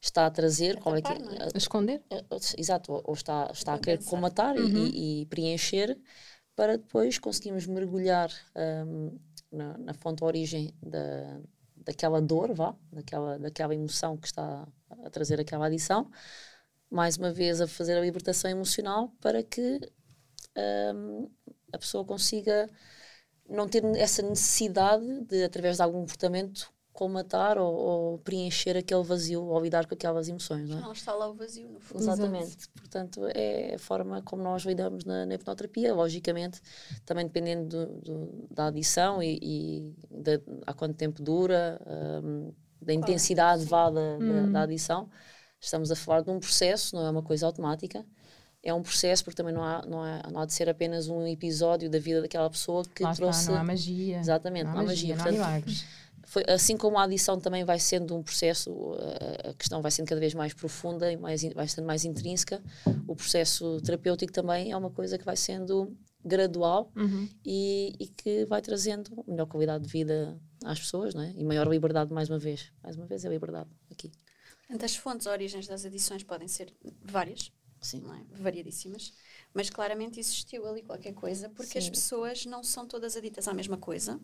está 0.00 0.26
a 0.26 0.30
trazer, 0.30 0.76
qual 0.80 0.96
é 0.96 1.02
que 1.02 1.08
tapar, 1.08 1.20
não 1.24 1.32
é? 1.32 1.48
A 1.54 1.58
esconder? 1.58 2.02
é, 2.10 2.24
ou- 2.30 2.40
Exato, 2.56 2.92
ou- 2.92 3.02
ou 3.04 3.14
está, 3.14 3.48
está 3.52 3.74
a 3.74 3.78
querer 3.78 3.98
compensar. 3.98 4.10
colmatar 4.10 4.56
e- 4.56 5.22
e, 5.22 5.26
preencher 5.26 5.98
para 6.56 6.76
depois 6.76 7.18
conseguirmos 7.18 7.66
mergulhar 7.66 8.30
hum, 8.86 9.16
na, 9.52 9.78
na 9.78 9.94
fonte 9.94 10.24
origem 10.24 10.74
da, 10.82 11.40
daquela 11.88 12.20
dor, 12.20 12.52
vá, 12.52 12.76
daquela, 12.92 13.38
daquela 13.38 13.74
emoção 13.74 14.14
que 14.18 14.26
está 14.26 14.68
a 14.90 15.08
trazer 15.08 15.40
aquela 15.40 15.66
adição, 15.66 16.10
mais 16.90 17.16
uma 17.16 17.32
vez 17.32 17.62
a 17.62 17.66
fazer 17.66 17.96
a 17.96 18.00
libertação 18.02 18.50
emocional 18.50 19.10
para 19.22 19.42
que 19.42 19.80
hum, 20.94 21.30
a 21.72 21.78
pessoa 21.78 22.04
consiga 22.04 22.68
não 23.48 23.66
ter 23.66 23.82
essa 23.96 24.20
necessidade 24.20 25.24
de, 25.24 25.42
através 25.44 25.76
de 25.76 25.82
algum 25.82 26.00
comportamento, 26.00 26.70
colmatar 26.98 27.56
ou, 27.58 27.72
ou 27.74 28.18
preencher 28.18 28.76
aquele 28.76 29.04
vazio 29.04 29.44
ou 29.44 29.60
lidar 29.60 29.86
com 29.86 29.94
aquelas 29.94 30.28
emoções, 30.28 30.68
não 30.68 30.78
é? 30.78 30.80
Não 30.80 30.92
está 30.92 31.14
lá 31.14 31.28
o 31.28 31.34
vazio, 31.34 31.68
no 31.68 31.78
fundo. 31.78 32.02
Exatamente. 32.02 32.68
Portanto, 32.70 33.20
é 33.34 33.74
a 33.76 33.78
forma 33.78 34.20
como 34.22 34.42
nós 34.42 34.62
lidamos 34.64 35.04
na, 35.04 35.24
na 35.24 35.34
hipnoterapia, 35.34 35.94
logicamente, 35.94 36.60
também 37.06 37.24
dependendo 37.26 37.68
do, 37.68 37.86
do- 38.00 38.48
da 38.50 38.66
adição 38.66 39.22
e, 39.22 39.38
e 39.40 39.94
da, 40.10 40.32
há 40.66 40.74
quanto 40.74 40.96
tempo 40.96 41.22
dura, 41.22 41.80
hum, 42.24 42.52
da 42.82 42.92
intensidade 42.92 43.64
vá 43.64 43.90
da, 43.90 44.18
da, 44.18 44.46
da 44.46 44.62
adição. 44.62 45.08
Estamos 45.60 45.90
a 45.92 45.96
falar 45.96 46.22
de 46.22 46.30
um 46.30 46.40
processo, 46.40 46.96
não 46.96 47.06
é 47.06 47.10
uma 47.10 47.22
coisa 47.22 47.46
automática. 47.46 48.04
É 48.62 48.74
um 48.74 48.82
processo, 48.82 49.22
porque 49.24 49.36
também 49.36 49.54
não 49.54 49.62
há, 49.62 49.82
não, 49.86 50.02
há, 50.02 50.22
não 50.32 50.40
há 50.40 50.44
de 50.46 50.52
ser 50.52 50.68
apenas 50.68 51.08
um 51.08 51.24
episódio 51.26 51.88
da 51.88 51.98
vida 52.00 52.20
daquela 52.20 52.50
pessoa 52.50 52.82
que 52.84 53.04
Lá 53.04 53.12
está, 53.12 53.22
trouxe. 53.22 53.48
não 53.48 53.56
há 53.56 53.62
magia. 53.64 54.18
Exatamente, 54.18 54.64
não 54.64 54.72
há 54.72 54.74
não 54.74 54.80
há 54.82 54.84
magia, 54.86 55.14
magia. 55.14 55.16
não 55.16 55.22
há 55.22 55.24
Portanto, 55.24 55.46
milagres. 55.48 55.84
Foi, 56.28 56.44
assim 56.46 56.76
como 56.76 56.98
a 56.98 57.04
adição 57.04 57.40
também 57.40 57.64
vai 57.64 57.78
sendo 57.78 58.14
um 58.14 58.22
processo, 58.22 58.70
a, 59.44 59.50
a 59.50 59.54
questão 59.54 59.80
vai 59.80 59.90
sendo 59.90 60.06
cada 60.06 60.20
vez 60.20 60.34
mais 60.34 60.52
profunda 60.52 61.10
e 61.10 61.16
mais, 61.16 61.42
vai 61.54 61.66
sendo 61.66 61.86
mais 61.86 62.04
intrínseca, 62.04 62.62
o 63.06 63.16
processo 63.16 63.80
terapêutico 63.80 64.30
também 64.30 64.70
é 64.70 64.76
uma 64.76 64.90
coisa 64.90 65.16
que 65.16 65.24
vai 65.24 65.36
sendo 65.36 65.96
gradual 66.22 66.92
Uhum. 66.94 67.28
e, 67.44 67.94
e 67.98 68.06
que 68.08 68.44
vai 68.44 68.60
trazendo 68.60 69.24
melhor 69.26 69.46
qualidade 69.46 69.84
de 69.84 69.90
vida 69.90 70.38
às 70.64 70.78
pessoas, 70.78 71.14
não 71.14 71.22
é? 71.22 71.32
E 71.34 71.42
maior 71.42 71.66
liberdade 71.66 72.12
mais 72.12 72.28
uma 72.28 72.38
vez. 72.38 72.70
Mais 72.82 72.94
uma 72.96 73.06
vez 73.06 73.24
é 73.24 73.28
liberdade 73.28 73.70
aqui. 73.90 74.12
As 74.82 74.96
fontes, 74.96 75.26
origens 75.26 75.66
das 75.66 75.86
adições 75.86 76.22
podem 76.22 76.46
ser 76.46 76.74
várias, 77.02 77.50
Sim. 77.80 78.00
não 78.02 78.12
é? 78.14 78.20
variadíssimas, 78.38 79.14
mas 79.54 79.70
claramente 79.70 80.20
existiu 80.20 80.66
ali 80.66 80.82
qualquer 80.82 81.14
coisa, 81.14 81.48
porque 81.48 81.78
as 81.78 81.84
Sim. 81.84 81.90
pessoas 81.92 82.44
não 82.44 82.62
são 82.62 82.86
todas 82.86 83.16
aditas 83.16 83.48
à 83.48 83.54
mesma 83.54 83.78
coisa. 83.78 84.20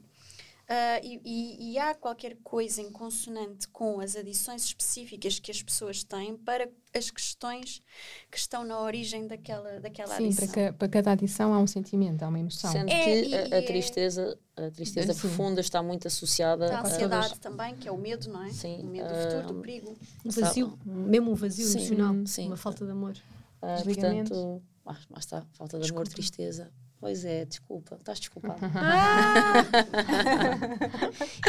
Ah, 0.66 0.98
e, 1.02 1.20
e- 1.24 1.72
e 1.72 1.78
há 1.78 1.94
qualquer 1.94 2.36
coisa 2.42 2.80
em 2.80 2.90
consonante 2.90 3.68
com 3.68 4.00
as 4.00 4.16
adições 4.16 4.64
específicas 4.64 5.38
que 5.38 5.50
as 5.50 5.62
pessoas 5.62 6.02
têm 6.02 6.36
para 6.38 6.70
as 6.94 7.10
questões 7.10 7.82
que 8.30 8.38
estão 8.38 8.64
na 8.64 8.80
origem 8.80 9.26
daquela, 9.26 9.78
daquela 9.78 10.16
Sim, 10.16 10.26
adição. 10.26 10.48
para, 10.48 10.54
ca- 10.54 10.72
para 10.72 10.88
cada 10.88 11.12
adição 11.12 11.52
há 11.52 11.58
um 11.58 11.66
sentimento, 11.66 12.22
há 12.22 12.28
uma 12.28 12.38
emoção. 12.40 12.72
Sendo 12.72 12.90
É, 12.90 13.00
que 13.04 13.10
e- 13.10 13.34
a, 13.34 13.38
a 13.38 13.58
é- 13.58 13.62
tristeza, 13.62 14.38
a 14.56 14.70
tristeza 14.70 15.12
Sim. 15.12 15.20
profunda 15.20 15.60
está 15.60 15.82
muito 15.82 16.06
associada 16.08 16.74
A 16.74 16.80
a- 16.80 16.86
ansiedade 16.86 17.38
também, 17.40 17.76
que 17.76 17.86
é 17.86 17.92
o 17.92 17.98
medo, 17.98 18.30
não 18.30 18.42
é? 18.42 18.50
Sim, 18.50 18.80
O 18.80 18.86
medo 18.86 19.08
do 19.08 19.14
ah, 19.14 19.18
futuro, 19.18 19.46
do 19.54 19.60
perigo. 19.60 19.98
Um 20.24 20.30
vazio, 20.30 20.78
mesmo 20.84 21.30
um 21.30 21.34
vazio 21.34 21.66
Sim, 21.66 21.78
emocional, 21.78 22.26
sim. 22.26 22.46
uma 22.46 22.56
falta 22.56 22.86
de 22.86 22.90
amor. 22.90 23.14
Ah, 23.60 23.74
Desligamento. 23.76 24.30
portanto, 24.32 24.62
Ah, 24.86 24.98
mas 25.10 25.24
está, 25.24 25.42
falta 25.52 25.78
de 25.78 25.90
amor, 25.90 26.06
tristeza. 26.08 26.70
Pois 27.04 27.22
é, 27.22 27.44
desculpa, 27.44 27.96
estás 27.96 28.18
desculpado. 28.18 28.58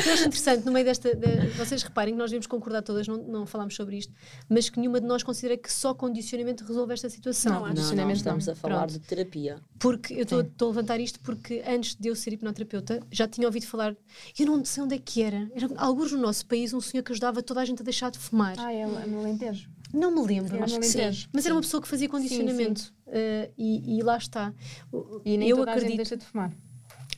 Eu 0.06 0.14
acho 0.14 0.24
interessante, 0.28 0.66
no 0.66 0.72
meio 0.74 0.84
desta. 0.86 1.16
de- 1.16 1.48
vocês 1.58 1.82
reparem 1.82 2.14
que 2.14 2.18
nós 2.18 2.30
devemos 2.30 2.46
concordar 2.46 2.82
todas, 2.82 3.08
não, 3.08 3.16
não 3.16 3.46
falámos 3.46 3.74
sobre 3.74 3.96
isto, 3.96 4.14
mas 4.50 4.70
que 4.70 4.78
nenhuma 4.78 5.00
de 5.00 5.08
nós 5.08 5.24
considera 5.24 5.58
que 5.58 5.72
só 5.72 5.94
condicionamento 5.94 6.66
resolve 6.66 6.94
esta 6.94 7.10
situação. 7.10 7.54
Não, 7.54 7.60
não, 7.60 7.68
não, 7.68 7.74
Condicionamento 7.76 8.18
estamos 8.18 8.46
não. 8.48 8.52
a 8.52 8.56
falar 8.58 8.78
Pronto. 8.80 8.92
de 8.92 9.00
terapia. 9.00 9.62
Porque 9.80 10.14
eu 10.16 10.24
estou 10.24 10.42
estou 10.42 10.68
a 10.68 10.72
levantar 10.72 11.00
isto 11.00 11.22
porque 11.22 11.64
antes 11.66 11.96
de 11.96 12.10
eu 12.10 12.16
ser 12.18 12.34
hipnoterapeuta 12.34 13.00
já 13.10 13.26
tinha 13.26 13.48
ouvido 13.48 13.66
falar, 13.66 13.96
eu 14.38 14.46
não 14.46 14.66
sei 14.66 14.84
onde 14.84 14.96
é 14.96 15.00
que 15.00 15.22
era. 15.24 15.50
Era 15.56 15.70
alguns 15.78 16.12
no 16.12 16.18
nosso 16.18 16.46
país 16.48 16.74
um 16.74 16.82
senhor 16.82 17.02
que 17.02 17.14
ajudava 17.14 17.42
toda 17.42 17.62
a 17.62 17.66
gente 17.66 17.82
a 17.82 17.86
deixar 17.86 18.12
de 18.12 18.20
fumar. 18.20 18.56
Ah, 18.60 18.74
é 18.74 18.86
no 18.86 19.20
Alentejo. 19.22 19.70
Não 19.94 20.12
me 20.12 20.22
lembro, 20.22 20.56
Era 20.56 20.66
no 20.68 20.74
mas, 20.74 20.96
Alentejo. 20.96 21.30
mas 21.32 21.46
era 21.46 21.56
uma 21.56 21.62
pessoa 21.62 21.82
que 21.82 21.88
fazia 21.88 22.10
condicionamento. 22.10 22.94
Uh, 23.08 23.52
e, 23.58 23.98
e 23.98 24.04
lá 24.04 24.18
está. 24.18 24.54
E 25.24 25.38
nem 25.38 25.50
eu 25.50 25.58
toda 25.58 25.72
a 25.72 25.74
gente 25.76 25.84
acredito, 25.84 25.98
deixa 25.98 26.18
de 26.18 26.26
fumar. 26.26 26.52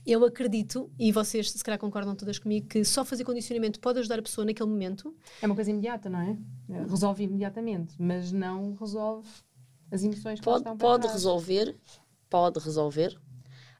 eu 0.06 0.23
acredito, 0.25 0.91
e 0.99 1.12
vocês 1.12 1.49
se 1.51 1.63
calhar 1.63 1.80
concordam 1.80 2.15
todas 2.15 2.38
comigo, 2.39 2.67
que 2.67 2.84
só 2.86 3.03
fazer 3.03 3.23
condicionamento 3.23 3.80
pode 3.80 3.99
ajudar 3.99 4.19
a 4.19 4.21
pessoa 4.21 4.45
naquele 4.45 4.69
momento. 4.69 5.15
É 5.41 5.45
uma 5.45 5.56
coisa 5.56 5.69
imediata, 5.71 6.10
não 6.10 6.19
é? 6.19 6.38
Resolve 6.89 7.23
imediatamente, 7.23 7.95
mas 7.97 8.32
não 8.32 8.73
resolve 8.75 9.27
as 9.91 10.03
emoções 10.03 10.39
que 10.39 10.43
Pode, 10.45 10.60
estão 10.60 10.77
para 10.77 10.88
pode 10.88 11.01
trás. 11.03 11.13
resolver, 11.15 11.75
pode 12.30 12.60
resolver. 12.60 13.17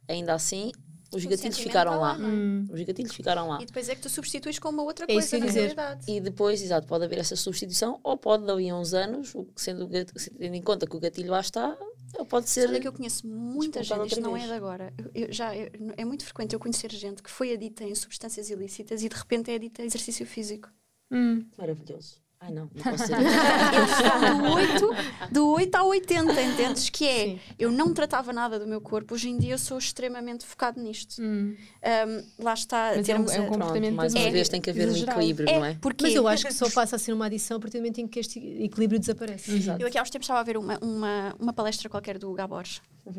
Ainda 0.08 0.34
assim, 0.34 0.72
os 1.12 1.24
O 1.26 1.30
gatilhos 1.30 1.58
ficaram 1.58 1.94
está 1.94 2.02
lá. 2.06 2.14
é? 2.16 2.22
Hum. 2.22 2.66
Os 2.72 2.82
gatilhos 2.82 3.14
ficaram 3.14 3.48
lá. 3.48 3.60
E 3.62 3.66
depois 3.66 3.88
é 3.90 3.96
que 3.96 4.02
tu 4.02 4.10
substituis 4.10 4.60
com 4.60 4.70
uma 4.70 4.84
outra 4.84 5.06
É 5.08 5.14
isso 5.14 5.30
coisa 5.30 5.40
na 5.40 5.46
dizer. 5.46 5.60
realidade. 5.60 6.12
E 6.12 6.20
depois, 6.20 6.62
exato, 6.62 6.88
pode 6.88 7.06
haver 7.06 7.20
essa 7.20 7.36
substituição, 7.36 8.00
ou 8.04 8.18
pode, 8.18 8.46
dali 8.46 8.70
a 8.70 8.76
uns 8.76 8.94
anos, 8.94 9.34
sendo 9.56 9.88
tendo 9.88 10.56
em 10.56 10.62
conta 10.62 10.86
que 10.88 10.96
o 10.96 11.00
gatilho 11.00 11.32
lá 11.32 11.40
está, 11.40 11.78
ou 12.18 12.26
pode 12.26 12.50
ser. 12.50 12.68
Olha 12.70 12.80
que 12.80 12.88
eu 12.88 12.94
conheço 12.94 13.28
muita 13.28 13.84
gente, 13.84 14.08
isto 14.08 14.22
não 14.22 14.36
é 14.36 14.46
de 14.46 14.52
agora. 14.52 14.94
Eu 15.14 15.32
já, 15.32 15.56
eu- 15.56 15.70
é 15.98 16.04
muito 16.06 16.24
frequente 16.26 16.54
eu 16.54 16.60
conhecer 16.60 16.92
gente 16.92 17.22
que 17.24 17.30
foi 17.30 17.54
adita 17.54 17.84
em 17.84 17.94
substâncias 17.96 18.50
ilícitas 18.50 19.04
e 19.04 19.10
de 19.10 19.16
repente 19.16 19.52
é 19.52 19.56
adita 19.56 19.82
a 19.82 19.86
exercício 19.86 20.26
físico. 20.26 20.70
Hum. 21.12 21.46
Maravilhoso. 21.58 22.18
Ai 22.40 22.52
não, 22.52 22.70
não 22.76 22.84
posso 22.84 23.04
estão 23.04 24.38
do 24.44 24.52
8, 24.54 25.32
do 25.32 25.48
8 25.54 25.76
ao 25.76 25.88
80, 25.88 26.40
entendes? 26.42 26.88
Que 26.90 27.06
é, 27.08 27.26
Sim. 27.26 27.40
eu 27.58 27.72
não 27.72 27.92
tratava 27.96 28.32
nada 28.32 28.60
do 28.60 28.68
meu 28.68 28.80
corpo, 28.80 29.16
hoje 29.16 29.30
em 29.30 29.38
dia 29.40 29.56
eu 29.56 29.58
sou 29.58 29.80
extremamente 29.80 30.46
focado 30.46 30.80
nisto. 30.80 31.20
Hum. 31.20 31.56
Um, 31.84 32.44
lá 32.44 32.54
está, 32.54 32.94
Mas 32.96 32.98
é 32.98 33.00
um, 33.00 33.04
termos 33.26 33.32
é 33.32 33.40
um 33.40 33.44
a- 33.44 33.46
Pronto, 33.48 33.60
comportamento 33.60 33.96
mais 33.96 34.14
uma 34.14 34.18
exagerado. 34.20 34.34
vez 34.36 34.50
tem 34.50 34.62
que 34.62 34.70
haver 34.70 34.88
um 34.88 34.96
equilíbrio, 34.96 35.46
não 35.52 35.66
É, 35.66 35.72
é? 35.72 35.78
porque 35.82 36.04
Mas 36.06 36.14
eu 36.16 36.28
acho 36.28 36.46
que 36.46 36.54
só 36.54 36.70
passa 36.70 36.96
a 36.96 37.00
ser 37.00 37.12
uma 37.14 37.26
adição 37.26 37.58
a 37.58 37.60
partir 37.60 37.78
do 37.78 37.82
momento 37.82 38.02
em 38.02 38.08
que 38.08 38.20
este 38.20 38.38
equilíbrio 38.64 39.00
desaparece. 39.00 39.56
Exato. 39.56 39.82
Eu 39.82 39.88
aqui 39.88 39.98
há 39.98 40.04
uns 40.04 40.10
tempos 40.12 40.26
estava 40.26 40.40
a 40.40 40.44
ver 40.44 40.58
uma, 40.58 40.78
uma, 40.80 41.36
uma 41.40 41.54
palestra 41.54 41.90
qualquer 41.90 42.20
do 42.20 42.32
Gabor, 42.34 42.66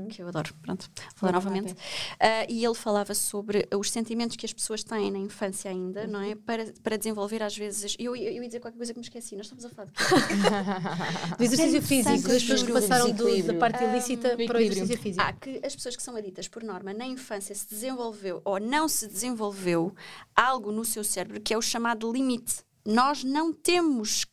que 0.09 0.23
eu 0.23 0.29
adoro, 0.29 0.55
pronto, 0.63 0.91
falar 1.15 1.33
Uhum. 1.33 1.39
novamente. 1.39 1.75
Ah, 2.21 2.45
e 2.49 2.65
ele 2.65 2.75
falava 2.75 3.15
sobre 3.15 3.69
os 3.77 3.91
sentimentos 3.91 4.37
que 4.37 4.47
as 4.47 4.53
pessoas 4.53 4.83
têm 4.85 5.11
na 5.11 5.19
infância 5.19 5.71
ainda, 5.71 6.07
não 6.07 6.21
é? 6.21 6.35
Para, 6.35 6.73
para 6.83 6.97
desenvolver 6.97 7.43
às 7.43 7.57
vezes. 7.57 7.97
Eu, 7.99 8.15
eu, 8.17 8.33
eu 8.33 8.43
ia 8.43 8.47
dizer 8.49 8.61
qualquer 8.61 8.77
coisa 8.77 8.93
que 8.93 8.99
me 8.99 9.05
esqueci, 9.05 9.37
nós 9.37 9.47
estamos 9.47 9.65
a 9.65 9.69
falar? 9.71 9.89
Do 11.37 11.45
exercício 11.45 11.83
físico, 11.83 12.29
das 12.29 12.43
pessoas 12.43 12.63
que 12.63 12.73
passaram 12.73 13.11
do- 13.13 13.43
da 13.45 13.55
parte 13.55 13.85
ilícita 13.85 14.37
Um, 14.39 14.47
para 14.47 14.59
o 14.59 14.61
exercício 14.61 14.99
físico. 14.99 15.25
Ah, 15.25 15.33
que 15.33 15.61
as 15.65 15.75
pessoas 15.75 15.97
que 15.97 16.03
são 16.03 16.17
aditas, 16.17 16.49
por 16.49 16.63
norma, 16.63 16.93
na 16.93 17.07
infância 17.07 17.55
se 17.55 17.69
desenvolveu 17.69 18.41
ou 18.45 18.59
não 18.61 18.89
se 18.89 19.07
desenvolveu 19.09 19.95
algo 20.35 20.71
no 20.73 20.85
seu 20.85 21.03
cérebro 21.05 21.41
que 21.41 21.53
é 21.55 21.59
o 21.59 21.63
chamado 21.63 22.11
limite. 22.13 22.57
Nós 22.85 23.23
não 23.25 23.53
temos 23.53 24.27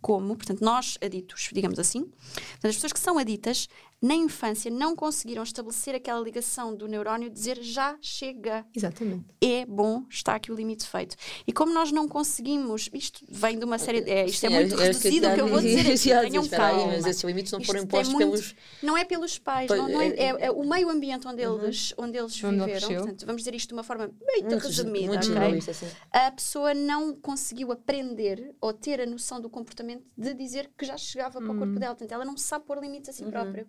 como, 0.00 0.34
portanto, 0.34 0.62
nós 0.62 0.96
aditos, 1.04 1.50
digamos 1.52 1.78
assim, 1.78 2.04
portanto, 2.04 2.66
as 2.66 2.74
pessoas 2.74 2.92
que 2.92 2.98
são 3.00 3.18
aditas, 3.18 3.68
na 4.02 4.14
infância 4.14 4.70
não 4.70 4.96
conseguiram 4.96 5.42
estabelecer 5.42 5.94
aquela 5.94 6.20
ligação 6.20 6.74
do 6.74 6.88
neurónio 6.88 7.28
dizer 7.28 7.58
já 7.62 7.98
chega, 8.00 8.64
Exatamente. 8.74 9.24
é 9.42 9.66
bom, 9.66 10.04
está 10.08 10.34
aqui 10.36 10.50
o 10.50 10.54
limite 10.54 10.86
feito. 10.86 11.16
E 11.46 11.52
como 11.52 11.72
nós 11.74 11.92
não 11.92 12.08
conseguimos, 12.08 12.88
isto 12.94 13.24
vem 13.28 13.58
de 13.58 13.64
uma 13.64 13.78
série, 13.78 13.98
é, 14.10 14.24
isto 14.26 14.46
é 14.46 14.48
Sim, 14.48 14.54
muito 14.54 14.74
era- 14.74 14.84
era 14.84 14.92
reduzido 14.94 15.28
o 15.28 15.34
que 15.34 15.40
eu 15.40 15.48
vou 15.48 15.60
dizer 15.60 15.80
aqui, 15.92 16.28
tenham 16.30 16.42
espera 16.44 16.66
aí, 16.68 16.76
calma. 16.76 16.92
mas 16.92 17.06
esses 17.06 17.22
limites 17.24 17.52
não 17.52 17.60
foram 17.62 17.80
é 17.80 17.82
impostos 17.82 18.08
muito- 18.14 18.26
pelos. 18.30 18.54
Não 18.82 18.96
é 18.96 19.04
pelos 19.04 19.38
pais, 19.38 19.68
Pois, 19.68 19.80
não, 19.80 19.88
não 19.90 20.00
é, 20.00 20.08
é- 20.08 20.14
é- 20.24 20.36
é 20.46 20.50
o 20.50 20.64
meio 20.66 20.88
ambiente 20.88 21.28
onde 21.28 21.42
eles, 21.42 21.92
onde 21.98 22.16
eles 22.18 22.42
Onde 22.42 22.54
ele 22.56 22.64
viveram. 22.64 22.78
cresceu. 22.88 22.96
Portanto, 23.02 23.26
vamos 23.26 23.42
dizer 23.42 23.54
isto 23.54 23.68
de 23.68 23.74
uma 23.74 23.82
forma 23.84 24.06
bem 24.08 24.42
Muito, 24.44 24.66
resumida. 24.66 25.06
muito 25.08 25.16
ok? 25.24 25.28
generalista, 25.28 25.70
assim. 25.72 25.86
A 26.10 26.30
pessoa 26.30 26.72
não 26.72 27.14
conseguiu 27.14 27.70
aprender 27.70 28.54
ou 28.62 28.72
ter 28.72 29.00
a 29.00 29.06
noção 29.06 29.40
do 29.40 29.50
comportamento 29.50 30.04
de 30.16 30.32
dizer 30.32 30.70
que 30.78 30.86
já 30.86 30.96
chegava 30.96 31.38
para 31.38 31.52
o 31.52 31.58
corpo 31.58 31.74
dela. 31.78 31.94
Portanto, 31.94 32.12
ela 32.12 32.24
não 32.24 32.36
sabe 32.36 32.64
pôr 32.64 32.78
limites 32.80 33.10
a 33.10 33.12
si 33.12 33.24
própria. 33.24 33.66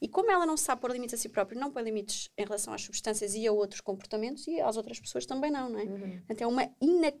E 0.00 0.08
como 0.08 0.30
ela 0.30 0.44
não 0.46 0.56
sabe 0.56 0.80
pôr 0.80 0.90
limites 0.92 1.14
a 1.14 1.16
si 1.16 1.28
própria, 1.28 1.58
não 1.60 1.70
põe 1.70 1.82
limites 1.82 2.30
em 2.36 2.44
relação 2.44 2.72
às 2.74 2.82
substâncias 2.82 3.34
e 3.34 3.46
a 3.46 3.52
outros 3.52 3.80
comportamentos 3.80 4.46
e 4.46 4.60
às 4.60 4.76
outras 4.76 4.98
pessoas 5.00 5.26
também 5.26 5.50
não, 5.50 5.68
não 5.68 5.78
é? 5.78 5.84
Portanto, 5.86 6.42
é 6.42 6.46
uma 6.46 6.68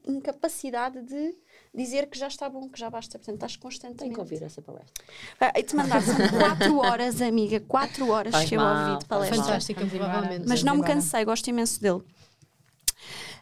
incapacidade 0.06 1.02
de 1.02 1.34
dizer 1.74 2.06
que 2.08 2.18
já 2.18 2.28
está 2.28 2.48
bom, 2.48 2.68
que 2.68 2.78
já 2.78 2.90
basta. 2.90 3.18
Portanto, 3.18 3.34
estás 3.36 3.52
Tem 3.52 3.60
constantemente. 3.60 4.14
que 4.14 4.20
ouvir 4.20 4.42
essa 4.42 4.60
palestra. 4.62 5.04
Ah, 5.40 5.52
E 5.56 5.62
te 5.62 5.74
mandar 5.76 6.02
são 6.02 6.14
quatro 6.38 6.78
horas, 6.78 7.20
amiga, 7.22 7.60
quatro 7.60 8.08
horas 8.10 8.32
Faz 8.32 8.48
que 8.48 8.56
eu 8.56 8.60
mal, 8.60 8.88
ouvi 8.90 8.98
de 9.00 9.06
palestra. 9.06 9.36
Fantástica, 9.38 9.86
provavelmente. 9.86 10.48
Mas 10.48 10.62
não 10.62 10.76
me 10.76 10.84
cansei, 10.84 11.24
gosto 11.24 11.48
imenso 11.48 11.80
dele. 11.80 12.02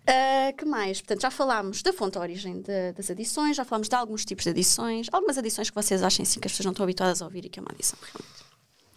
Ah, 0.06 0.52
que 0.56 0.64
mais? 0.64 1.00
Portanto, 1.00 1.20
já 1.22 1.30
falámos 1.30 1.82
da 1.82 1.92
fonte 1.92 2.12
de 2.14 2.18
origem 2.18 2.60
de- 2.62 2.92
das 2.92 3.10
adições, 3.10 3.56
já 3.56 3.64
falámos 3.64 3.88
de 3.88 3.94
alguns 3.94 4.24
tipos 4.24 4.44
de 4.44 4.50
adições, 4.50 5.06
algumas 5.12 5.36
adições 5.36 5.68
que 5.68 5.74
vocês 5.76 6.02
achem 6.02 6.22
assim 6.22 6.40
que 6.40 6.46
as 6.46 6.52
pessoas 6.52 6.64
não 6.66 6.72
estão 6.72 6.84
habituadas 6.84 7.20
a 7.20 7.26
ouvir 7.26 7.44
e 7.44 7.48
que 7.50 7.58
é 7.58 7.62
uma 7.62 7.70
adição 7.72 7.98
realmente. 8.00 8.47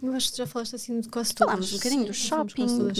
Eu 0.01 0.13
acho 0.13 0.31
que 0.31 0.37
já 0.37 0.47
falaste 0.47 0.75
assim 0.75 0.99
de 0.99 1.09
quase 1.09 1.33
todas. 1.33 1.51
Falámos 1.51 1.73
um 1.73 1.77
bocadinho 1.77 2.05
do 2.05 2.13
shopping, 2.13 2.65
todas, 2.67 2.99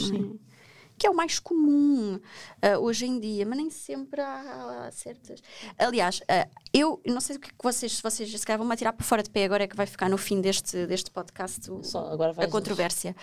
que 0.98 1.08
é 1.08 1.10
o 1.10 1.16
mais 1.16 1.40
comum 1.40 2.20
ah, 2.62 2.78
hoje 2.78 3.08
em 3.08 3.20
dia, 3.20 3.44
mas 3.44 3.58
nem 3.58 3.72
sempre 3.72 4.22
há, 4.22 4.86
há 4.86 4.92
certas. 4.92 5.42
Aliás, 5.80 6.22
ah, 6.30 6.48
eu 6.72 7.02
não 7.08 7.20
sei 7.20 7.38
o 7.38 7.40
que 7.40 7.48
é 7.48 7.50
que 7.50 7.56
vocês, 7.64 7.94
se 7.94 8.04
vocês 8.04 8.30
se 8.40 8.46
calhar 8.46 8.60
vão-me 8.60 8.72
atirar 8.72 8.94
para 8.94 9.04
fora 9.04 9.24
de 9.24 9.30
pé 9.32 9.46
agora 9.46 9.64
é 9.64 9.68
que 9.68 9.76
vai 9.76 9.88
ficar 9.88 10.08
no 10.10 10.18
fim 10.18 10.40
deste, 10.42 10.86
deste 10.86 11.10
podcast 11.10 11.72
o- 11.72 11.84
Só, 11.84 12.08
agora 12.12 12.34
a 12.38 12.48
controvérsia. 12.48 13.16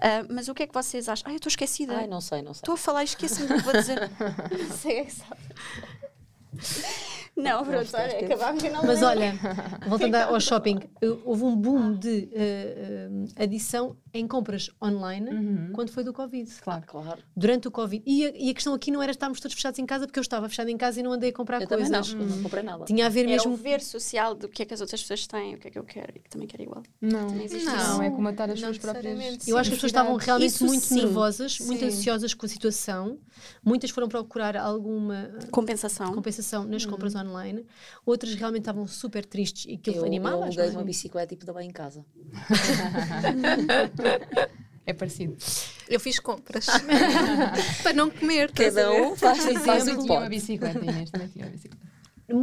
Ah, 0.00 0.24
mas 0.30 0.48
o 0.48 0.54
que 0.54 0.62
é 0.62 0.66
que 0.66 0.72
vocês 0.72 1.10
acham? 1.10 1.24
Ai, 1.28 1.34
eu 1.34 1.36
estou 1.36 1.50
esquecida. 1.50 1.94
Ai, 1.98 2.06
não 2.06 2.22
sei, 2.22 2.40
não 2.40 2.54
sei. 2.54 2.60
Estou 2.62 2.72
a 2.74 2.78
falar 2.78 3.02
e 3.02 3.04
esqueci-me 3.04 3.48
do 3.48 3.54
que 3.56 3.62
vou 3.64 3.72
dizer. 3.74 4.00
Não 4.00 4.76
sei, 4.78 5.00
é 5.00 5.04
que 5.04 5.12
sabe. 5.12 5.40
Não, 7.36 7.64
pronto, 7.64 7.90
olha, 7.94 8.18
acabámos 8.20 8.62
e 8.64 8.70
não 8.70 8.82
Mas 8.84 9.02
olha, 9.02 9.34
voltando 9.86 10.14
ao 10.14 10.40
shopping, 10.40 10.78
houve 11.24 11.44
um 11.44 11.54
boom 11.54 11.92
de 11.94 12.28
eh, 12.32 13.08
adição 13.36 13.96
em 14.14 14.26
compras 14.26 14.70
online 14.82 15.70
quando 15.74 15.90
foi 15.90 16.02
do 16.02 16.12
Covid. 16.12 16.50
Ah, 16.66 16.80
claro. 16.80 17.18
Durante 17.36 17.68
o 17.68 17.70
Covid. 17.70 18.02
E 18.06 18.24
a, 18.24 18.32
e 18.34 18.50
a 18.50 18.54
questão 18.54 18.72
aqui 18.72 18.90
não 18.90 19.02
era 19.02 19.12
estarmos 19.12 19.38
todos 19.40 19.54
fechados 19.54 19.78
em 19.78 19.84
casa, 19.84 20.06
porque 20.06 20.18
eu 20.18 20.22
estava 20.22 20.48
fechada 20.48 20.70
em 20.70 20.76
casa 20.78 21.00
e 21.00 21.02
não 21.02 21.12
andei 21.12 21.28
a 21.28 21.32
comprar 21.32 21.60
Eu 21.60 21.68
coisas. 21.68 21.90
não, 22.14 22.24
não 22.26 22.42
comprei 22.42 22.62
nada. 22.62 22.84
Tinha 22.86 23.04
a 23.04 23.08
ver 23.10 23.20
Era 23.24 23.28
mesmo. 23.32 23.52
o 23.52 23.56
ver 23.56 23.82
social 23.82 24.34
do 24.34 24.48
que 24.48 24.62
é 24.62 24.64
que 24.64 24.72
as 24.72 24.80
outras 24.80 25.02
pessoas 25.02 25.26
têm, 25.26 25.54
o 25.54 25.58
que 25.58 25.68
é 25.68 25.70
que 25.70 25.78
eu 25.78 25.84
quero 25.84 26.12
e 26.16 26.20
que 26.20 26.30
também 26.30 26.48
quero 26.48 26.62
igual. 26.62 26.82
Não, 27.02 27.26
não, 27.28 27.44
isso. 27.44 28.02
é 28.02 28.08
como 28.10 28.22
matar 28.22 28.48
as 28.50 28.60
Não 28.60 28.68
suas 28.68 28.78
próprias. 28.78 29.04
necessariamente. 29.04 29.50
Eu 29.50 29.58
acho 29.58 29.68
que 29.68 29.74
as 29.74 29.78
pessoas 29.82 29.90
estavam 29.90 30.16
realmente 30.16 30.48
Isso 30.50 30.64
muito 30.64 30.84
sim. 30.84 30.94
nervosas, 30.96 31.58
muito 31.60 31.80
Sim. 31.80 31.86
ansiosas 31.86 32.32
com 32.32 32.46
a 32.46 32.48
situação. 32.48 33.18
Muitas 33.62 33.90
foram 33.90 34.08
procurar 34.08 34.56
alguma 34.56 35.30
Compensação. 35.50 36.14
compensação 36.14 36.64
nas 36.64 36.86
compras 36.86 37.14
online. 37.14 37.25
Outras 38.04 38.34
realmente 38.34 38.62
estavam 38.62 38.86
super 38.86 39.24
tristes 39.24 39.66
e 39.66 39.74
aquilo 39.74 39.96
Eu, 39.96 40.00
eu 40.02 40.06
animadas. 40.06 40.42
aluguei 40.42 40.68
uma 40.70 40.84
bicicleta 40.84 41.34
e 41.34 41.36
pedalei 41.36 41.66
em 41.66 41.72
casa. 41.72 42.04
É 44.88 44.92
parecido. 44.92 45.36
Eu 45.88 45.98
fiz 45.98 46.20
compras 46.20 46.66
para 47.82 47.92
não 47.92 48.08
comer. 48.08 48.52
Cada 48.52 48.92
um 48.92 49.16
faz, 49.16 49.44
o 49.44 49.48
que 49.48 49.60
Tinha 49.60 49.82
uma 49.96 50.06
pode. 50.06 50.28
bicicleta, 50.28 50.78
Inês 50.84 51.10
também 51.10 51.26
tinha 51.28 51.44
uma 51.44 51.50
bicicleta. 51.50 51.84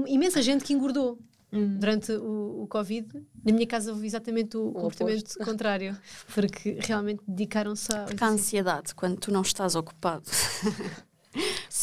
imensa 0.10 0.42
gente 0.42 0.64
que 0.66 0.74
engordou 0.74 1.18
Hum. 1.56 1.78
durante 1.80 2.12
o, 2.12 2.64
o 2.64 2.68
Covid. 2.68 3.08
Na 3.46 3.54
minha 3.54 3.68
casa 3.68 3.92
houve 3.94 4.08
exatamente 4.08 4.58
o, 4.58 4.72
comportamento 4.72 5.38
contrário, 5.46 5.96
porque 6.34 6.80
realmente 6.82 7.22
dedicaram-se 7.28 7.94
a. 7.96 8.06
Porque 8.06 8.24
a 8.24 8.28
ansiedade, 8.28 8.96
quando 8.96 9.18
tu 9.20 9.32
não 9.32 9.44
estás 9.44 9.76
ocupado. 9.76 10.24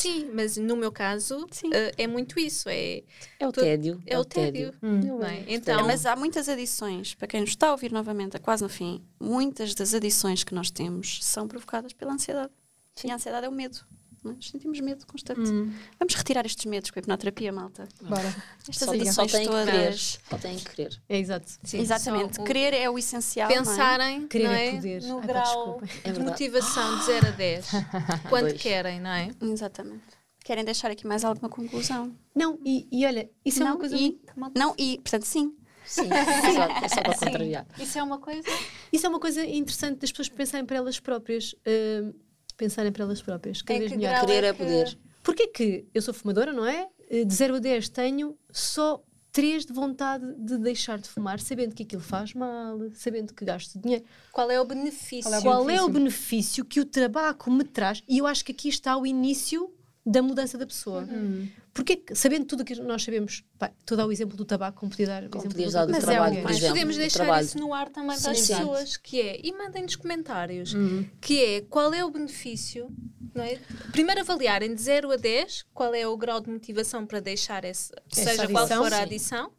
Sim, 0.00 0.30
mas 0.32 0.56
no 0.56 0.76
meu 0.76 0.90
caso 0.90 1.46
Sim. 1.50 1.70
eh, 1.72 1.92
é 1.98 2.06
muito 2.06 2.38
isso. 2.40 2.68
É, 2.68 3.02
É 3.38 3.46
o 3.46 3.52
tédio. 3.52 4.02
é 4.06 4.18
o 4.18 4.24
tédio. 4.24 4.74
não 4.80 5.22
é? 5.22 5.44
Então, 5.46 5.86
Mas 5.86 6.06
há 6.06 6.16
muitas 6.16 6.48
adições, 6.48 7.14
para 7.14 7.28
quem 7.28 7.40
nos 7.40 7.50
está 7.50 7.68
a 7.68 7.72
ouvir 7.72 7.92
novamente, 7.92 8.36
a 8.36 8.40
quase 8.40 8.62
no 8.62 8.68
fim, 8.68 9.04
muitas 9.20 9.74
das 9.74 9.92
adições 9.92 10.42
que 10.42 10.54
nós 10.54 10.70
temos 10.70 11.18
são 11.22 11.46
provocadas 11.46 11.92
pela 11.92 12.12
ansiedade. 12.12 12.52
E 13.04 13.10
a 13.10 13.14
ansiedade 13.14 13.46
é 13.46 13.48
o 13.48 13.52
medo. 13.52 13.78
É? 14.24 14.28
Nós 14.34 14.48
sentimos 14.50 14.80
medo 14.80 15.06
constante. 15.06 15.40
Vamos 15.98 16.14
retirar 16.14 16.44
estes 16.46 16.64
medos 16.66 16.90
com 16.90 16.98
a 16.98 17.00
hipnoterapia, 17.00 17.52
malta. 17.52 17.88
Bora. 18.02 18.34
Estas 18.68 18.76
Só, 18.88 18.92
adições 18.92 19.30
só 19.30 19.38
tem 19.38 19.46
que 19.46 19.52
querer. 19.54 19.82
todas. 19.82 20.18
Só 20.28 20.38
tem 20.38 20.56
que 20.58 20.64
querer. 20.70 21.02
É 21.08 21.18
exato. 21.18 21.46
sim, 21.64 21.78
Exatamente. 21.80 22.36
só 22.36 22.42
o- 22.42 22.44
Querer 22.44 22.74
é 22.74 22.90
o 22.90 22.98
essencial. 22.98 23.48
não 23.48 23.56
é? 23.56 23.58
pensarem 23.60 24.26
Querer 24.28 24.44
não 24.44 24.52
é 24.52 24.66
é? 24.68 24.72
poder. 24.74 25.02
no 25.02 25.14
Ai, 25.20 25.26
pá, 25.26 25.32
grau. 25.32 25.82
É 26.04 26.12
de 26.12 26.20
motivação 26.20 26.98
de 26.98 27.04
0 27.06 27.26
a 27.28 27.30
10. 27.30 27.66
Quanto 28.28 28.48
Dois. 28.48 28.60
querem, 28.62 29.00
não 29.00 29.10
é? 29.10 29.30
Exatamente. 29.40 30.02
Querem 30.44 30.64
deixar 30.64 30.90
aqui 30.90 31.06
mais 31.06 31.24
alguma 31.24 31.48
conclusão? 31.48 32.14
Não, 32.34 32.58
e, 32.64 32.88
e 32.90 33.06
olha, 33.06 33.30
isso 33.44 33.60
é 33.62 33.64
não, 33.64 33.72
uma 33.72 33.78
coisa 33.78 33.96
e, 33.96 34.18
muito. 34.36 34.58
não, 34.58 34.74
e, 34.78 34.98
portanto, 35.02 35.24
sim. 35.24 35.54
Sim, 35.84 36.02
exato, 36.48 36.84
é 36.84 36.88
só 36.88 37.02
para 37.02 37.14
contrariar. 37.18 37.66
Isso 37.78 37.98
é 37.98 38.02
uma 38.02 38.18
coisa. 38.18 38.48
Isso 38.92 39.06
é 39.06 39.08
uma 39.08 39.18
coisa 39.20 39.44
interessante 39.44 39.98
das 40.00 40.10
pessoas 40.12 40.28
pensarem 40.28 40.64
para 40.66 40.76
elas 40.76 40.98
próprias. 41.00 41.52
uh, 41.66 42.14
pensarem 42.60 42.92
para 42.92 43.04
elas 43.04 43.22
próprias. 43.22 43.62
Cada 43.62 43.78
vez 43.78 43.90
que 43.90 43.96
melhor. 43.98 44.20
Querer 44.20 44.44
é 44.44 44.52
que- 44.52 44.58
poder. 44.58 44.98
Porquê 45.22 45.46
que 45.48 45.86
eu 45.94 46.02
sou 46.02 46.12
fumadora, 46.14 46.52
não 46.52 46.66
é? 46.66 46.88
Eh, 47.08 47.24
De 47.24 47.34
0 47.34 47.56
a 47.56 47.58
10 47.58 47.88
tenho 47.88 48.36
só 48.52 49.02
3 49.32 49.64
de 49.64 49.72
vontade 49.72 50.24
de 50.38 50.58
deixar 50.58 50.98
de 50.98 51.08
fumar, 51.08 51.38
sabendo 51.40 51.74
que 51.74 51.84
aquilo 51.84 52.02
faz 52.02 52.34
mal, 52.34 52.78
sabendo 52.94 53.32
que 53.32 53.44
gasto 53.44 53.78
dinheiro. 53.78 54.04
Qual 54.32 54.50
é 54.50 54.60
o 54.60 54.64
benefício? 54.64 55.22
Qual 55.30 55.34
é 55.34 55.38
o 55.38 55.42
Qual 55.42 55.62
é 55.62 55.66
benefício? 55.66 55.84
o 55.86 55.92
benefício 55.92 56.64
que 56.64 56.80
o 56.80 56.84
tabaco 56.84 57.50
me 57.50 57.64
traz? 57.64 58.02
E 58.08 58.18
eu 58.18 58.26
acho 58.26 58.44
que 58.44 58.52
aqui 58.52 58.68
está 58.68 58.96
o 58.96 59.06
início 59.06 59.72
da 60.04 60.22
mudança 60.22 60.56
da 60.56 60.66
pessoa. 60.66 61.06
Porque, 61.72 61.96
que, 61.96 62.14
sabendo 62.14 62.46
tudo 62.46 62.62
o 62.62 62.64
que 62.64 62.74
nós 62.76 63.02
sabemos, 63.02 63.44
pá, 63.58 63.70
estou 63.78 63.94
a 63.96 63.98
dar 64.00 64.06
o 64.06 64.12
exemplo 64.12 64.36
do 64.36 64.44
tabaco, 64.44 64.80
como 64.80 64.90
podia 64.90 65.06
dar 65.06 65.24
o 65.24 65.28
Como 65.30 65.42
exemplo 65.42 65.52
podias 65.56 65.72
do 65.72 65.74
dar 65.74 65.86
do 65.86 65.92
mas 65.92 66.02
é 66.02 66.06
trabalho, 66.06 66.24
alguém. 66.24 66.42
por 66.42 66.48
Mas 66.48 66.56
exemplo, 66.56 66.74
podemos 66.74 66.96
deixar 66.96 67.24
trabalho. 67.24 67.44
isso 67.46 67.58
no 67.58 67.74
ar 67.74 67.88
também 67.90 68.18
para 68.20 68.30
as 68.32 68.40
sim. 68.40 68.54
pessoas, 68.56 68.96
que 68.96 69.20
é, 69.20 69.40
e 69.46 69.52
mandem 69.52 69.82
nos 69.82 69.96
comentários, 69.96 70.74
que 71.20 71.44
é, 71.44 71.60
qual 71.62 71.92
é 71.94 72.04
o 72.04 72.10
benefício, 72.10 72.88
não 73.34 73.44
é? 73.44 73.58
Primeiro 73.92 74.20
avaliarem 74.22 74.74
de 74.74 74.80
0 74.82 75.12
a 75.12 75.16
10, 75.16 75.66
qual 75.72 75.94
é 75.94 76.06
o 76.06 76.16
grau 76.16 76.40
de 76.40 76.50
motivação 76.50 77.06
para 77.06 77.20
deixar 77.20 77.64
esse, 77.64 77.92
Essa 78.10 78.30
seja 78.30 78.48
qual 78.48 78.64
adição, 78.64 78.82
for 78.82 78.92
a 78.92 79.06
sim. 79.06 79.50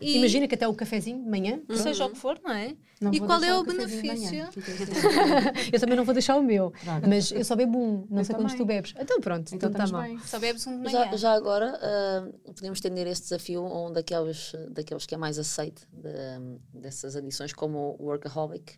E 0.00 0.16
Imagina 0.18 0.46
que 0.46 0.54
até 0.54 0.68
o 0.68 0.74
cafezinho 0.74 1.22
de 1.22 1.28
manhã, 1.28 1.60
seja 1.74 2.04
o 2.04 2.10
que 2.10 2.18
for, 2.18 2.38
não 2.44 2.52
é? 2.52 2.76
Não 3.00 3.12
e 3.12 3.18
qual 3.20 3.42
é 3.42 3.54
o 3.58 3.64
manhã. 3.64 3.86
benefício? 3.86 4.48
Eu 5.72 5.80
também 5.80 5.96
não 5.96 6.04
vou 6.04 6.12
deixar 6.14 6.36
o 6.36 6.42
meu, 6.42 6.72
mas 7.08 7.30
eu 7.30 7.44
só 7.44 7.54
bebo 7.56 7.78
um, 7.78 8.06
não 8.10 8.18
Eu 8.18 8.24
sei 8.24 8.34
quantos 8.34 8.52
tu 8.54 8.58
também. 8.58 8.76
bebes. 8.76 8.94
Então 8.98 9.20
pronto, 9.20 9.54
Então 9.54 9.68
então 9.68 9.70
está 9.70 9.84
estamos 9.84 9.90
mal. 9.90 10.02
bem. 10.02 10.18
Só 10.26 10.38
bebes 10.38 10.66
um 10.66 10.72
de 10.82 10.84
manhã. 10.84 11.10
Já, 11.10 11.16
já 11.16 11.32
agora 11.32 11.78
ah, 11.82 12.28
podemos 12.54 12.78
estender 12.78 13.06
esse 13.06 13.22
desafio 13.22 13.64
a 13.66 13.86
um 13.86 13.92
daqueles, 13.92 14.52
daqueles 14.70 15.04
que 15.06 15.14
é 15.14 15.18
mais 15.18 15.38
aceito 15.38 15.82
de- 15.92 16.80
dessas 16.80 17.16
adições, 17.16 17.52
como 17.52 17.96
o 17.98 18.04
workaholic. 18.06 18.76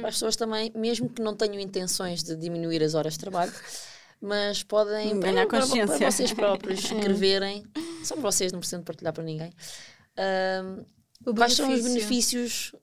Para 0.00 0.08
as 0.08 0.14
pessoas 0.14 0.36
também, 0.36 0.72
mesmo 0.74 1.08
que 1.08 1.22
não 1.22 1.34
tenham 1.34 1.60
intenções 1.60 2.22
de 2.22 2.34
diminuir 2.36 2.82
as 2.82 2.94
horas 2.94 3.12
de 3.14 3.18
trabalho, 3.20 3.52
mas 4.20 4.62
podem 4.62 5.18
Ganhar 5.20 5.46
para, 5.46 5.46
para- 5.46 5.60
consciência. 5.60 5.96
para 5.98 6.10
vocês 6.10 6.32
próprios 6.32 6.80
escreverem, 6.90 7.64
só 8.04 8.14
para 8.14 8.22
vocês, 8.30 8.52
não 8.52 8.58
precisam 8.58 8.80
de 8.80 8.84
partilhar 8.86 9.12
para 9.12 9.22
ninguém. 9.24 9.52
O 11.26 11.34
quais 11.34 11.54
são 11.54 11.68
os 11.72 11.82
benefício. 11.82 12.40
benefícios? 12.40 12.74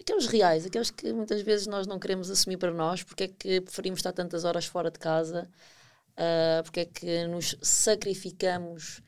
Aqueles 0.00 0.26
reais, 0.26 0.64
aqueles 0.66 0.90
que 0.90 1.12
muitas 1.12 1.42
vezes 1.42 1.66
nós 1.66 1.86
não 1.86 1.98
queremos 1.98 2.30
assumir 2.30 2.56
para 2.56 2.72
nós, 2.72 3.02
porque 3.02 3.24
é 3.24 3.28
que 3.28 3.60
preferimos 3.60 3.98
estar 3.98 4.12
tantas 4.12 4.44
horas 4.44 4.64
fora 4.64 4.90
de 4.90 4.98
casa, 4.98 5.50
ah, 6.16 6.60
porque 6.64 6.80
é 6.80 6.84
que 6.84 7.26
nos 7.26 7.56
sacrificamos 7.60 9.02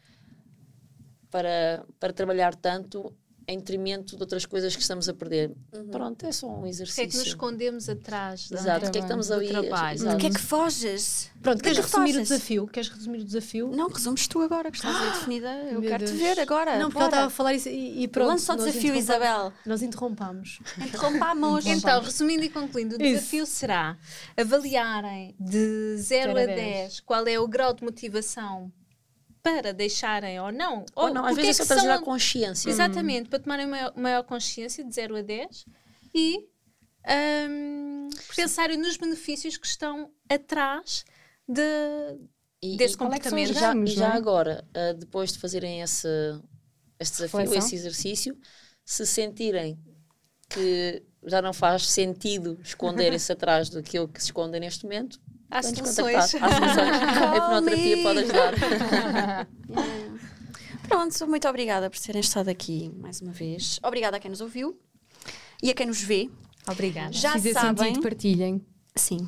para, 1.30 1.84
para 2.00 2.12
trabalhar 2.12 2.54
tanto 2.54 3.14
em 3.50 3.56
detrimento 3.58 4.14
de 4.14 4.22
outras 4.22 4.44
coisas 4.44 4.76
que 4.76 4.82
estamos 4.82 5.08
a 5.08 5.14
perder. 5.14 5.50
Pronto, 5.90 6.26
é 6.26 6.30
só 6.32 6.46
um 6.46 6.60
Porque 6.60 6.66
é 6.68 6.70
que 6.70 6.80
nos 6.82 6.90
exercício. 6.90 7.22
escondemos 7.28 7.88
atrás 7.88 8.50
Exato, 8.52 8.80
porque 8.82 8.98
é 8.98 9.00
que 9.00 9.06
estamos 9.06 9.28
do 9.28 9.34
ali. 9.34 9.48
trabalho? 9.48 9.94
exato. 9.96 10.10
Porquê 10.12 10.26
é 10.26 10.30
que 10.30 10.40
foges? 10.40 11.30
Pronto, 11.40 11.62
queres 11.62 11.78
que 11.78 11.84
é 11.84 11.88
que 11.88 11.96
resumir 11.96 12.18
o 12.18 12.22
desafio? 12.22 12.66
Queres 12.66 12.88
resumir 12.90 13.18
o 13.20 13.24
desafio? 13.24 13.70
Não, 13.74 13.88
resumes 13.88 14.28
tu 14.28 14.42
agora, 14.42 14.70
que 14.70 14.76
estás 14.76 14.94
aí 14.96 15.10
definida. 15.12 15.48
Eu 15.72 15.80
Meu 15.80 15.90
quero 15.90 16.04
te 16.04 16.10
Deus. 16.12 16.20
ver 16.20 16.40
agora. 16.40 16.78
Não, 16.78 16.88
porque 16.90 16.98
ela 16.98 17.08
estava 17.08 17.26
a 17.26 17.30
falar 17.30 17.54
isso 17.54 17.70
e, 17.70 18.02
e 18.02 18.08
pronto. 18.08 18.28
Lança 18.28 18.52
o 18.52 18.56
desafio, 18.56 18.94
Isabel. 18.94 19.50
Nós 19.64 19.80
interrompamos. 19.80 20.60
Interrompamos. 20.76 21.64
Então, 21.64 22.02
resumindo 22.02 22.44
e 22.44 22.50
concluindo, 22.50 22.96
o 22.96 23.02
Isso. 23.02 23.14
desafio 23.14 23.46
será 23.46 23.96
avaliarem 24.36 25.34
de 25.40 25.96
0 25.96 26.02
Zero 26.02 26.38
a 26.38 26.42
a 26.42 26.46
10 26.46 26.56
dez. 26.56 27.00
qual 27.00 27.26
é 27.26 27.38
o 27.40 27.48
grau 27.48 27.72
de 27.72 27.82
motivação 27.82 28.70
para 29.54 29.72
deixarem 29.72 30.40
ou 30.40 30.52
não. 30.52 30.84
Ou 30.94 31.12
não, 31.12 31.24
às 31.24 31.30
porque 31.34 31.46
vezes 31.46 31.60
é 31.60 31.62
que 31.62 31.68
só 31.68 31.74
trazer 31.74 31.88
são- 31.92 31.98
a 31.98 32.04
consciência. 32.04 32.68
Exatamente, 32.70 33.28
para 33.28 33.38
tomarem 33.40 33.66
maior, 33.66 33.92
maior 33.96 34.22
consciência 34.24 34.84
de 34.84 34.94
0 34.94 35.16
a 35.16 35.22
10 35.22 35.64
e 36.14 36.48
hum, 37.50 38.08
pensarem 38.34 38.76
nos 38.76 38.96
benefícios 38.96 39.56
que 39.56 39.66
estão 39.66 40.10
atrás 40.28 41.04
de, 41.48 41.62
E- 42.62 42.76
desse 42.76 42.94
e- 42.94 42.96
é 42.96 42.98
comportamento. 42.98 43.50
os 43.50 43.58
já, 43.58 43.74
e 43.74 43.86
já 43.86 44.08
é? 44.14 44.16
agora, 44.16 44.66
ah, 44.74 44.92
depois 44.92 45.32
de 45.32 45.38
fazerem 45.38 45.80
esse, 45.80 46.08
esse 46.98 47.12
desafio, 47.12 47.38
Reflexão. 47.40 47.58
esse 47.66 47.74
exercício, 47.76 48.38
se 48.84 49.06
sentirem 49.06 49.78
que 50.48 51.02
já 51.26 51.42
não 51.42 51.52
faz 51.52 51.86
sentido 51.88 52.58
esconderem-se 52.62 53.30
atrás 53.32 53.68
daquilo 53.68 54.08
que 54.08 54.20
se 54.20 54.26
escondem 54.26 54.60
neste 54.60 54.84
momento, 54.84 55.20
Nos 55.50 55.66
soluções. 55.66 56.32
contactar. 56.32 56.42
Há 56.42 56.56
soluções. 56.56 56.78
a 57.32 57.36
hipnoterapia 57.36 58.02
pode 58.02 58.18
ajudar. 58.20 59.48
Pronto, 60.88 61.26
muito 61.26 61.48
obrigada 61.48 61.90
por 61.90 61.98
terem 61.98 62.20
estado 62.20 62.48
aqui 62.48 62.90
mais 62.98 63.20
uma 63.20 63.32
vez. 63.32 63.78
Obrigada 63.82 64.16
a 64.16 64.20
quem 64.20 64.30
nos 64.30 64.40
ouviu 64.40 64.78
e 65.62 65.70
a 65.70 65.74
quem 65.74 65.86
nos 65.86 66.00
vê. 66.00 66.30
Obrigada. 66.68 67.12
Já 67.12 67.32
Se 67.32 67.38
fizer 67.40 67.52
sabem. 67.60 67.88
sentido, 67.88 68.02
partilhem. 68.02 68.64
Sim. 68.96 69.26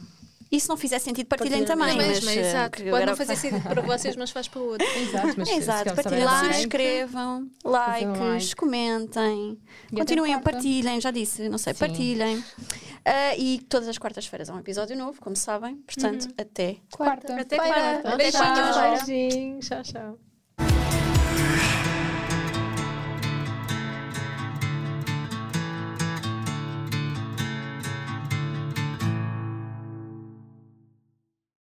E 0.52 0.58
se 0.58 0.68
não 0.68 0.76
fizer 0.76 0.98
sentido, 0.98 1.26
partilhem 1.26 1.64
Partilhem 1.64 1.94
também. 1.94 2.08
Mas, 2.08 2.24
mas, 2.24 2.36
eh, 2.36 2.40
exato, 2.48 2.82
pode 2.82 3.06
não 3.06 3.14
fazer 3.16 3.36
sentido 3.36 3.62
para 3.62 3.80
vocês, 3.82 4.16
mas 4.16 4.30
faz 4.32 4.48
para 4.48 4.60
outro. 4.60 4.84
Exato, 4.98 5.34
mas 5.36 5.48
Exato, 5.48 5.90
se 5.90 5.94
partilhem, 5.94 6.24
alguém- 6.24 6.52
subscrevam, 6.54 7.48
likes, 7.64 8.18
like. 8.18 8.56
comentem, 8.56 9.58
E 9.92 9.96
continuem 9.96 10.34
a 10.34 10.40
partilhem, 10.40 11.00
já 11.00 11.12
disse, 11.12 11.48
não 11.48 11.56
sei, 11.56 11.72
Sim. 11.72 11.78
partilhem. 11.78 12.44
Ah, 13.04 13.36
e 13.36 13.60
todas 13.60 13.88
as 13.88 13.98
quartas-feiras 13.98 14.50
há 14.50 14.54
um 14.54 14.58
episódio 14.58 14.96
novo, 14.96 15.20
como 15.20 15.34
sabem, 15.36 15.76
portanto, 15.76 16.28
até 16.38 16.76
Quarta. 16.92 17.40
Até 17.40 17.56
Quarta. 17.56 17.72
quarta. 18.02 18.14
Até 18.14 18.32
quarta. 18.32 19.06
Beijinhos. 19.06 19.66
Tchau, 19.66 19.82
tchau. 19.82 20.29